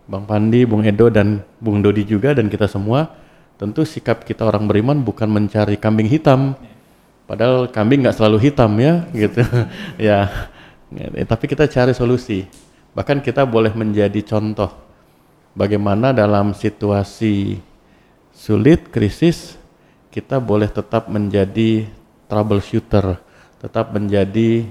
Bang 0.09 0.25
Pandi, 0.25 0.65
Bung 0.65 0.83
Edo, 0.83 1.07
dan 1.13 1.45
Bung 1.61 1.85
Dodi 1.85 2.03
juga, 2.03 2.33
dan 2.33 2.49
kita 2.49 2.65
semua, 2.65 3.13
tentu 3.61 3.85
sikap 3.85 4.25
kita 4.25 4.43
orang 4.43 4.65
beriman 4.65 4.99
bukan 5.05 5.29
mencari 5.29 5.77
kambing 5.77 6.09
hitam. 6.09 6.57
Padahal 7.27 7.67
kambing 7.67 8.07
nggak 8.07 8.17
selalu 8.17 8.39
hitam 8.39 8.71
ya, 8.79 9.03
gitu. 9.11 9.43
ya, 9.99 10.31
Ya, 10.87 11.11
tapi 11.27 11.51
kita 11.51 11.67
cari 11.67 11.91
solusi. 11.91 12.47
Bahkan 12.95 13.19
kita 13.19 13.43
boleh 13.43 13.75
menjadi 13.75 14.23
contoh 14.23 14.71
bagaimana 15.51 16.15
dalam 16.15 16.55
situasi 16.55 17.59
sulit, 18.31 18.87
krisis, 18.87 19.59
kita 20.07 20.39
boleh 20.39 20.71
tetap 20.71 21.11
menjadi 21.11 21.91
troubleshooter, 22.31 23.19
tetap 23.59 23.91
menjadi 23.91 24.63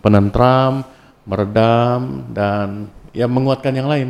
penentram, 0.00 0.80
meredam, 1.28 2.24
dan 2.32 2.88
ya 3.12 3.28
menguatkan 3.28 3.76
yang 3.76 3.88
lain. 3.92 4.08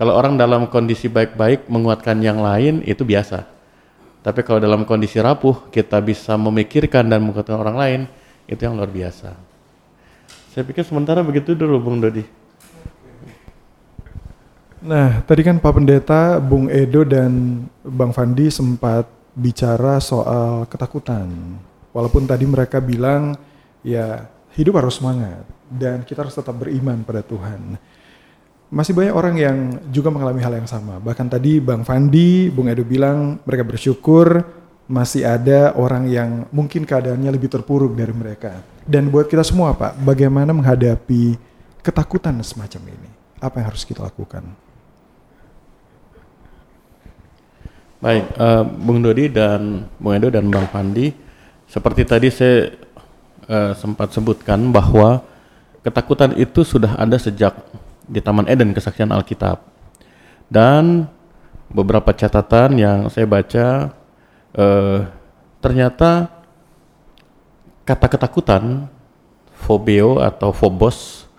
Kalau 0.00 0.16
orang 0.16 0.40
dalam 0.40 0.64
kondisi 0.72 1.12
baik-baik 1.12 1.68
menguatkan 1.68 2.16
yang 2.24 2.40
lain 2.40 2.80
itu 2.88 3.04
biasa. 3.04 3.44
Tapi 4.20 4.40
kalau 4.44 4.60
dalam 4.60 4.84
kondisi 4.84 5.16
rapuh 5.16 5.72
kita 5.72 5.96
bisa 6.04 6.36
memikirkan 6.36 7.08
dan 7.08 7.24
menguatkan 7.24 7.56
orang 7.56 7.76
lain 7.76 8.00
itu 8.44 8.60
yang 8.60 8.76
luar 8.76 8.92
biasa. 8.92 9.32
Saya 10.52 10.66
pikir 10.66 10.84
sementara 10.84 11.24
begitu 11.24 11.56
dulu 11.56 11.80
Bung 11.80 12.02
Dodi. 12.02 12.26
Nah, 14.80 15.20
tadi 15.28 15.44
kan 15.44 15.60
Pak 15.60 15.72
Pendeta, 15.76 16.40
Bung 16.40 16.72
Edo 16.72 17.04
dan 17.04 17.64
Bang 17.84 18.16
Fandi 18.16 18.48
sempat 18.48 19.04
bicara 19.36 20.00
soal 20.00 20.64
ketakutan. 20.68 21.28
Walaupun 21.92 22.24
tadi 22.24 22.48
mereka 22.48 22.80
bilang 22.80 23.36
ya 23.84 24.28
hidup 24.56 24.80
harus 24.80 24.98
semangat 25.00 25.44
dan 25.70 26.02
kita 26.02 26.26
harus 26.26 26.34
tetap 26.34 26.56
beriman 26.58 27.06
pada 27.06 27.22
Tuhan 27.22 27.78
masih 28.70 28.94
banyak 28.94 29.14
orang 29.14 29.34
yang 29.34 29.56
juga 29.90 30.14
mengalami 30.14 30.40
hal 30.46 30.54
yang 30.54 30.70
sama. 30.70 31.02
Bahkan 31.02 31.26
tadi 31.26 31.58
Bang 31.58 31.82
Fandi, 31.82 32.48
Bung 32.54 32.70
Edo 32.70 32.86
bilang 32.86 33.42
mereka 33.42 33.66
bersyukur 33.66 34.46
masih 34.86 35.26
ada 35.26 35.74
orang 35.74 36.06
yang 36.06 36.46
mungkin 36.54 36.86
keadaannya 36.86 37.30
lebih 37.34 37.50
terpuruk 37.50 37.98
dari 37.98 38.14
mereka. 38.14 38.62
Dan 38.86 39.10
buat 39.10 39.26
kita 39.26 39.42
semua 39.42 39.74
Pak, 39.74 39.98
bagaimana 40.02 40.54
menghadapi 40.54 41.34
ketakutan 41.82 42.38
semacam 42.46 42.94
ini? 42.94 43.10
Apa 43.42 43.58
yang 43.58 43.74
harus 43.74 43.82
kita 43.82 44.06
lakukan? 44.06 44.46
Baik, 48.00 48.24
uh, 48.38 48.64
Bung 48.64 49.02
Dodi 49.02 49.28
dan 49.28 49.84
Bung 49.98 50.14
Edo 50.14 50.30
dan 50.30 50.46
Bang 50.48 50.70
Fandi, 50.70 51.12
seperti 51.66 52.06
tadi 52.06 52.32
saya 52.32 52.70
uh, 53.50 53.74
sempat 53.74 54.14
sebutkan 54.14 54.62
bahwa 54.70 55.20
ketakutan 55.82 56.34
itu 56.38 56.64
sudah 56.64 56.96
ada 56.96 57.18
sejak 57.20 57.52
di 58.10 58.18
Taman 58.18 58.50
Eden 58.50 58.74
kesaksian 58.74 59.14
Alkitab. 59.14 59.62
Dan 60.50 61.06
beberapa 61.70 62.10
catatan 62.10 62.74
yang 62.74 63.06
saya 63.06 63.30
baca 63.30 63.94
eh, 64.58 64.98
ternyata 65.62 66.26
kata 67.86 68.06
ketakutan 68.10 68.90
fobio 69.54 70.18
atau 70.18 70.50
phobos 70.50 71.30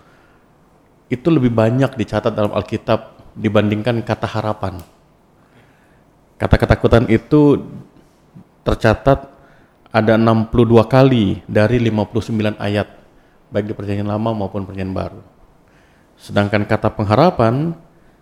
itu 1.12 1.28
lebih 1.28 1.52
banyak 1.52 1.92
dicatat 1.92 2.32
dalam 2.32 2.56
Alkitab 2.56 3.20
dibandingkan 3.36 4.00
kata 4.00 4.24
harapan. 4.24 4.80
Kata 6.40 6.56
ketakutan 6.56 7.04
itu 7.12 7.60
tercatat 8.64 9.28
ada 9.92 10.16
62 10.16 10.88
kali 10.88 11.44
dari 11.44 11.76
59 11.76 12.56
ayat 12.56 12.88
baik 13.52 13.68
di 13.68 13.74
perjanjian 13.76 14.08
lama 14.08 14.32
maupun 14.32 14.64
perjanjian 14.64 14.96
baru. 14.96 15.20
Sedangkan 16.22 16.62
kata 16.62 16.94
pengharapan 16.94 17.74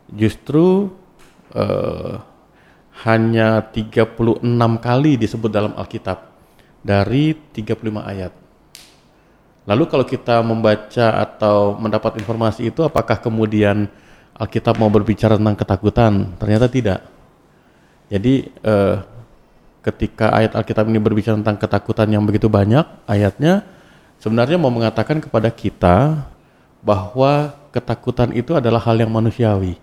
justru 0.08 0.88
uh, 1.52 2.16
hanya 3.04 3.60
36 3.60 4.40
kali 4.80 5.20
disebut 5.20 5.50
dalam 5.52 5.76
Alkitab 5.76 6.32
dari 6.80 7.36
35 7.52 7.76
ayat. 8.00 8.32
Lalu 9.68 9.84
kalau 9.84 10.04
kita 10.08 10.40
membaca 10.40 11.20
atau 11.20 11.76
mendapat 11.76 12.16
informasi 12.16 12.72
itu 12.72 12.80
apakah 12.80 13.20
kemudian 13.20 13.84
Alkitab 14.32 14.80
mau 14.80 14.88
berbicara 14.88 15.36
tentang 15.36 15.60
ketakutan? 15.60 16.32
Ternyata 16.40 16.66
tidak. 16.72 17.04
Jadi 18.08 18.48
eh, 18.48 18.96
ketika 19.84 20.32
ayat 20.32 20.56
Alkitab 20.56 20.88
ini 20.88 20.96
berbicara 20.96 21.36
tentang 21.36 21.60
ketakutan 21.60 22.08
yang 22.08 22.24
begitu 22.24 22.48
banyak 22.48 22.82
ayatnya 23.04 23.64
sebenarnya 24.20 24.56
mau 24.56 24.72
mengatakan 24.72 25.20
kepada 25.20 25.52
kita 25.52 26.24
bahwa 26.80 27.59
ketakutan 27.70 28.34
itu 28.34 28.54
adalah 28.54 28.82
hal 28.82 28.98
yang 28.98 29.10
manusiawi. 29.10 29.78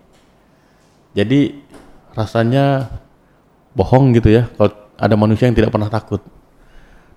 Jadi 1.16 1.56
rasanya 2.12 2.88
bohong 3.72 4.16
gitu 4.16 4.32
ya 4.32 4.50
kalau 4.56 4.72
ada 4.98 5.14
manusia 5.16 5.48
yang 5.48 5.56
tidak 5.56 5.72
pernah 5.72 5.88
takut. 5.88 6.20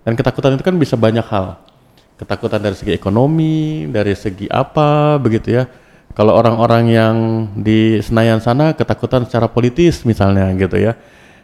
Dan 0.01 0.17
ketakutan 0.17 0.57
itu 0.57 0.63
kan 0.65 0.75
bisa 0.79 0.97
banyak 0.97 1.23
hal. 1.27 1.61
Ketakutan 2.17 2.61
dari 2.61 2.77
segi 2.77 2.93
ekonomi, 2.93 3.85
dari 3.89 4.13
segi 4.17 4.49
apa 4.49 5.17
begitu 5.21 5.53
ya. 5.61 5.69
Kalau 6.11 6.35
orang-orang 6.35 6.83
yang 6.91 7.15
di 7.55 8.01
Senayan 8.03 8.43
sana 8.43 8.75
ketakutan 8.75 9.23
secara 9.23 9.47
politis 9.47 10.03
misalnya 10.03 10.51
gitu 10.57 10.75
ya. 10.75 10.97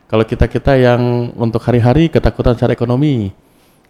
Kalau 0.07 0.23
kita-kita 0.23 0.75
yang 0.79 1.33
untuk 1.35 1.59
hari-hari 1.67 2.07
ketakutan 2.07 2.55
secara 2.55 2.71
ekonomi 2.75 3.31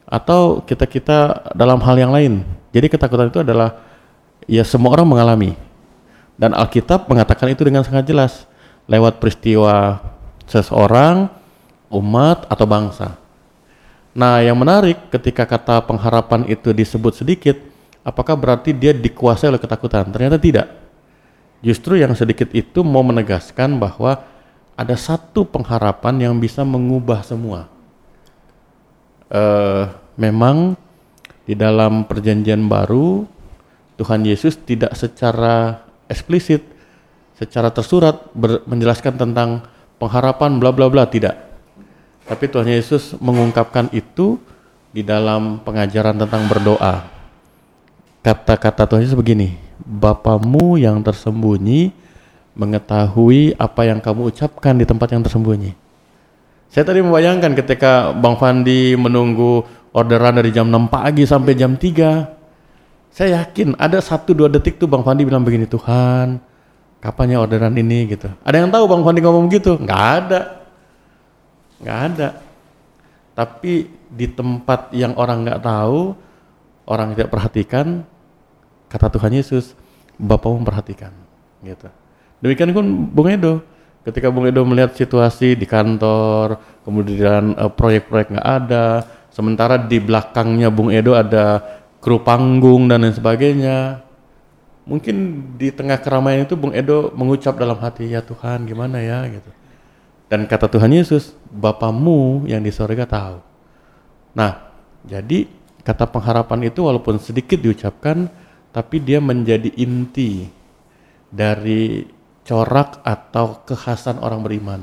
atau 0.08 0.64
kita-kita 0.64 1.52
dalam 1.54 1.78
hal 1.84 1.96
yang 2.00 2.12
lain. 2.14 2.42
Jadi 2.72 2.88
ketakutan 2.88 3.30
itu 3.30 3.44
adalah 3.44 3.87
ya 4.50 4.64
semua 4.64 4.96
orang 4.96 5.06
mengalami. 5.06 5.54
Dan 6.40 6.56
Alkitab 6.56 7.06
mengatakan 7.12 7.52
itu 7.52 7.62
dengan 7.68 7.84
sangat 7.84 8.08
jelas 8.08 8.48
lewat 8.88 9.20
peristiwa 9.20 10.00
seseorang, 10.48 11.28
umat 11.92 12.48
atau 12.48 12.66
bangsa. 12.66 13.20
Nah, 14.18 14.42
yang 14.42 14.58
menarik 14.58 15.14
ketika 15.14 15.46
kata 15.46 15.86
pengharapan 15.86 16.48
itu 16.50 16.74
disebut 16.74 17.22
sedikit, 17.22 17.60
apakah 18.02 18.34
berarti 18.34 18.74
dia 18.74 18.96
dikuasai 18.96 19.52
oleh 19.52 19.62
ketakutan? 19.62 20.10
Ternyata 20.10 20.42
tidak. 20.42 20.68
Justru 21.62 22.02
yang 22.02 22.14
sedikit 22.18 22.50
itu 22.54 22.82
mau 22.82 23.06
menegaskan 23.06 23.78
bahwa 23.78 24.26
ada 24.78 24.96
satu 24.98 25.46
pengharapan 25.46 26.30
yang 26.30 26.34
bisa 26.38 26.62
mengubah 26.62 27.26
semua. 27.26 27.70
Uh, 29.28 29.92
memang 30.16 30.80
di 31.44 31.58
dalam 31.58 32.08
perjanjian 32.08 32.64
baru 32.66 33.28
Tuhan 33.98 34.22
Yesus 34.22 34.56
tidak 34.62 34.94
secara 34.94 35.82
eksplisit, 36.06 36.62
secara 37.36 37.74
tersurat 37.74 38.30
menjelaskan 38.70 39.18
tentang 39.18 39.66
pengharapan 39.98 40.62
bla 40.62 40.70
bla 40.70 40.88
bla 40.88 41.10
tidak. 41.10 41.34
Tapi 42.30 42.46
Tuhan 42.46 42.70
Yesus 42.70 43.18
mengungkapkan 43.18 43.90
itu 43.92 44.38
di 44.94 45.02
dalam 45.02 45.60
pengajaran 45.66 46.16
tentang 46.16 46.46
berdoa. 46.46 47.10
Kata-kata 48.22 48.86
Tuhan 48.86 49.02
Yesus 49.02 49.18
begini, 49.18 49.58
Bapamu 49.82 50.78
yang 50.78 51.02
tersembunyi 51.02 51.96
mengetahui 52.58 53.56
apa 53.58 53.86
yang 53.86 54.02
kamu 54.02 54.34
ucapkan 54.34 54.78
di 54.78 54.86
tempat 54.86 55.14
yang 55.14 55.22
tersembunyi. 55.22 55.72
Saya 56.68 56.84
tadi 56.84 57.00
membayangkan 57.00 57.56
ketika 57.56 58.12
Bang 58.12 58.36
Fandi 58.36 58.98
menunggu 59.00 59.64
orderan 59.96 60.36
dari 60.36 60.52
jam 60.52 60.68
6 60.68 60.92
pagi 60.92 61.24
sampai 61.24 61.54
jam 61.56 61.80
3 61.80 62.37
saya 63.18 63.42
yakin 63.42 63.74
ada 63.82 63.98
satu 63.98 64.38
dua 64.38 64.46
detik 64.46 64.78
tuh 64.78 64.86
Bang 64.86 65.02
Fandi 65.02 65.26
bilang 65.26 65.42
begini 65.42 65.66
Tuhan, 65.66 66.38
kapan 67.02 67.34
ya 67.34 67.42
orderan 67.42 67.74
ini 67.74 68.14
gitu. 68.14 68.30
Ada 68.46 68.62
yang 68.62 68.70
tahu 68.70 68.86
Bang 68.86 69.02
Fandi 69.02 69.26
ngomong 69.26 69.50
gitu? 69.50 69.74
Nggak 69.82 70.06
ada, 70.22 70.42
nggak 71.82 72.00
ada. 72.14 72.28
Tapi 73.34 73.90
di 74.14 74.30
tempat 74.30 74.94
yang 74.94 75.18
orang 75.18 75.50
nggak 75.50 75.66
tahu, 75.66 76.14
orang 76.86 77.18
tidak 77.18 77.34
perhatikan, 77.34 78.06
kata 78.86 79.10
Tuhan 79.10 79.34
Yesus, 79.34 79.74
Bapak 80.22 80.54
memperhatikan, 80.54 81.10
gitu. 81.66 81.90
Demikian 82.38 82.70
pun 82.70 82.86
Bung 82.86 83.34
Edo, 83.34 83.66
ketika 84.06 84.30
Bung 84.30 84.46
Edo 84.46 84.62
melihat 84.62 84.94
situasi 84.94 85.58
di 85.58 85.66
kantor, 85.66 86.62
kemudian 86.86 87.58
uh, 87.58 87.66
proyek-proyek 87.66 88.38
nggak 88.38 88.50
ada, 88.62 89.10
sementara 89.34 89.82
di 89.82 89.98
belakangnya 89.98 90.70
Bung 90.70 90.94
Edo 90.94 91.18
ada 91.18 91.66
kru 92.08 92.24
panggung 92.24 92.88
dan 92.88 93.04
lain 93.04 93.12
sebagainya. 93.12 94.00
Mungkin 94.88 95.16
di 95.60 95.76
tengah 95.76 96.00
keramaian 96.00 96.48
itu 96.48 96.56
Bung 96.56 96.72
Edo 96.72 97.12
mengucap 97.12 97.60
dalam 97.60 97.76
hati, 97.76 98.08
ya 98.08 98.24
Tuhan 98.24 98.64
gimana 98.64 99.04
ya 99.04 99.28
gitu. 99.28 99.52
Dan 100.32 100.48
kata 100.48 100.72
Tuhan 100.72 100.88
Yesus, 100.96 101.36
Bapamu 101.52 102.48
yang 102.48 102.64
di 102.64 102.72
sorga 102.72 103.04
tahu. 103.04 103.44
Nah, 104.40 104.72
jadi 105.04 105.52
kata 105.84 106.08
pengharapan 106.08 106.72
itu 106.72 106.88
walaupun 106.88 107.20
sedikit 107.20 107.60
diucapkan, 107.60 108.32
tapi 108.72 109.04
dia 109.04 109.20
menjadi 109.20 109.68
inti 109.76 110.48
dari 111.28 112.08
corak 112.48 113.04
atau 113.04 113.68
kekhasan 113.68 114.24
orang 114.24 114.48
beriman. 114.48 114.82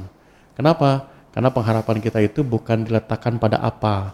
Kenapa? 0.53 1.09
Karena 1.33 1.49
pengharapan 1.49 2.05
kita 2.05 2.21
itu 2.21 2.45
bukan 2.45 2.85
diletakkan 2.85 3.41
pada 3.41 3.65
apa, 3.65 4.13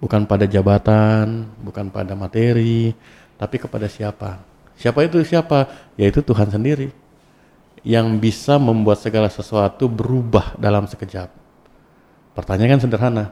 bukan 0.00 0.24
pada 0.24 0.48
jabatan, 0.48 1.46
bukan 1.60 1.92
pada 1.92 2.16
materi, 2.16 2.96
tapi 3.36 3.60
kepada 3.60 3.86
siapa. 3.86 4.40
Siapa 4.80 5.04
itu 5.04 5.20
siapa? 5.22 5.68
Yaitu 6.00 6.24
Tuhan 6.24 6.48
sendiri. 6.48 6.90
yang 7.80 8.20
bisa 8.20 8.60
membuat 8.60 9.00
segala 9.00 9.32
sesuatu 9.32 9.88
berubah 9.88 10.52
dalam 10.60 10.84
sekejap. 10.84 11.32
Pertanyaan 12.36 12.76
kan 12.76 12.80
sederhana, 12.84 13.24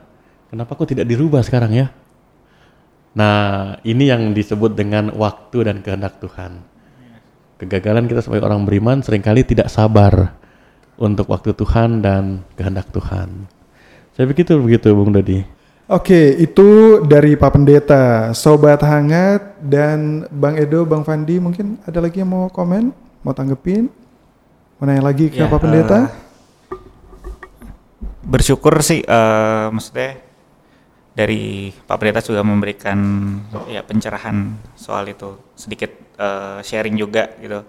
kenapa 0.48 0.72
kok 0.72 0.88
tidak 0.88 1.04
dirubah 1.04 1.44
sekarang 1.44 1.76
ya? 1.76 1.92
Nah, 3.12 3.76
ini 3.84 4.08
yang 4.08 4.32
disebut 4.32 4.72
dengan 4.72 5.12
waktu 5.12 5.68
dan 5.68 5.84
kehendak 5.84 6.16
Tuhan. 6.24 6.64
Kegagalan 7.60 8.08
kita 8.08 8.24
sebagai 8.24 8.48
orang 8.48 8.64
beriman 8.64 9.04
sering 9.04 9.20
kali 9.20 9.44
tidak 9.44 9.68
sabar 9.68 10.32
untuk 10.96 11.28
waktu 11.28 11.52
Tuhan 11.52 12.00
dan 12.00 12.46
kehendak 12.54 12.88
Tuhan. 12.94 13.50
Saya 14.16 14.24
begitu 14.30 14.56
begitu 14.56 14.96
Bung 14.96 15.12
Dodi. 15.12 15.57
Oke, 15.88 16.36
itu 16.36 17.00
dari 17.00 17.32
Pak 17.32 17.56
Pendeta, 17.56 18.36
Sobat 18.36 18.84
Hangat, 18.84 19.56
dan 19.56 20.28
Bang 20.28 20.60
Edo, 20.60 20.84
Bang 20.84 21.00
Fandi, 21.00 21.40
mungkin 21.40 21.80
ada 21.80 22.04
lagi 22.04 22.20
yang 22.20 22.28
mau 22.28 22.52
komen, 22.52 22.92
mau 23.24 23.32
tanggepin, 23.32 23.88
mau 24.76 24.84
nanya 24.84 25.00
lagi 25.00 25.32
ke 25.32 25.40
Ya, 25.40 25.48
Pak 25.48 25.64
Pendeta? 25.64 25.98
eh, 26.04 26.08
bersyukur 28.20 28.76
sih, 28.84 29.00
eh, 29.00 29.66
maksudnya 29.72 30.20
dari 31.16 31.72
Pak 31.72 31.96
Pendeta 31.96 32.20
juga 32.20 32.44
memberikan 32.44 33.00
ya 33.72 33.80
pencerahan 33.80 34.60
soal 34.76 35.08
itu, 35.08 35.40
sedikit 35.56 35.88
eh, 36.20 36.60
sharing 36.68 37.00
juga 37.00 37.32
gitu. 37.40 37.64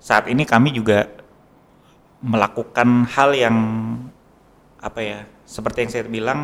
Saat 0.00 0.32
ini 0.32 0.48
kami 0.48 0.72
juga 0.72 1.12
melakukan 2.24 3.04
hal 3.12 3.36
yang 3.36 3.56
apa 4.80 5.00
ya, 5.04 5.20
seperti 5.44 5.86
yang 5.86 5.90
saya 5.92 6.04
bilang 6.08 6.40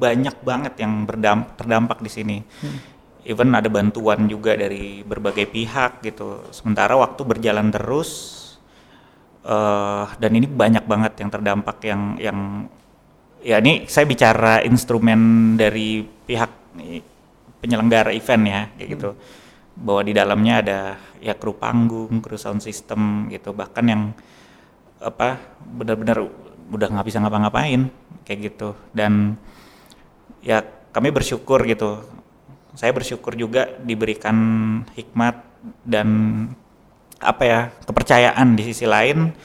banyak 0.00 0.36
banget 0.42 0.74
yang 0.82 1.06
berdampak 1.06 1.54
terdampak 1.56 1.98
di 2.02 2.10
sini. 2.10 2.38
Even 3.24 3.52
ada 3.52 3.68
bantuan 3.68 4.26
juga 4.26 4.56
dari 4.56 5.04
berbagai 5.04 5.46
pihak 5.46 6.00
gitu. 6.02 6.50
Sementara 6.50 6.96
waktu 6.96 7.20
berjalan 7.22 7.68
terus 7.70 8.38
eh 9.40 10.06
dan 10.20 10.32
ini 10.36 10.44
banyak 10.44 10.84
banget 10.84 11.16
yang 11.24 11.30
terdampak 11.32 11.80
yang 11.88 12.02
yang 12.20 12.38
ya 13.40 13.56
ini 13.56 13.88
saya 13.88 14.04
bicara 14.04 14.60
instrumen 14.60 15.54
dari 15.56 16.04
pihak 16.04 16.50
penyelenggara 17.60 18.12
event 18.12 18.44
ya 18.44 18.62
kayak 18.76 18.88
gitu 18.96 19.10
bahwa 19.80 20.02
di 20.04 20.12
dalamnya 20.12 20.54
ada 20.60 20.80
ya 21.24 21.36
kru 21.36 21.56
panggung, 21.56 22.20
kru 22.20 22.36
sound 22.36 22.60
system 22.60 23.32
gitu 23.32 23.56
bahkan 23.56 23.84
yang 23.88 24.02
apa 25.00 25.40
benar-benar 25.64 26.28
udah 26.70 26.86
nggak 26.88 27.06
bisa 27.06 27.18
ngapa-ngapain 27.20 27.90
kayak 28.24 28.38
gitu. 28.54 28.72
Dan 28.94 29.36
ya 30.40 30.64
kami 30.94 31.10
bersyukur 31.10 31.62
gitu. 31.66 32.02
Saya 32.78 32.94
bersyukur 32.94 33.34
juga 33.34 33.66
diberikan 33.82 34.36
hikmat 34.94 35.42
dan 35.84 36.08
apa 37.20 37.42
ya 37.44 37.60
kepercayaan 37.84 38.56
di 38.56 38.64
sisi 38.64 38.88
lain 38.88 39.36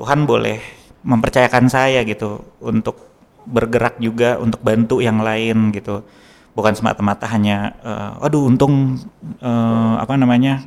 Tuhan 0.00 0.24
boleh 0.24 0.56
mempercayakan 1.04 1.68
saya 1.68 2.00
gitu 2.08 2.40
untuk 2.64 2.96
bergerak 3.44 4.00
juga 4.00 4.40
untuk 4.40 4.64
bantu 4.64 5.04
yang 5.04 5.20
lain 5.20 5.68
gitu. 5.76 6.00
Bukan 6.56 6.72
semata-mata 6.72 7.28
hanya 7.28 7.76
eh, 7.84 8.10
waduh 8.24 8.48
untung 8.48 8.96
eh, 9.42 9.94
apa 10.00 10.16
namanya 10.16 10.64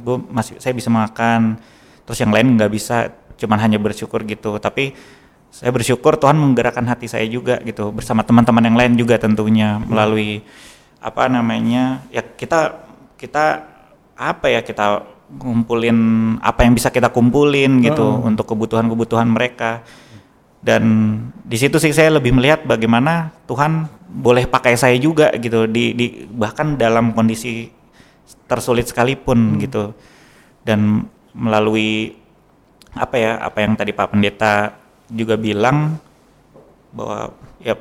gue 0.00 0.16
masih 0.32 0.56
saya 0.56 0.72
bisa 0.72 0.88
makan 0.88 1.60
terus 2.08 2.16
yang 2.24 2.32
lain 2.32 2.56
nggak 2.56 2.72
bisa 2.72 3.12
cuman 3.38 3.58
hanya 3.62 3.78
bersyukur 3.82 4.22
gitu. 4.24 4.56
Tapi 4.58 4.94
saya 5.48 5.70
bersyukur 5.72 6.20
Tuhan 6.20 6.36
menggerakkan 6.36 6.84
hati 6.84 7.08
saya 7.08 7.24
juga 7.26 7.58
gitu 7.64 7.90
bersama 7.90 8.22
teman-teman 8.22 8.64
yang 8.68 8.76
lain 8.76 8.92
juga 9.00 9.16
tentunya 9.16 9.80
melalui 9.80 10.44
apa 10.98 11.30
namanya 11.30 12.04
ya 12.12 12.20
kita 12.20 12.78
kita 13.18 13.64
apa 14.18 14.46
ya 14.50 14.60
kita 14.62 15.02
ngumpulin 15.28 15.98
apa 16.40 16.64
yang 16.64 16.72
bisa 16.72 16.88
kita 16.88 17.12
kumpulin 17.12 17.84
gitu 17.84 18.24
untuk 18.24 18.48
kebutuhan-kebutuhan 18.48 19.28
mereka. 19.28 19.84
Dan 20.58 21.14
di 21.46 21.54
situ 21.54 21.78
sih 21.78 21.94
saya 21.94 22.18
lebih 22.18 22.34
melihat 22.34 22.66
bagaimana 22.66 23.30
Tuhan 23.46 23.86
boleh 24.10 24.50
pakai 24.50 24.74
saya 24.74 24.98
juga 24.98 25.30
gitu 25.38 25.70
di, 25.70 25.94
di 25.94 26.06
bahkan 26.26 26.74
dalam 26.74 27.14
kondisi 27.14 27.70
tersulit 28.50 28.90
sekalipun 28.90 29.60
gitu. 29.62 29.94
Dan 30.66 31.06
melalui 31.30 32.18
apa 32.96 33.14
ya 33.14 33.32
apa 33.38 33.58
yang 33.62 33.78
tadi 33.78 33.94
Pak 33.94 34.10
Pendeta 34.10 34.74
juga 35.08 35.40
bilang 35.40 35.96
bahwa 36.92 37.32
ya 37.60 37.76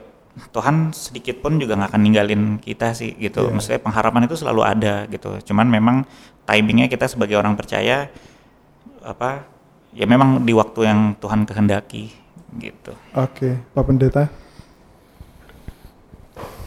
Tuhan 0.54 0.94
sedikit 0.94 1.42
pun 1.42 1.58
juga 1.58 1.74
nggak 1.74 1.90
akan 1.94 2.02
ninggalin 2.02 2.44
kita 2.62 2.94
sih 2.94 3.18
gitu. 3.18 3.50
Maksudnya 3.50 3.82
pengharapan 3.82 4.30
itu 4.30 4.38
selalu 4.38 4.62
ada 4.62 5.10
gitu. 5.10 5.42
Cuman 5.52 5.66
memang 5.66 6.06
timingnya 6.46 6.88
kita 6.88 7.10
sebagai 7.10 7.36
orang 7.36 7.58
percaya 7.58 8.08
apa 9.02 9.48
ya 9.96 10.06
memang 10.06 10.46
di 10.46 10.54
waktu 10.54 10.86
yang 10.86 11.00
Tuhan 11.18 11.44
kehendaki 11.50 12.14
gitu. 12.62 12.94
Oke, 13.18 13.58
Pak 13.74 13.84
Pendeta. 13.84 14.24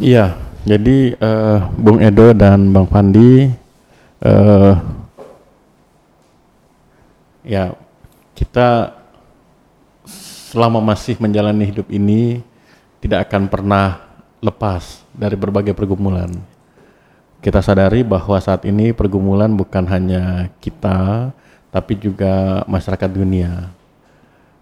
Iya, 0.01 0.35
jadi 0.67 1.15
eh, 1.15 1.59
Bung 1.77 2.01
Edo 2.03 2.33
dan 2.35 2.73
Bang 2.73 2.89
Fandi, 2.89 3.53
eh, 4.25 4.75
ya 7.45 7.73
kita 8.35 9.00
selama 10.51 10.83
masih 10.83 11.15
menjalani 11.23 11.63
hidup 11.63 11.87
ini 11.95 12.43
tidak 12.99 13.31
akan 13.31 13.47
pernah 13.47 14.03
lepas 14.43 15.07
dari 15.15 15.39
berbagai 15.39 15.79
pergumulan. 15.79 16.27
Kita 17.39 17.63
sadari 17.63 18.03
bahwa 18.03 18.35
saat 18.43 18.67
ini 18.67 18.91
pergumulan 18.91 19.55
bukan 19.55 19.87
hanya 19.87 20.51
kita, 20.59 21.31
tapi 21.71 21.95
juga 22.03 22.67
masyarakat 22.67 23.07
dunia. 23.07 23.71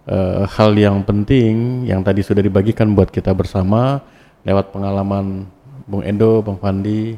Eh, 0.05 0.45
hal 0.45 0.77
yang 0.77 1.01
penting 1.01 1.89
yang 1.89 2.05
tadi 2.05 2.21
sudah 2.21 2.45
dibagikan 2.45 2.93
buat 2.93 3.09
kita 3.09 3.33
bersama 3.33 4.05
lewat 4.45 4.71
pengalaman 4.71 5.49
Bung 5.89 6.05
Edo, 6.05 6.45
Bang 6.45 6.61
Fandi, 6.61 7.17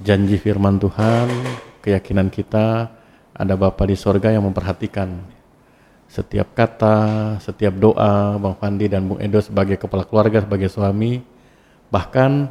janji 0.00 0.40
firman 0.40 0.80
Tuhan, 0.80 1.28
keyakinan 1.84 2.32
kita 2.32 2.88
ada 3.36 3.54
Bapa 3.54 3.84
di 3.84 3.94
sorga 3.94 4.32
yang 4.32 4.48
memperhatikan 4.48 5.37
setiap 6.08 6.56
kata, 6.56 7.36
setiap 7.38 7.76
doa 7.76 8.40
Bang 8.40 8.56
Fandi 8.56 8.88
dan 8.88 9.04
Bung 9.04 9.20
Edo 9.20 9.38
sebagai 9.44 9.76
kepala 9.76 10.08
keluarga, 10.08 10.40
sebagai 10.40 10.72
suami, 10.72 11.20
bahkan 11.92 12.48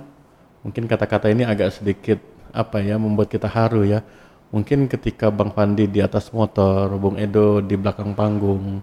mungkin 0.61 0.85
kata-kata 0.85 1.33
ini 1.33 1.41
agak 1.41 1.73
sedikit 1.73 2.21
apa 2.53 2.79
ya 2.79 3.01
membuat 3.01 3.33
kita 3.33 3.49
haru 3.49 3.83
ya. 3.83 4.05
Mungkin 4.53 4.87
ketika 4.87 5.27
Bang 5.33 5.51
Fandi 5.51 5.89
di 5.89 5.99
atas 5.99 6.31
motor, 6.31 6.87
Bung 6.95 7.17
Edo 7.19 7.59
di 7.59 7.75
belakang 7.75 8.15
panggung 8.15 8.79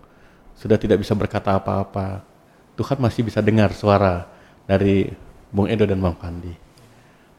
sudah 0.59 0.77
tidak 0.77 1.01
bisa 1.01 1.17
berkata 1.17 1.57
apa-apa, 1.57 2.21
Tuhan 2.75 2.99
masih 2.99 3.25
bisa 3.25 3.39
dengar 3.41 3.73
suara 3.73 4.27
dari 4.67 5.09
Bung 5.55 5.71
Edo 5.71 5.87
dan 5.87 6.03
Bang 6.03 6.19
Fandi. 6.19 6.51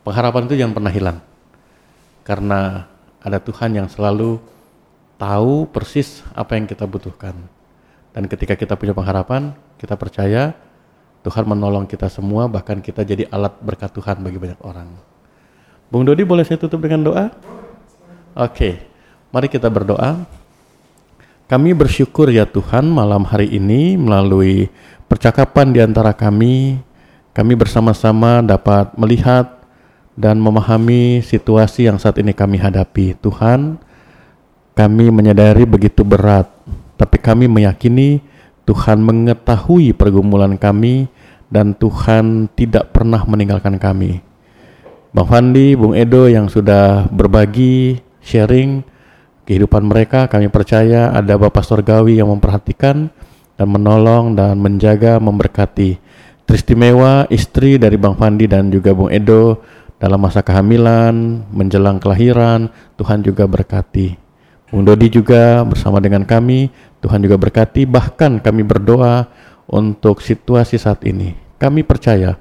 Pengharapan 0.08 0.48
itu 0.48 0.56
jangan 0.56 0.74
pernah 0.74 0.94
hilang. 0.94 1.20
Karena 2.26 2.90
ada 3.22 3.38
Tuhan 3.44 3.76
yang 3.76 3.88
selalu 3.92 4.40
tahu 5.16 5.68
persis 5.70 6.24
apa 6.36 6.56
yang 6.60 6.68
kita 6.68 6.84
butuhkan. 6.88 7.36
Dan 8.16 8.32
ketika 8.32 8.56
kita 8.56 8.80
punya 8.80 8.96
pengharapan, 8.96 9.52
kita 9.76 10.00
percaya 10.00 10.56
Tuhan 11.26 11.44
menolong 11.44 11.90
kita 11.90 12.08
semua, 12.08 12.48
bahkan 12.48 12.80
kita 12.80 13.04
jadi 13.04 13.28
alat 13.34 13.58
berkat 13.60 13.92
Tuhan 13.92 14.22
bagi 14.22 14.40
banyak 14.40 14.62
orang. 14.64 14.88
Bung 15.90 16.06
Dodi 16.06 16.24
boleh 16.24 16.46
saya 16.46 16.62
tutup 16.62 16.80
dengan 16.80 17.02
doa? 17.12 17.34
Oke, 18.36 18.84
mari 19.32 19.48
kita 19.48 19.68
berdoa. 19.68 20.24
Kami 21.46 21.78
bersyukur 21.78 22.34
ya 22.34 22.50
Tuhan 22.50 22.90
malam 22.90 23.22
hari 23.22 23.54
ini 23.54 23.94
melalui 24.02 24.66
percakapan 25.06 25.70
di 25.70 25.80
antara 25.82 26.10
kami, 26.10 26.82
kami 27.38 27.54
bersama-sama 27.54 28.42
dapat 28.42 28.90
melihat 28.98 29.62
dan 30.18 30.42
memahami 30.42 31.22
situasi 31.22 31.86
yang 31.86 32.02
saat 32.02 32.18
ini 32.18 32.34
kami 32.34 32.58
hadapi. 32.58 33.14
Tuhan, 33.22 33.78
kami 34.76 35.08
menyadari 35.08 35.64
begitu 35.64 36.04
berat, 36.04 36.52
tapi 37.00 37.18
kami 37.18 37.48
meyakini 37.48 38.20
Tuhan 38.68 39.00
mengetahui 39.00 39.96
pergumulan 39.96 40.60
kami 40.60 41.08
dan 41.48 41.72
Tuhan 41.72 42.52
tidak 42.54 42.92
pernah 42.92 43.24
meninggalkan 43.24 43.80
kami. 43.80 44.20
Bang 45.16 45.32
Fandi, 45.32 45.80
Bung 45.80 45.96
Edo 45.96 46.28
yang 46.28 46.52
sudah 46.52 47.08
berbagi, 47.08 48.04
sharing 48.20 48.84
kehidupan 49.48 49.88
mereka, 49.88 50.28
kami 50.28 50.52
percaya 50.52 51.14
ada 51.16 51.40
Bapak 51.40 51.64
Sorgawi 51.64 52.20
yang 52.20 52.28
memperhatikan 52.36 53.08
dan 53.56 53.68
menolong 53.72 54.36
dan 54.36 54.60
menjaga, 54.60 55.24
memberkati. 55.24 56.04
Teristimewa 56.44 57.24
istri 57.32 57.80
dari 57.80 57.96
Bang 57.96 58.20
Fandi 58.20 58.44
dan 58.44 58.68
juga 58.68 58.92
Bung 58.92 59.08
Edo 59.08 59.64
dalam 59.96 60.20
masa 60.20 60.44
kehamilan, 60.44 61.48
menjelang 61.48 62.04
kelahiran, 62.04 62.68
Tuhan 63.00 63.24
juga 63.24 63.48
berkati. 63.48 64.25
Bung 64.76 64.84
Dodi 64.84 65.08
juga 65.08 65.64
bersama 65.64 66.04
dengan 66.04 66.28
kami, 66.28 66.68
Tuhan 67.00 67.24
juga 67.24 67.40
berkati, 67.40 67.88
bahkan 67.88 68.44
kami 68.44 68.60
berdoa 68.60 69.24
untuk 69.72 70.20
situasi 70.20 70.76
saat 70.76 71.00
ini. 71.08 71.32
Kami 71.56 71.80
percaya 71.80 72.36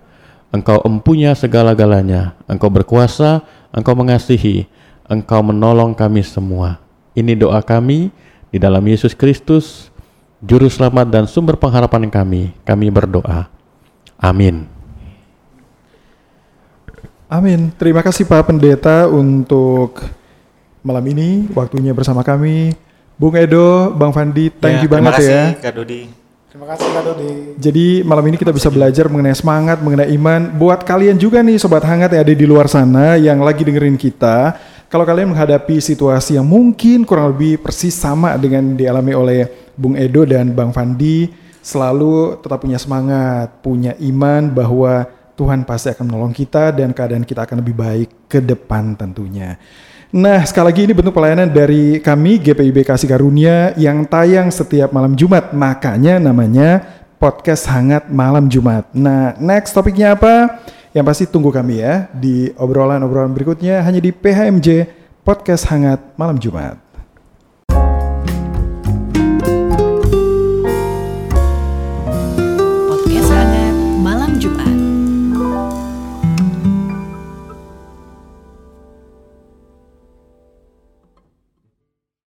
Engkau 0.50 0.82
empunya 0.82 1.30
segala-galanya, 1.38 2.34
Engkau 2.50 2.74
berkuasa, 2.74 3.46
Engkau 3.70 3.94
mengasihi, 3.94 4.66
Engkau 5.06 5.46
menolong 5.46 5.94
kami 5.94 6.26
semua. 6.26 6.82
Ini 7.14 7.38
doa 7.38 7.62
kami 7.62 8.10
Di 8.50 8.58
dalam 8.58 8.82
Yesus 8.82 9.14
Kristus, 9.14 9.94
Juru 10.42 10.66
Selamat 10.66 11.06
dan 11.14 11.30
sumber 11.30 11.54
pengharapan 11.54 12.10
kami, 12.10 12.50
kami 12.66 12.90
berdoa. 12.90 13.46
Amin. 14.18 14.66
Amin. 17.30 17.70
Terima 17.78 18.02
kasih 18.02 18.26
Pak 18.26 18.50
Pendeta 18.50 19.06
untuk 19.06 20.02
malam 20.84 21.04
ini 21.08 21.48
waktunya 21.56 21.96
bersama 21.96 22.20
kami. 22.20 22.76
Bung 23.16 23.32
Edo, 23.32 23.94
Bang 23.96 24.12
Fandi, 24.12 24.52
thank 24.52 24.84
you 24.84 24.90
banget 24.90 25.16
Ya, 25.16 25.18
terima 25.18 25.32
ya. 25.32 25.44
kasih, 25.48 25.62
Kak 25.64 25.72
Dodi. 25.80 26.02
Terima 26.50 26.66
kasih 26.68 26.86
Kak 26.92 27.02
Dodi. 27.08 27.32
Jadi 27.56 27.86
malam 28.04 28.24
ini 28.28 28.36
kita 28.36 28.52
bisa 28.52 28.68
belajar 28.68 29.06
mengenai 29.08 29.38
semangat, 29.38 29.78
mengenai 29.80 30.10
iman. 30.18 30.52
Buat 30.58 30.84
kalian 30.84 31.16
juga 31.16 31.40
nih 31.40 31.56
sobat 31.56 31.86
hangat 31.86 32.12
yang 32.12 32.22
ada 32.26 32.34
di 32.34 32.46
luar 32.46 32.66
sana 32.68 33.14
yang 33.16 33.40
lagi 33.40 33.64
dengerin 33.64 33.96
kita, 33.96 34.58
kalau 34.90 35.06
kalian 35.06 35.30
menghadapi 35.30 35.78
situasi 35.78 36.36
yang 36.36 36.44
mungkin 36.44 37.06
kurang 37.08 37.32
lebih 37.32 37.62
persis 37.62 37.94
sama 37.94 38.34
dengan 38.36 38.76
dialami 38.76 39.14
oleh 39.14 39.40
Bung 39.78 39.94
Edo 39.94 40.26
dan 40.26 40.52
Bang 40.52 40.74
Fandi, 40.74 41.30
selalu 41.64 42.42
tetap 42.42 42.60
punya 42.60 42.76
semangat, 42.82 43.62
punya 43.62 43.94
iman 44.02 44.50
bahwa 44.52 45.06
Tuhan 45.34 45.66
pasti 45.66 45.90
akan 45.90 46.06
menolong 46.10 46.34
kita 46.34 46.70
dan 46.74 46.90
keadaan 46.94 47.26
kita 47.26 47.46
akan 47.46 47.62
lebih 47.62 47.74
baik 47.74 48.30
ke 48.30 48.38
depan 48.38 48.94
tentunya. 48.98 49.58
Nah, 50.14 50.46
sekali 50.46 50.70
lagi 50.70 50.86
ini 50.86 50.94
bentuk 50.94 51.10
pelayanan 51.10 51.50
dari 51.50 51.98
kami 51.98 52.38
GPIB 52.38 52.86
Kasih 52.86 53.10
Karunia 53.10 53.74
yang 53.74 54.06
tayang 54.06 54.46
setiap 54.46 54.94
malam 54.94 55.18
Jumat. 55.18 55.50
Makanya 55.50 56.22
namanya 56.22 56.86
Podcast 57.18 57.66
Hangat 57.66 58.06
Malam 58.14 58.46
Jumat. 58.46 58.86
Nah, 58.94 59.34
next 59.42 59.74
topiknya 59.74 60.14
apa? 60.14 60.62
Yang 60.94 61.04
pasti 61.10 61.24
tunggu 61.26 61.50
kami 61.50 61.82
ya 61.82 62.06
di 62.14 62.46
obrolan-obrolan 62.54 63.34
berikutnya 63.34 63.82
hanya 63.82 63.98
di 63.98 64.14
PHMJ 64.14 64.86
Podcast 65.26 65.66
Hangat 65.66 65.98
Malam 66.14 66.38
Jumat. 66.38 66.78
Podcast 72.86 73.30
hangat 73.34 73.74
malam 73.98 74.38
Jumat. 74.38 74.73